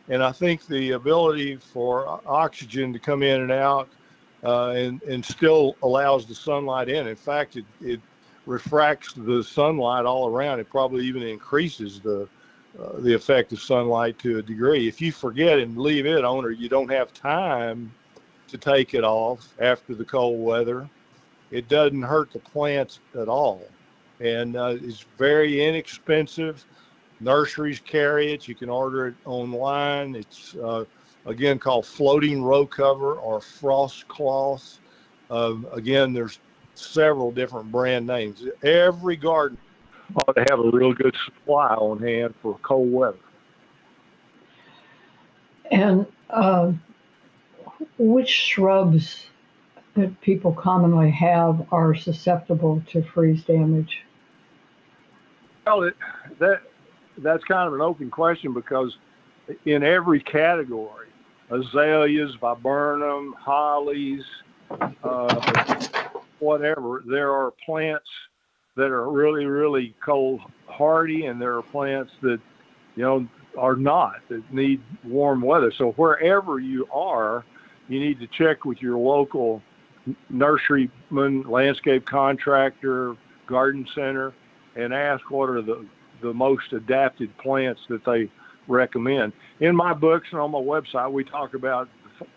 And 0.09 0.23
I 0.23 0.33
think 0.33 0.67
the 0.67 0.93
ability 0.93 1.57
for 1.57 2.21
oxygen 2.27 2.93
to 2.93 2.99
come 2.99 3.23
in 3.23 3.43
and 3.43 3.53
out 3.53 3.89
uh, 4.43 4.71
and, 4.71 5.03
and 5.03 5.25
still 5.25 5.77
allows 5.83 6.27
the 6.27 6.35
sunlight 6.35 6.89
in. 6.89 7.07
In 7.07 7.17
fact, 7.17 7.57
it, 7.57 7.65
it 7.81 8.01
refracts 8.47 9.13
the 9.15 9.43
sunlight 9.43 10.05
all 10.05 10.29
around. 10.29 10.61
It 10.61 10.69
probably 10.71 11.07
even 11.07 11.23
increases 11.23 12.01
the 12.01 12.29
uh, 12.81 12.99
the 13.01 13.13
effect 13.13 13.53
of 13.53 13.61
sunlight 13.61 14.19
to 14.19 14.39
a 14.39 14.43
degree. 14.43 14.89
If 14.89 14.99
you 15.01 15.13
forget 15.13 15.59
and 15.59 15.77
leave 15.77 16.07
it 16.07 16.25
on, 16.25 16.43
or 16.43 16.51
you 16.51 16.71
don't 16.71 16.91
have 16.91 17.13
time 17.13 17.93
to 18.49 18.57
take 18.57 18.95
it 18.95 19.05
off 19.05 19.47
after 19.61 19.95
the 19.95 20.05
cold 20.05 20.43
weather, 20.43 20.89
it 21.51 21.69
doesn't 21.69 22.01
hurt 22.01 22.33
the 22.33 22.39
plants 22.39 23.01
at 23.15 23.29
all, 23.29 23.63
and 24.21 24.57
uh, 24.57 24.77
it's 24.81 25.05
very 25.19 25.67
inexpensive. 25.67 26.65
Nurseries 27.21 27.79
carry 27.79 28.33
it. 28.33 28.49
You 28.49 28.55
can 28.55 28.71
order 28.71 29.09
it 29.09 29.15
online. 29.27 30.17
It's 30.17 30.57
uh, 30.57 30.85
again 31.27 31.59
called 31.59 31.87
floating 31.87 32.43
row 32.43 32.67
cover 32.67 33.15
or 33.17 33.41
frost 33.41 34.09
cloth. 34.09 34.79
Um, 35.31 35.67
again, 35.73 36.13
there's 36.13 36.39
several 36.75 37.31
different 37.31 37.71
brand 37.71 38.07
names. 38.07 38.43
Every 38.63 39.17
garden 39.17 39.59
ought 40.17 40.35
to 40.35 40.45
have 40.49 40.59
a 40.59 40.71
real 40.71 40.93
good 40.93 41.15
supply 41.25 41.75
on 41.75 42.01
hand 42.01 42.35
for 42.43 42.59
cold 42.63 42.93
weather. 42.93 43.19
And 45.71 46.07
uh, 46.31 46.73
which 47.99 48.29
shrubs 48.29 49.27
that 49.95 50.21
people 50.21 50.53
commonly 50.53 51.11
have 51.11 51.67
are 51.73 51.95
susceptible 51.95 52.83
to 52.89 53.03
freeze 53.03 53.45
damage? 53.45 54.03
Well, 55.67 55.85
it, 55.85 55.97
that 56.39 56.63
that's 57.19 57.45
kind 57.45 57.69
of 57.69 57.75
an 57.75 57.81
open 57.81 58.11
question 58.11 58.53
because 58.53 58.97
in 59.65 59.83
every 59.83 60.21
category, 60.21 61.09
azaleas, 61.51 62.35
viburnum, 62.37 63.35
hollies, 63.39 64.25
uh, 65.05 65.85
whatever. 66.43 67.03
There 67.07 67.33
are 67.33 67.53
plants 67.65 68.09
that 68.77 68.87
are 68.87 69.11
really, 69.11 69.45
really 69.45 69.95
cold 70.05 70.41
hardy, 70.67 71.27
and 71.27 71.41
there 71.41 71.57
are 71.57 71.63
plants 71.63 72.11
that, 72.23 72.39
you 72.97 73.03
know, 73.03 73.29
are 73.57 73.77
not 73.77 74.17
that 74.29 74.43
need 74.53 74.81
warm 75.05 75.43
weather. 75.43 75.73
So 75.77 75.93
wherever 75.93 76.59
you 76.59 76.87
are, 76.93 77.45
you 77.89 78.01
need 78.01 78.19
to 78.21 78.27
check 78.27 78.65
with 78.65 78.81
your 78.81 78.97
local 78.97 79.63
nurseryman, 80.33 81.49
landscape 81.49 82.07
contractor, 82.07 83.17
garden 83.47 83.87
center, 83.95 84.33
and 84.75 84.93
ask 84.95 85.31
what 85.31 85.51
are 85.51 85.63
the 85.63 85.87
the 86.23 86.33
most 86.33 86.73
adapted 86.73 87.37
plants 87.39 87.81
that 87.89 88.05
they 88.05 88.31
recommend. 88.69 89.33
In 89.61 89.75
my 89.75 89.93
books 89.93 90.29
and 90.31 90.41
on 90.41 90.53
my 90.53 90.59
website, 90.61 91.11
we 91.11 91.25
talk 91.25 91.55
about 91.55 91.89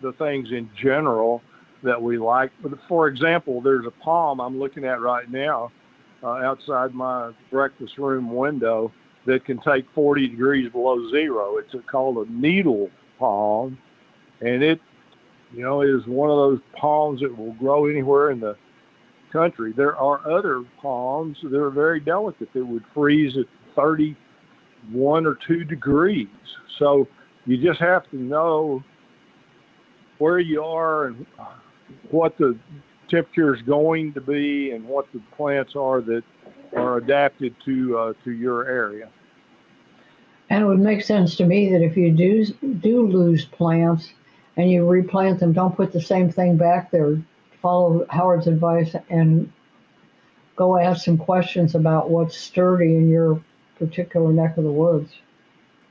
the 0.01 0.11
things 0.13 0.49
in 0.51 0.69
general 0.75 1.41
that 1.85 2.01
we 2.01 2.17
like. 2.17 2.51
But 2.61 2.73
for 2.87 3.07
example, 3.07 3.61
there's 3.61 3.85
a 3.85 4.03
palm 4.03 4.39
I'm 4.39 4.59
looking 4.59 4.83
at 4.85 4.99
right 5.01 5.29
now 5.31 5.71
uh, 6.23 6.27
outside 6.27 6.93
my 6.93 7.31
breakfast 7.51 7.97
room 7.97 8.33
window 8.33 8.91
that 9.25 9.45
can 9.45 9.59
take 9.61 9.85
40 9.95 10.27
degrees 10.27 10.71
below 10.71 11.09
zero. 11.11 11.57
It's 11.57 11.73
called 11.89 12.27
a 12.27 12.31
needle 12.31 12.89
palm, 13.17 13.77
and 14.41 14.63
it, 14.63 14.79
you 15.53 15.63
know, 15.63 15.81
is 15.81 16.05
one 16.05 16.29
of 16.29 16.37
those 16.37 16.59
palms 16.79 17.21
that 17.21 17.35
will 17.35 17.53
grow 17.53 17.87
anywhere 17.87 18.31
in 18.31 18.39
the 18.39 18.55
country. 19.31 19.73
There 19.75 19.95
are 19.95 20.29
other 20.29 20.63
palms 20.81 21.37
that 21.43 21.59
are 21.59 21.69
very 21.69 21.99
delicate 21.99 22.49
that 22.53 22.65
would 22.65 22.83
freeze 22.93 23.35
at 23.37 23.45
31 23.75 25.25
or 25.25 25.37
2 25.47 25.63
degrees. 25.63 26.27
So 26.79 27.07
you 27.45 27.57
just 27.61 27.79
have 27.79 28.09
to 28.11 28.17
know 28.17 28.83
where 30.17 30.39
you 30.39 30.63
are 30.63 31.07
and 31.07 31.25
what 32.09 32.37
the 32.37 32.57
temperature 33.09 33.55
is 33.55 33.61
going 33.61 34.13
to 34.13 34.21
be 34.21 34.71
and 34.71 34.85
what 34.85 35.11
the 35.13 35.21
plants 35.35 35.75
are 35.75 36.01
that 36.01 36.23
are 36.75 36.97
adapted 36.97 37.55
to 37.65 37.97
uh, 37.97 38.13
to 38.23 38.31
your 38.31 38.67
area. 38.67 39.09
And 40.49 40.63
it 40.63 40.67
would 40.67 40.79
make 40.79 41.03
sense 41.03 41.35
to 41.37 41.45
me 41.45 41.71
that 41.71 41.81
if 41.81 41.97
you 41.97 42.11
do 42.11 42.45
do 42.75 43.07
lose 43.07 43.45
plants 43.45 44.13
and 44.57 44.71
you 44.71 44.87
replant 44.87 45.39
them, 45.39 45.53
don't 45.53 45.75
put 45.75 45.91
the 45.91 46.01
same 46.01 46.31
thing 46.31 46.57
back 46.57 46.91
there. 46.91 47.21
Follow 47.61 48.05
Howard's 48.09 48.47
advice 48.47 48.95
and 49.09 49.51
go 50.55 50.77
ask 50.77 51.03
some 51.03 51.17
questions 51.17 51.75
about 51.75 52.09
what's 52.09 52.37
sturdy 52.37 52.95
in 52.95 53.09
your 53.09 53.41
particular 53.77 54.31
neck 54.31 54.57
of 54.57 54.63
the 54.63 54.71
woods. 54.71 55.13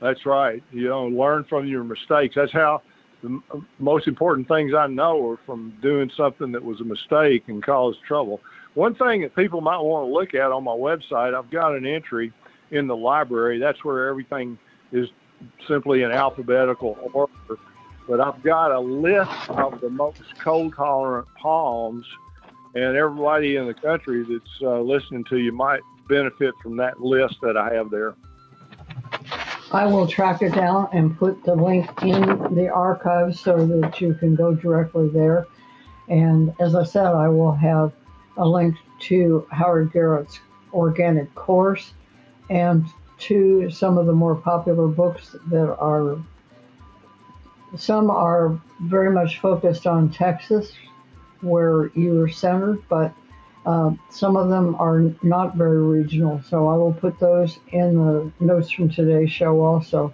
That's 0.01 0.25
right. 0.25 0.63
You 0.71 0.89
know, 0.89 1.05
learn 1.05 1.43
from 1.43 1.67
your 1.67 1.83
mistakes. 1.83 2.35
That's 2.35 2.51
how 2.51 2.81
the 3.25 3.63
most 3.79 4.07
important 4.07 4.47
things 4.47 4.73
I 4.73 4.87
know 4.87 5.31
are 5.31 5.39
from 5.45 5.73
doing 5.81 6.11
something 6.15 6.51
that 6.51 6.63
was 6.63 6.79
a 6.81 6.83
mistake 6.83 7.43
and 7.47 7.63
caused 7.63 7.99
trouble. 8.03 8.41
One 8.75 8.95
thing 8.95 9.21
that 9.21 9.35
people 9.35 9.61
might 9.61 9.79
want 9.79 10.07
to 10.07 10.13
look 10.13 10.33
at 10.33 10.51
on 10.51 10.63
my 10.63 10.71
website, 10.71 11.33
I've 11.33 11.49
got 11.49 11.75
an 11.75 11.85
entry 11.85 12.31
in 12.71 12.87
the 12.87 12.95
library. 12.95 13.59
That's 13.59 13.83
where 13.83 14.07
everything 14.09 14.57
is 14.91 15.09
simply 15.67 16.03
in 16.03 16.11
alphabetical 16.11 16.97
order. 17.13 17.33
But 18.07 18.19
I've 18.19 18.43
got 18.43 18.71
a 18.71 18.79
list 18.79 19.31
of 19.49 19.81
the 19.81 19.89
most 19.89 20.17
cold 20.43 20.73
tolerant 20.75 21.27
palms, 21.41 22.05
and 22.75 22.95
everybody 22.95 23.55
in 23.55 23.65
the 23.65 23.73
country 23.73 24.23
that's 24.29 24.61
uh, 24.61 24.81
listening 24.81 25.23
to 25.29 25.37
you 25.37 25.51
might 25.51 25.81
benefit 26.07 26.53
from 26.61 26.77
that 26.77 27.01
list 27.01 27.37
that 27.41 27.57
I 27.57 27.73
have 27.73 27.89
there. 27.89 28.15
I 29.75 29.85
will 29.85 30.07
track 30.07 30.41
it 30.41 30.53
down 30.53 30.87
and 30.93 31.19
put 31.19 31.43
the 31.43 31.53
link 31.53 31.89
in 32.01 32.21
the 32.55 32.69
archives 32.69 33.41
so 33.41 33.65
that 33.65 33.99
you 33.99 34.13
can 34.13 34.33
go 34.33 34.53
directly 34.53 35.09
there. 35.09 35.47
And 36.07 36.53
as 36.61 36.75
I 36.75 36.85
said, 36.85 37.07
I 37.07 37.27
will 37.27 37.51
have 37.51 37.91
a 38.37 38.47
link 38.47 38.77
to 39.09 39.45
Howard 39.51 39.91
Garrett's 39.91 40.39
organic 40.71 41.35
course 41.35 41.91
and 42.49 42.85
to 43.17 43.69
some 43.69 43.97
of 43.97 44.05
the 44.05 44.13
more 44.13 44.35
popular 44.35 44.87
books 44.87 45.35
that 45.47 45.75
are 45.75 46.19
some 47.75 48.09
are 48.09 48.57
very 48.83 49.11
much 49.11 49.39
focused 49.41 49.85
on 49.85 50.09
Texas, 50.09 50.71
where 51.41 51.87
you 51.87 52.21
are 52.21 52.29
centered, 52.29 52.81
but 52.87 53.13
uh, 53.65 53.91
some 54.09 54.37
of 54.37 54.49
them 54.49 54.75
are 54.75 55.11
not 55.23 55.55
very 55.55 55.81
regional. 55.81 56.41
So 56.49 56.67
I 56.67 56.77
will 56.77 56.93
put 56.93 57.19
those 57.19 57.59
in 57.71 57.95
the 57.95 58.31
notes 58.39 58.71
from 58.71 58.89
today's 58.89 59.31
show 59.31 59.61
also. 59.61 60.13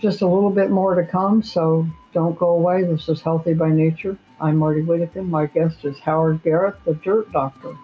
Just 0.00 0.22
a 0.22 0.26
little 0.26 0.50
bit 0.50 0.70
more 0.70 0.94
to 0.94 1.04
come, 1.04 1.42
so 1.42 1.86
don't 2.12 2.38
go 2.38 2.50
away. 2.50 2.82
This 2.82 3.08
is 3.08 3.22
Healthy 3.22 3.54
by 3.54 3.70
Nature. 3.70 4.18
I'm 4.40 4.56
Marty 4.56 4.82
Whittekin. 4.82 5.28
My 5.28 5.46
guest 5.46 5.84
is 5.84 5.98
Howard 6.00 6.42
Garrett, 6.42 6.74
the 6.84 6.94
Dirt 6.94 7.30
Doctor. 7.32 7.76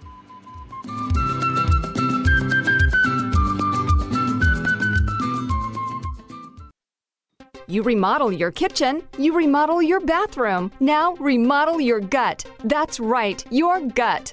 You 7.71 7.83
remodel 7.83 8.33
your 8.33 8.51
kitchen, 8.51 9.03
you 9.19 9.35
remodel 9.35 9.83
your 9.83 10.01
bathroom. 10.01 10.73
Now 10.81 11.15
remodel 11.17 11.83
your 11.83 12.01
gut. 12.01 12.47
That's 12.65 12.99
right, 12.99 13.45
your 13.53 13.81
gut. 13.81 14.33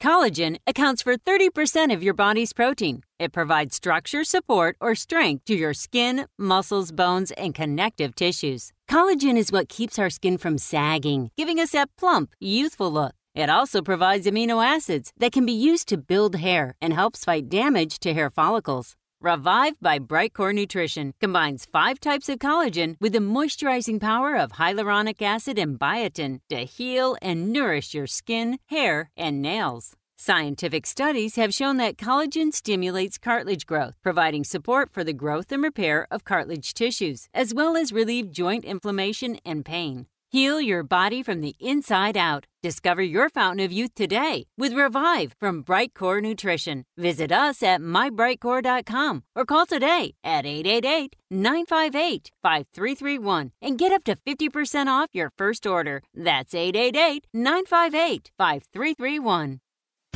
Collagen 0.00 0.58
accounts 0.64 1.02
for 1.02 1.16
30% 1.16 1.92
of 1.92 2.02
your 2.02 2.14
body's 2.14 2.52
protein. 2.52 3.02
It 3.18 3.32
provides 3.32 3.74
structure, 3.74 4.22
support, 4.22 4.76
or 4.80 4.94
strength 4.94 5.44
to 5.46 5.54
your 5.54 5.74
skin, 5.74 6.26
muscles, 6.38 6.92
bones, 6.92 7.32
and 7.32 7.54
connective 7.54 8.14
tissues. 8.14 8.72
Collagen 8.88 9.36
is 9.36 9.50
what 9.50 9.68
keeps 9.68 9.98
our 9.98 10.10
skin 10.10 10.38
from 10.38 10.56
sagging, 10.56 11.30
giving 11.36 11.58
us 11.58 11.72
that 11.72 11.90
plump, 11.98 12.30
youthful 12.38 12.92
look. 12.92 13.14
It 13.34 13.50
also 13.50 13.82
provides 13.82 14.26
amino 14.26 14.64
acids 14.64 15.12
that 15.18 15.32
can 15.32 15.44
be 15.44 15.52
used 15.52 15.88
to 15.88 15.96
build 15.96 16.36
hair 16.36 16.74
and 16.80 16.92
helps 16.92 17.24
fight 17.24 17.48
damage 17.48 17.98
to 18.00 18.14
hair 18.14 18.30
follicles. 18.30 18.94
Revive 19.20 19.74
by 19.80 19.98
Brightcore 19.98 20.54
Nutrition 20.54 21.12
combines 21.20 21.64
five 21.64 21.98
types 21.98 22.28
of 22.28 22.38
collagen 22.38 22.94
with 23.00 23.14
the 23.14 23.18
moisturizing 23.18 24.00
power 24.00 24.36
of 24.36 24.52
hyaluronic 24.52 25.20
acid 25.20 25.58
and 25.58 25.76
biotin 25.76 26.38
to 26.50 26.58
heal 26.58 27.16
and 27.20 27.52
nourish 27.52 27.94
your 27.94 28.06
skin, 28.06 28.60
hair, 28.66 29.10
and 29.16 29.42
nails. 29.42 29.96
Scientific 30.16 30.86
studies 30.86 31.34
have 31.34 31.52
shown 31.52 31.78
that 31.78 31.96
collagen 31.96 32.54
stimulates 32.54 33.18
cartilage 33.18 33.66
growth, 33.66 33.94
providing 34.04 34.44
support 34.44 34.92
for 34.92 35.02
the 35.02 35.12
growth 35.12 35.50
and 35.50 35.64
repair 35.64 36.06
of 36.12 36.24
cartilage 36.24 36.72
tissues, 36.72 37.28
as 37.34 37.52
well 37.52 37.76
as 37.76 37.92
relieve 37.92 38.30
joint 38.30 38.64
inflammation 38.64 39.36
and 39.44 39.64
pain. 39.64 40.06
Heal 40.30 40.60
your 40.60 40.82
body 40.82 41.22
from 41.22 41.40
the 41.40 41.56
inside 41.58 42.14
out. 42.14 42.44
Discover 42.62 43.02
your 43.02 43.30
fountain 43.30 43.64
of 43.64 43.72
youth 43.72 43.94
today 43.94 44.44
with 44.58 44.74
Revive 44.74 45.32
from 45.40 45.64
Brightcore 45.64 46.20
Nutrition. 46.20 46.84
Visit 46.98 47.32
us 47.32 47.62
at 47.62 47.80
mybrightcore.com 47.80 49.22
or 49.34 49.46
call 49.46 49.64
today 49.64 50.14
at 50.22 50.44
888 50.44 51.16
958 51.30 52.30
5331 52.42 53.52
and 53.62 53.78
get 53.78 53.90
up 53.90 54.04
to 54.04 54.16
50% 54.16 54.86
off 54.86 55.08
your 55.14 55.32
first 55.38 55.66
order. 55.66 56.02
That's 56.14 56.54
888 56.54 57.26
958 57.32 58.30
5331. 58.36 59.60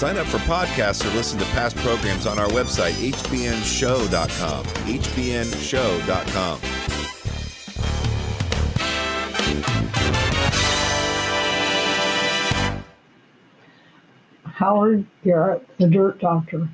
Sign 0.00 0.16
up 0.16 0.26
for 0.28 0.38
podcasts 0.38 1.04
or 1.04 1.14
listen 1.14 1.38
to 1.40 1.44
past 1.46 1.76
programs 1.76 2.26
on 2.26 2.38
our 2.38 2.48
website, 2.48 2.92
hbnshow.com. 2.92 4.64
hbnshow.com. 4.64 6.60
Howard 14.44 15.06
Garrett, 15.22 15.68
the 15.76 15.86
Dirt 15.86 16.18
Doctor. 16.18 16.66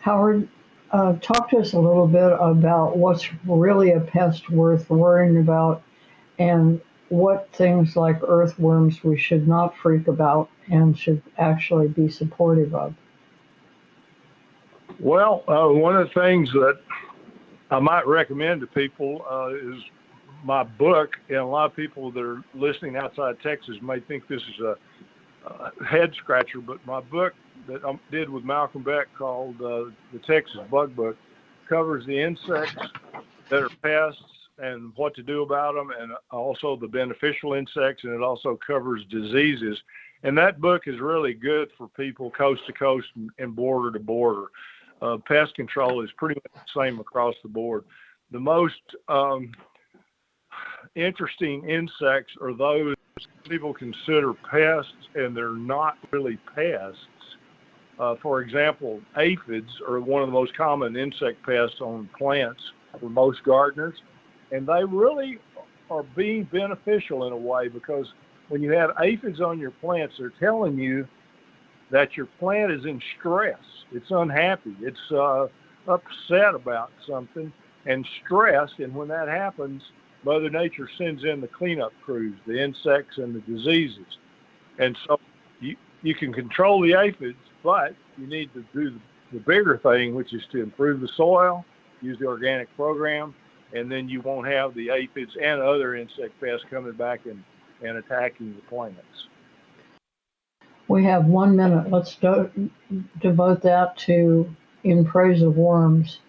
Howard, 0.00 0.48
uh, 0.90 1.14
talk 1.20 1.50
to 1.50 1.58
us 1.58 1.72
a 1.72 1.78
little 1.78 2.06
bit 2.06 2.32
about 2.40 2.96
what's 2.96 3.28
really 3.44 3.92
a 3.92 4.00
pest 4.00 4.48
worth 4.50 4.88
worrying 4.88 5.38
about 5.38 5.82
and 6.38 6.80
what 7.08 7.50
things 7.52 7.96
like 7.96 8.22
earthworms 8.22 9.02
we 9.02 9.18
should 9.18 9.46
not 9.48 9.76
freak 9.76 10.08
about 10.08 10.50
and 10.70 10.98
should 10.98 11.22
actually 11.38 11.88
be 11.88 12.08
supportive 12.08 12.74
of. 12.74 12.94
Well, 15.00 15.44
uh, 15.46 15.68
one 15.68 15.96
of 15.96 16.08
the 16.08 16.20
things 16.20 16.50
that 16.52 16.80
I 17.70 17.78
might 17.78 18.06
recommend 18.06 18.60
to 18.62 18.66
people 18.66 19.24
uh, 19.30 19.50
is 19.54 19.82
my 20.44 20.62
book, 20.62 21.16
and 21.28 21.38
a 21.38 21.44
lot 21.44 21.66
of 21.66 21.76
people 21.76 22.10
that 22.12 22.22
are 22.22 22.42
listening 22.54 22.96
outside 22.96 23.40
Texas 23.42 23.76
may 23.82 24.00
think 24.00 24.26
this 24.28 24.42
is 24.42 24.60
a, 24.60 24.76
a 25.46 25.84
head 25.84 26.14
scratcher, 26.14 26.60
but 26.60 26.84
my 26.86 27.00
book 27.00 27.34
that 27.68 27.84
I 27.84 27.98
did 28.10 28.28
with 28.28 28.44
Malcolm 28.44 28.82
Beck 28.82 29.06
called 29.16 29.56
uh, 29.60 29.90
The 30.12 30.18
Texas 30.26 30.60
Bug 30.70 30.96
Book 30.96 31.16
covers 31.68 32.04
the 32.06 32.18
insects 32.18 32.74
that 33.50 33.62
are 33.62 33.68
pests 33.82 34.22
and 34.58 34.92
what 34.96 35.14
to 35.14 35.22
do 35.22 35.42
about 35.42 35.74
them, 35.74 35.92
and 35.96 36.12
also 36.30 36.76
the 36.76 36.88
beneficial 36.88 37.52
insects, 37.52 38.02
and 38.02 38.12
it 38.12 38.22
also 38.22 38.58
covers 38.66 39.04
diseases. 39.08 39.78
And 40.24 40.36
that 40.36 40.60
book 40.60 40.82
is 40.86 40.98
really 40.98 41.34
good 41.34 41.68
for 41.78 41.88
people 41.88 42.30
coast 42.30 42.62
to 42.66 42.72
coast 42.72 43.06
and 43.38 43.54
border 43.54 43.96
to 43.96 44.02
border. 44.02 44.46
Uh, 45.00 45.18
pest 45.18 45.54
control 45.54 46.02
is 46.02 46.10
pretty 46.16 46.40
much 46.42 46.64
the 46.64 46.82
same 46.82 46.98
across 46.98 47.36
the 47.42 47.48
board. 47.48 47.84
The 48.32 48.40
most 48.40 48.80
um, 49.08 49.52
interesting 50.96 51.68
insects 51.68 52.32
are 52.40 52.52
those 52.52 52.96
people 53.48 53.72
consider 53.72 54.34
pests 54.34 54.92
and 55.14 55.36
they're 55.36 55.52
not 55.52 55.98
really 56.10 56.38
pests. 56.54 56.98
Uh, 57.98 58.14
for 58.22 58.40
example, 58.40 59.00
aphids 59.16 59.70
are 59.88 59.98
one 60.00 60.22
of 60.22 60.28
the 60.28 60.32
most 60.32 60.56
common 60.56 60.96
insect 60.96 61.44
pests 61.44 61.80
on 61.80 62.08
plants 62.16 62.60
for 63.00 63.08
most 63.08 63.42
gardeners, 63.42 63.96
and 64.52 64.66
they 64.66 64.84
really 64.84 65.38
are 65.90 66.04
being 66.14 66.44
beneficial 66.44 67.26
in 67.26 67.32
a 67.32 67.36
way 67.36 67.68
because 67.68 68.06
when 68.48 68.62
you 68.62 68.70
have 68.72 68.90
aphids 69.00 69.40
on 69.40 69.58
your 69.58 69.70
plants, 69.72 70.14
they're 70.18 70.32
telling 70.40 70.78
you 70.78 71.06
that 71.90 72.16
your 72.16 72.26
plant 72.38 72.70
is 72.70 72.84
in 72.84 73.00
stress. 73.18 73.58
It's 73.92 74.10
unhappy. 74.10 74.76
It's 74.80 75.10
uh, 75.10 75.48
upset 75.86 76.54
about 76.54 76.90
something 77.06 77.52
and 77.86 78.06
stressed. 78.24 78.78
And 78.78 78.94
when 78.94 79.08
that 79.08 79.28
happens, 79.28 79.82
Mother 80.24 80.50
Nature 80.50 80.88
sends 80.98 81.24
in 81.24 81.40
the 81.40 81.48
cleanup 81.48 81.92
crews, 82.04 82.36
the 82.46 82.62
insects 82.62 83.18
and 83.18 83.34
the 83.34 83.40
diseases. 83.40 84.18
And 84.78 84.96
so 85.06 85.18
you, 85.60 85.76
you 86.02 86.14
can 86.14 86.32
control 86.32 86.80
the 86.82 86.94
aphids, 86.94 87.38
but 87.62 87.94
you 88.16 88.26
need 88.26 88.52
to 88.54 88.64
do 88.72 88.98
the, 89.32 89.38
bigger 89.40 89.78
thing, 89.78 90.14
which 90.14 90.32
is 90.32 90.42
to 90.52 90.62
improve 90.62 91.00
the 91.00 91.08
soil, 91.08 91.64
use 92.00 92.18
the 92.18 92.26
organic 92.26 92.74
program, 92.76 93.34
and 93.74 93.90
then 93.90 94.08
you 94.08 94.20
won't 94.22 94.46
have 94.46 94.74
the 94.74 94.90
aphids 94.90 95.36
and 95.40 95.60
other 95.60 95.94
insect 95.94 96.40
pests 96.40 96.64
coming 96.70 96.92
back 96.92 97.26
and, 97.26 97.42
and 97.82 97.98
attacking 97.98 98.54
the 98.54 98.62
plants. 98.62 99.28
We 100.88 101.04
have 101.04 101.26
one 101.26 101.54
minute. 101.54 101.90
Let's 101.90 102.14
do, 102.16 102.70
devote 103.20 103.62
that 103.62 103.98
to 103.98 104.54
In 104.84 105.04
Praise 105.04 105.42
of 105.42 105.56
Worms. 105.56 106.20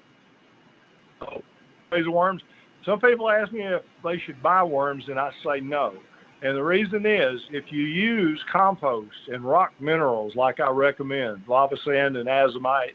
Oh, 1.21 1.41
praise 1.89 2.05
of 2.05 2.13
Worms. 2.13 2.41
Some 2.85 2.99
people 2.99 3.29
ask 3.29 3.51
me 3.51 3.61
if 3.61 3.83
they 4.03 4.17
should 4.19 4.41
buy 4.41 4.63
worms, 4.63 5.09
and 5.09 5.19
I 5.19 5.31
say 5.43 5.59
no. 5.59 5.93
And 6.41 6.55
the 6.55 6.63
reason 6.63 7.05
is 7.05 7.41
if 7.51 7.65
you 7.69 7.83
use 7.83 8.41
compost 8.51 9.15
and 9.27 9.43
rock 9.43 9.73
minerals 9.79 10.35
like 10.35 10.59
I 10.59 10.69
recommend, 10.69 11.43
lava 11.47 11.75
sand 11.83 12.15
and 12.15 12.29
azomite 12.29 12.93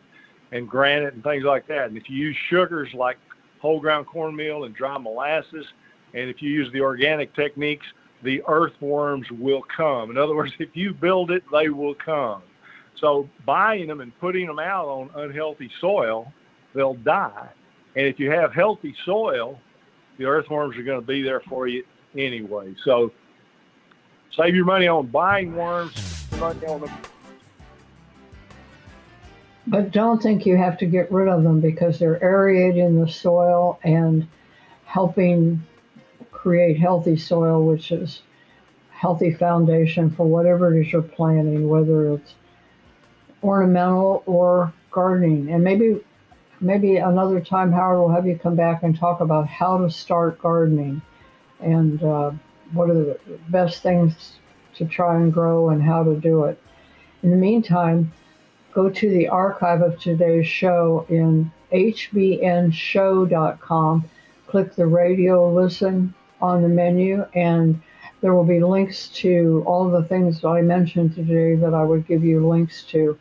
and 0.53 0.69
granite 0.69 1.15
and 1.15 1.23
things 1.23 1.45
like 1.45 1.67
that, 1.69 1.89
and 1.89 1.97
if 1.97 2.09
you 2.09 2.17
use 2.17 2.37
sugars 2.49 2.89
like 2.95 3.19
whole 3.61 3.81
ground 3.81 4.07
cornmeal 4.07 4.65
and 4.65 4.75
dry 4.75 4.97
molasses, 4.97 5.67
and 6.15 6.31
if 6.31 6.41
you 6.41 6.51
use 6.51 6.73
the 6.73 6.81
organic 6.81 7.35
techniques, 7.35 7.87
the 8.23 8.43
earthworms 8.49 9.27
will 9.33 9.63
come. 9.77 10.11
In 10.11 10.17
other 10.17 10.35
words, 10.35 10.53
if 10.59 10.71
you 10.75 10.95
build 10.95 11.31
it, 11.31 11.43
they 11.53 11.69
will 11.69 11.95
come. 11.95 12.43
So 12.99 13.29
buying 13.45 13.89
them 13.89 14.01
and 14.01 14.19
putting 14.21 14.47
them 14.47 14.59
out 14.59 14.87
on 14.87 15.11
unhealthy 15.17 15.71
soil, 15.81 16.33
they'll 16.75 16.95
die. 16.95 17.49
And 17.97 18.07
if 18.07 18.19
you 18.19 18.31
have 18.31 18.55
healthy 18.55 18.95
soil, 19.05 19.59
the 20.19 20.25
earthworms 20.25 20.77
are 20.79 20.83
going 20.83 21.01
to 21.01 21.07
be 21.07 21.23
there 21.23 21.43
for 21.49 21.69
you 21.69 21.85
anyway. 22.17 22.75
So 22.85 23.13
save 24.37 24.55
your 24.55 24.65
money 24.65 24.89
on 24.89 25.07
buying 25.07 25.55
worms. 25.55 26.27
But 29.67 29.93
don't 29.93 30.23
think 30.23 30.45
you 30.45 30.57
have 30.57 30.79
to 30.79 30.87
get 30.87 31.11
rid 31.11 31.29
of 31.29 31.43
them 31.43 31.61
because 31.61 31.99
they're 31.99 32.23
aerating 32.23 33.01
the 33.01 33.09
soil 33.09 33.79
and 33.83 34.29
helping 34.85 35.65
create 36.31 36.79
healthy 36.79 37.17
soil, 37.17 37.65
which 37.65 37.91
is 37.91 38.23
healthy 38.91 39.33
foundation 39.33 40.11
for 40.11 40.27
whatever 40.27 40.75
it 40.75 40.81
is 40.81 40.93
you're 40.93 41.03
planting, 41.03 41.69
whether 41.69 42.13
it's 42.13 42.35
ornamental 43.43 44.23
or 44.27 44.73
gardening. 44.91 45.51
And 45.51 45.65
maybe 45.65 46.01
maybe 46.61 46.97
another 46.97 47.41
time, 47.41 47.73
Howard, 47.73 47.99
we'll 47.99 48.09
have 48.15 48.27
you 48.27 48.39
come 48.39 48.57
back 48.57 48.83
and 48.83 48.97
talk 48.99 49.21
about 49.21 49.47
how 49.47 49.79
to 49.79 49.91
start 49.91 50.39
gardening 50.39 51.01
and 51.61 52.03
uh, 52.03 52.33
what 52.75 52.91
are 52.91 52.95
the 52.95 53.19
best 53.49 53.83
things 53.83 54.39
to 54.77 54.85
try 54.85 55.17
and 55.17 55.33
grow 55.33 55.71
and 55.71 55.83
how 55.83 56.03
to 56.03 56.15
do 56.17 56.45
it. 56.45 56.61
In 57.23 57.31
the 57.31 57.37
meantime, 57.37 58.13
go 58.73 58.91
to 58.91 59.09
the 59.09 59.29
archive 59.29 59.81
of 59.83 59.99
today's 59.99 60.47
show 60.47 61.07
in 61.09 61.51
hbnshow.com. 61.73 62.75
Click 64.47 64.75
the 64.75 64.87
radio 64.87 65.53
listen 65.53 66.15
on 66.41 66.63
the 66.63 66.69
menu, 66.69 67.25
and 67.35 67.81
there 68.21 68.35
will 68.35 68.45
be 68.45 68.61
links 68.61 69.09
to 69.09 69.65
all 69.67 69.91
the 69.91 70.05
things 70.05 70.41
that 70.41 70.49
I 70.49 70.63
mentioned 70.63 71.15
today 71.15 71.55
that 71.57 71.75
I 71.75 71.83
would 71.83 72.07
give 72.07 72.23
you 72.25 72.47
links 72.47 72.83
to. 72.85 73.19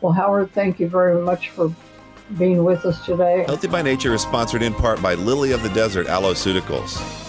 Well, 0.00 0.12
Howard, 0.12 0.52
thank 0.52 0.78
you 0.78 0.88
very 0.88 1.20
much 1.22 1.48
for 1.50 1.74
being 2.36 2.62
with 2.64 2.84
us 2.84 3.04
today. 3.04 3.44
Healthy 3.46 3.68
by 3.68 3.82
Nature 3.82 4.14
is 4.14 4.22
sponsored 4.22 4.62
in 4.62 4.74
part 4.74 5.00
by 5.02 5.14
Lily 5.14 5.52
of 5.52 5.62
the 5.62 5.70
Desert 5.70 6.06
Aloeceuticals. 6.06 7.27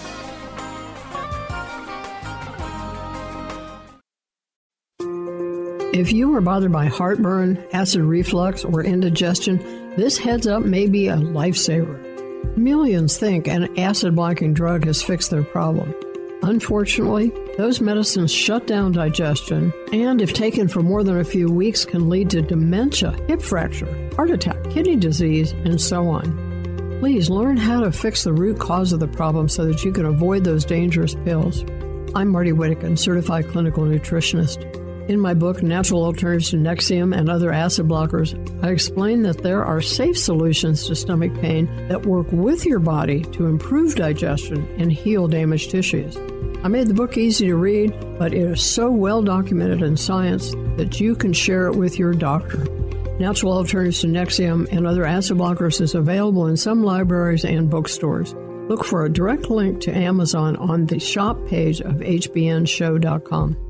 If 6.00 6.14
you 6.14 6.34
are 6.34 6.40
bothered 6.40 6.72
by 6.72 6.86
heartburn, 6.86 7.62
acid 7.74 8.00
reflux, 8.00 8.64
or 8.64 8.82
indigestion, 8.82 9.58
this 9.96 10.16
heads 10.16 10.46
up 10.46 10.62
may 10.62 10.86
be 10.86 11.08
a 11.08 11.16
lifesaver. 11.16 12.56
Millions 12.56 13.18
think 13.18 13.46
an 13.46 13.78
acid 13.78 14.16
blocking 14.16 14.54
drug 14.54 14.86
has 14.86 15.02
fixed 15.02 15.30
their 15.30 15.42
problem. 15.42 15.94
Unfortunately, 16.42 17.30
those 17.58 17.82
medicines 17.82 18.32
shut 18.32 18.66
down 18.66 18.92
digestion 18.92 19.74
and, 19.92 20.22
if 20.22 20.32
taken 20.32 20.68
for 20.68 20.80
more 20.80 21.04
than 21.04 21.18
a 21.18 21.24
few 21.24 21.52
weeks, 21.52 21.84
can 21.84 22.08
lead 22.08 22.30
to 22.30 22.40
dementia, 22.40 23.10
hip 23.28 23.42
fracture, 23.42 24.10
heart 24.16 24.30
attack, 24.30 24.56
kidney 24.70 24.96
disease, 24.96 25.52
and 25.52 25.78
so 25.78 26.08
on. 26.08 26.98
Please 27.00 27.28
learn 27.28 27.58
how 27.58 27.80
to 27.80 27.92
fix 27.92 28.24
the 28.24 28.32
root 28.32 28.58
cause 28.58 28.94
of 28.94 29.00
the 29.00 29.08
problem 29.08 29.50
so 29.50 29.66
that 29.66 29.84
you 29.84 29.92
can 29.92 30.06
avoid 30.06 30.44
those 30.44 30.64
dangerous 30.64 31.14
pills. 31.26 31.62
I'm 32.14 32.28
Marty 32.28 32.52
Whittekin, 32.52 32.98
certified 32.98 33.48
clinical 33.48 33.84
nutritionist. 33.84 34.79
In 35.10 35.18
my 35.18 35.34
book, 35.34 35.60
Natural 35.60 36.04
Alternatives 36.04 36.50
to 36.50 36.56
Nexium 36.56 37.12
and 37.18 37.28
Other 37.28 37.50
Acid 37.50 37.88
Blockers, 37.88 38.32
I 38.64 38.68
explain 38.68 39.22
that 39.22 39.42
there 39.42 39.64
are 39.64 39.80
safe 39.80 40.16
solutions 40.16 40.86
to 40.86 40.94
stomach 40.94 41.34
pain 41.40 41.66
that 41.88 42.06
work 42.06 42.28
with 42.30 42.64
your 42.64 42.78
body 42.78 43.22
to 43.32 43.46
improve 43.46 43.96
digestion 43.96 44.72
and 44.78 44.92
heal 44.92 45.26
damaged 45.26 45.72
tissues. 45.72 46.16
I 46.62 46.68
made 46.68 46.86
the 46.86 46.94
book 46.94 47.18
easy 47.18 47.46
to 47.46 47.56
read, 47.56 47.90
but 48.20 48.32
it 48.32 48.52
is 48.52 48.62
so 48.62 48.88
well 48.88 49.20
documented 49.20 49.82
in 49.82 49.96
science 49.96 50.52
that 50.76 51.00
you 51.00 51.16
can 51.16 51.32
share 51.32 51.66
it 51.66 51.74
with 51.74 51.98
your 51.98 52.14
doctor. 52.14 52.64
Natural 53.18 53.54
Alternatives 53.54 54.02
to 54.02 54.06
Nexium 54.06 54.68
and 54.70 54.86
Other 54.86 55.04
Acid 55.04 55.38
Blockers 55.38 55.80
is 55.80 55.96
available 55.96 56.46
in 56.46 56.56
some 56.56 56.84
libraries 56.84 57.44
and 57.44 57.68
bookstores. 57.68 58.32
Look 58.68 58.84
for 58.84 59.04
a 59.04 59.12
direct 59.12 59.50
link 59.50 59.80
to 59.80 59.92
Amazon 59.92 60.54
on 60.54 60.86
the 60.86 61.00
shop 61.00 61.48
page 61.48 61.80
of 61.80 61.96
hbnshow.com. 61.96 63.69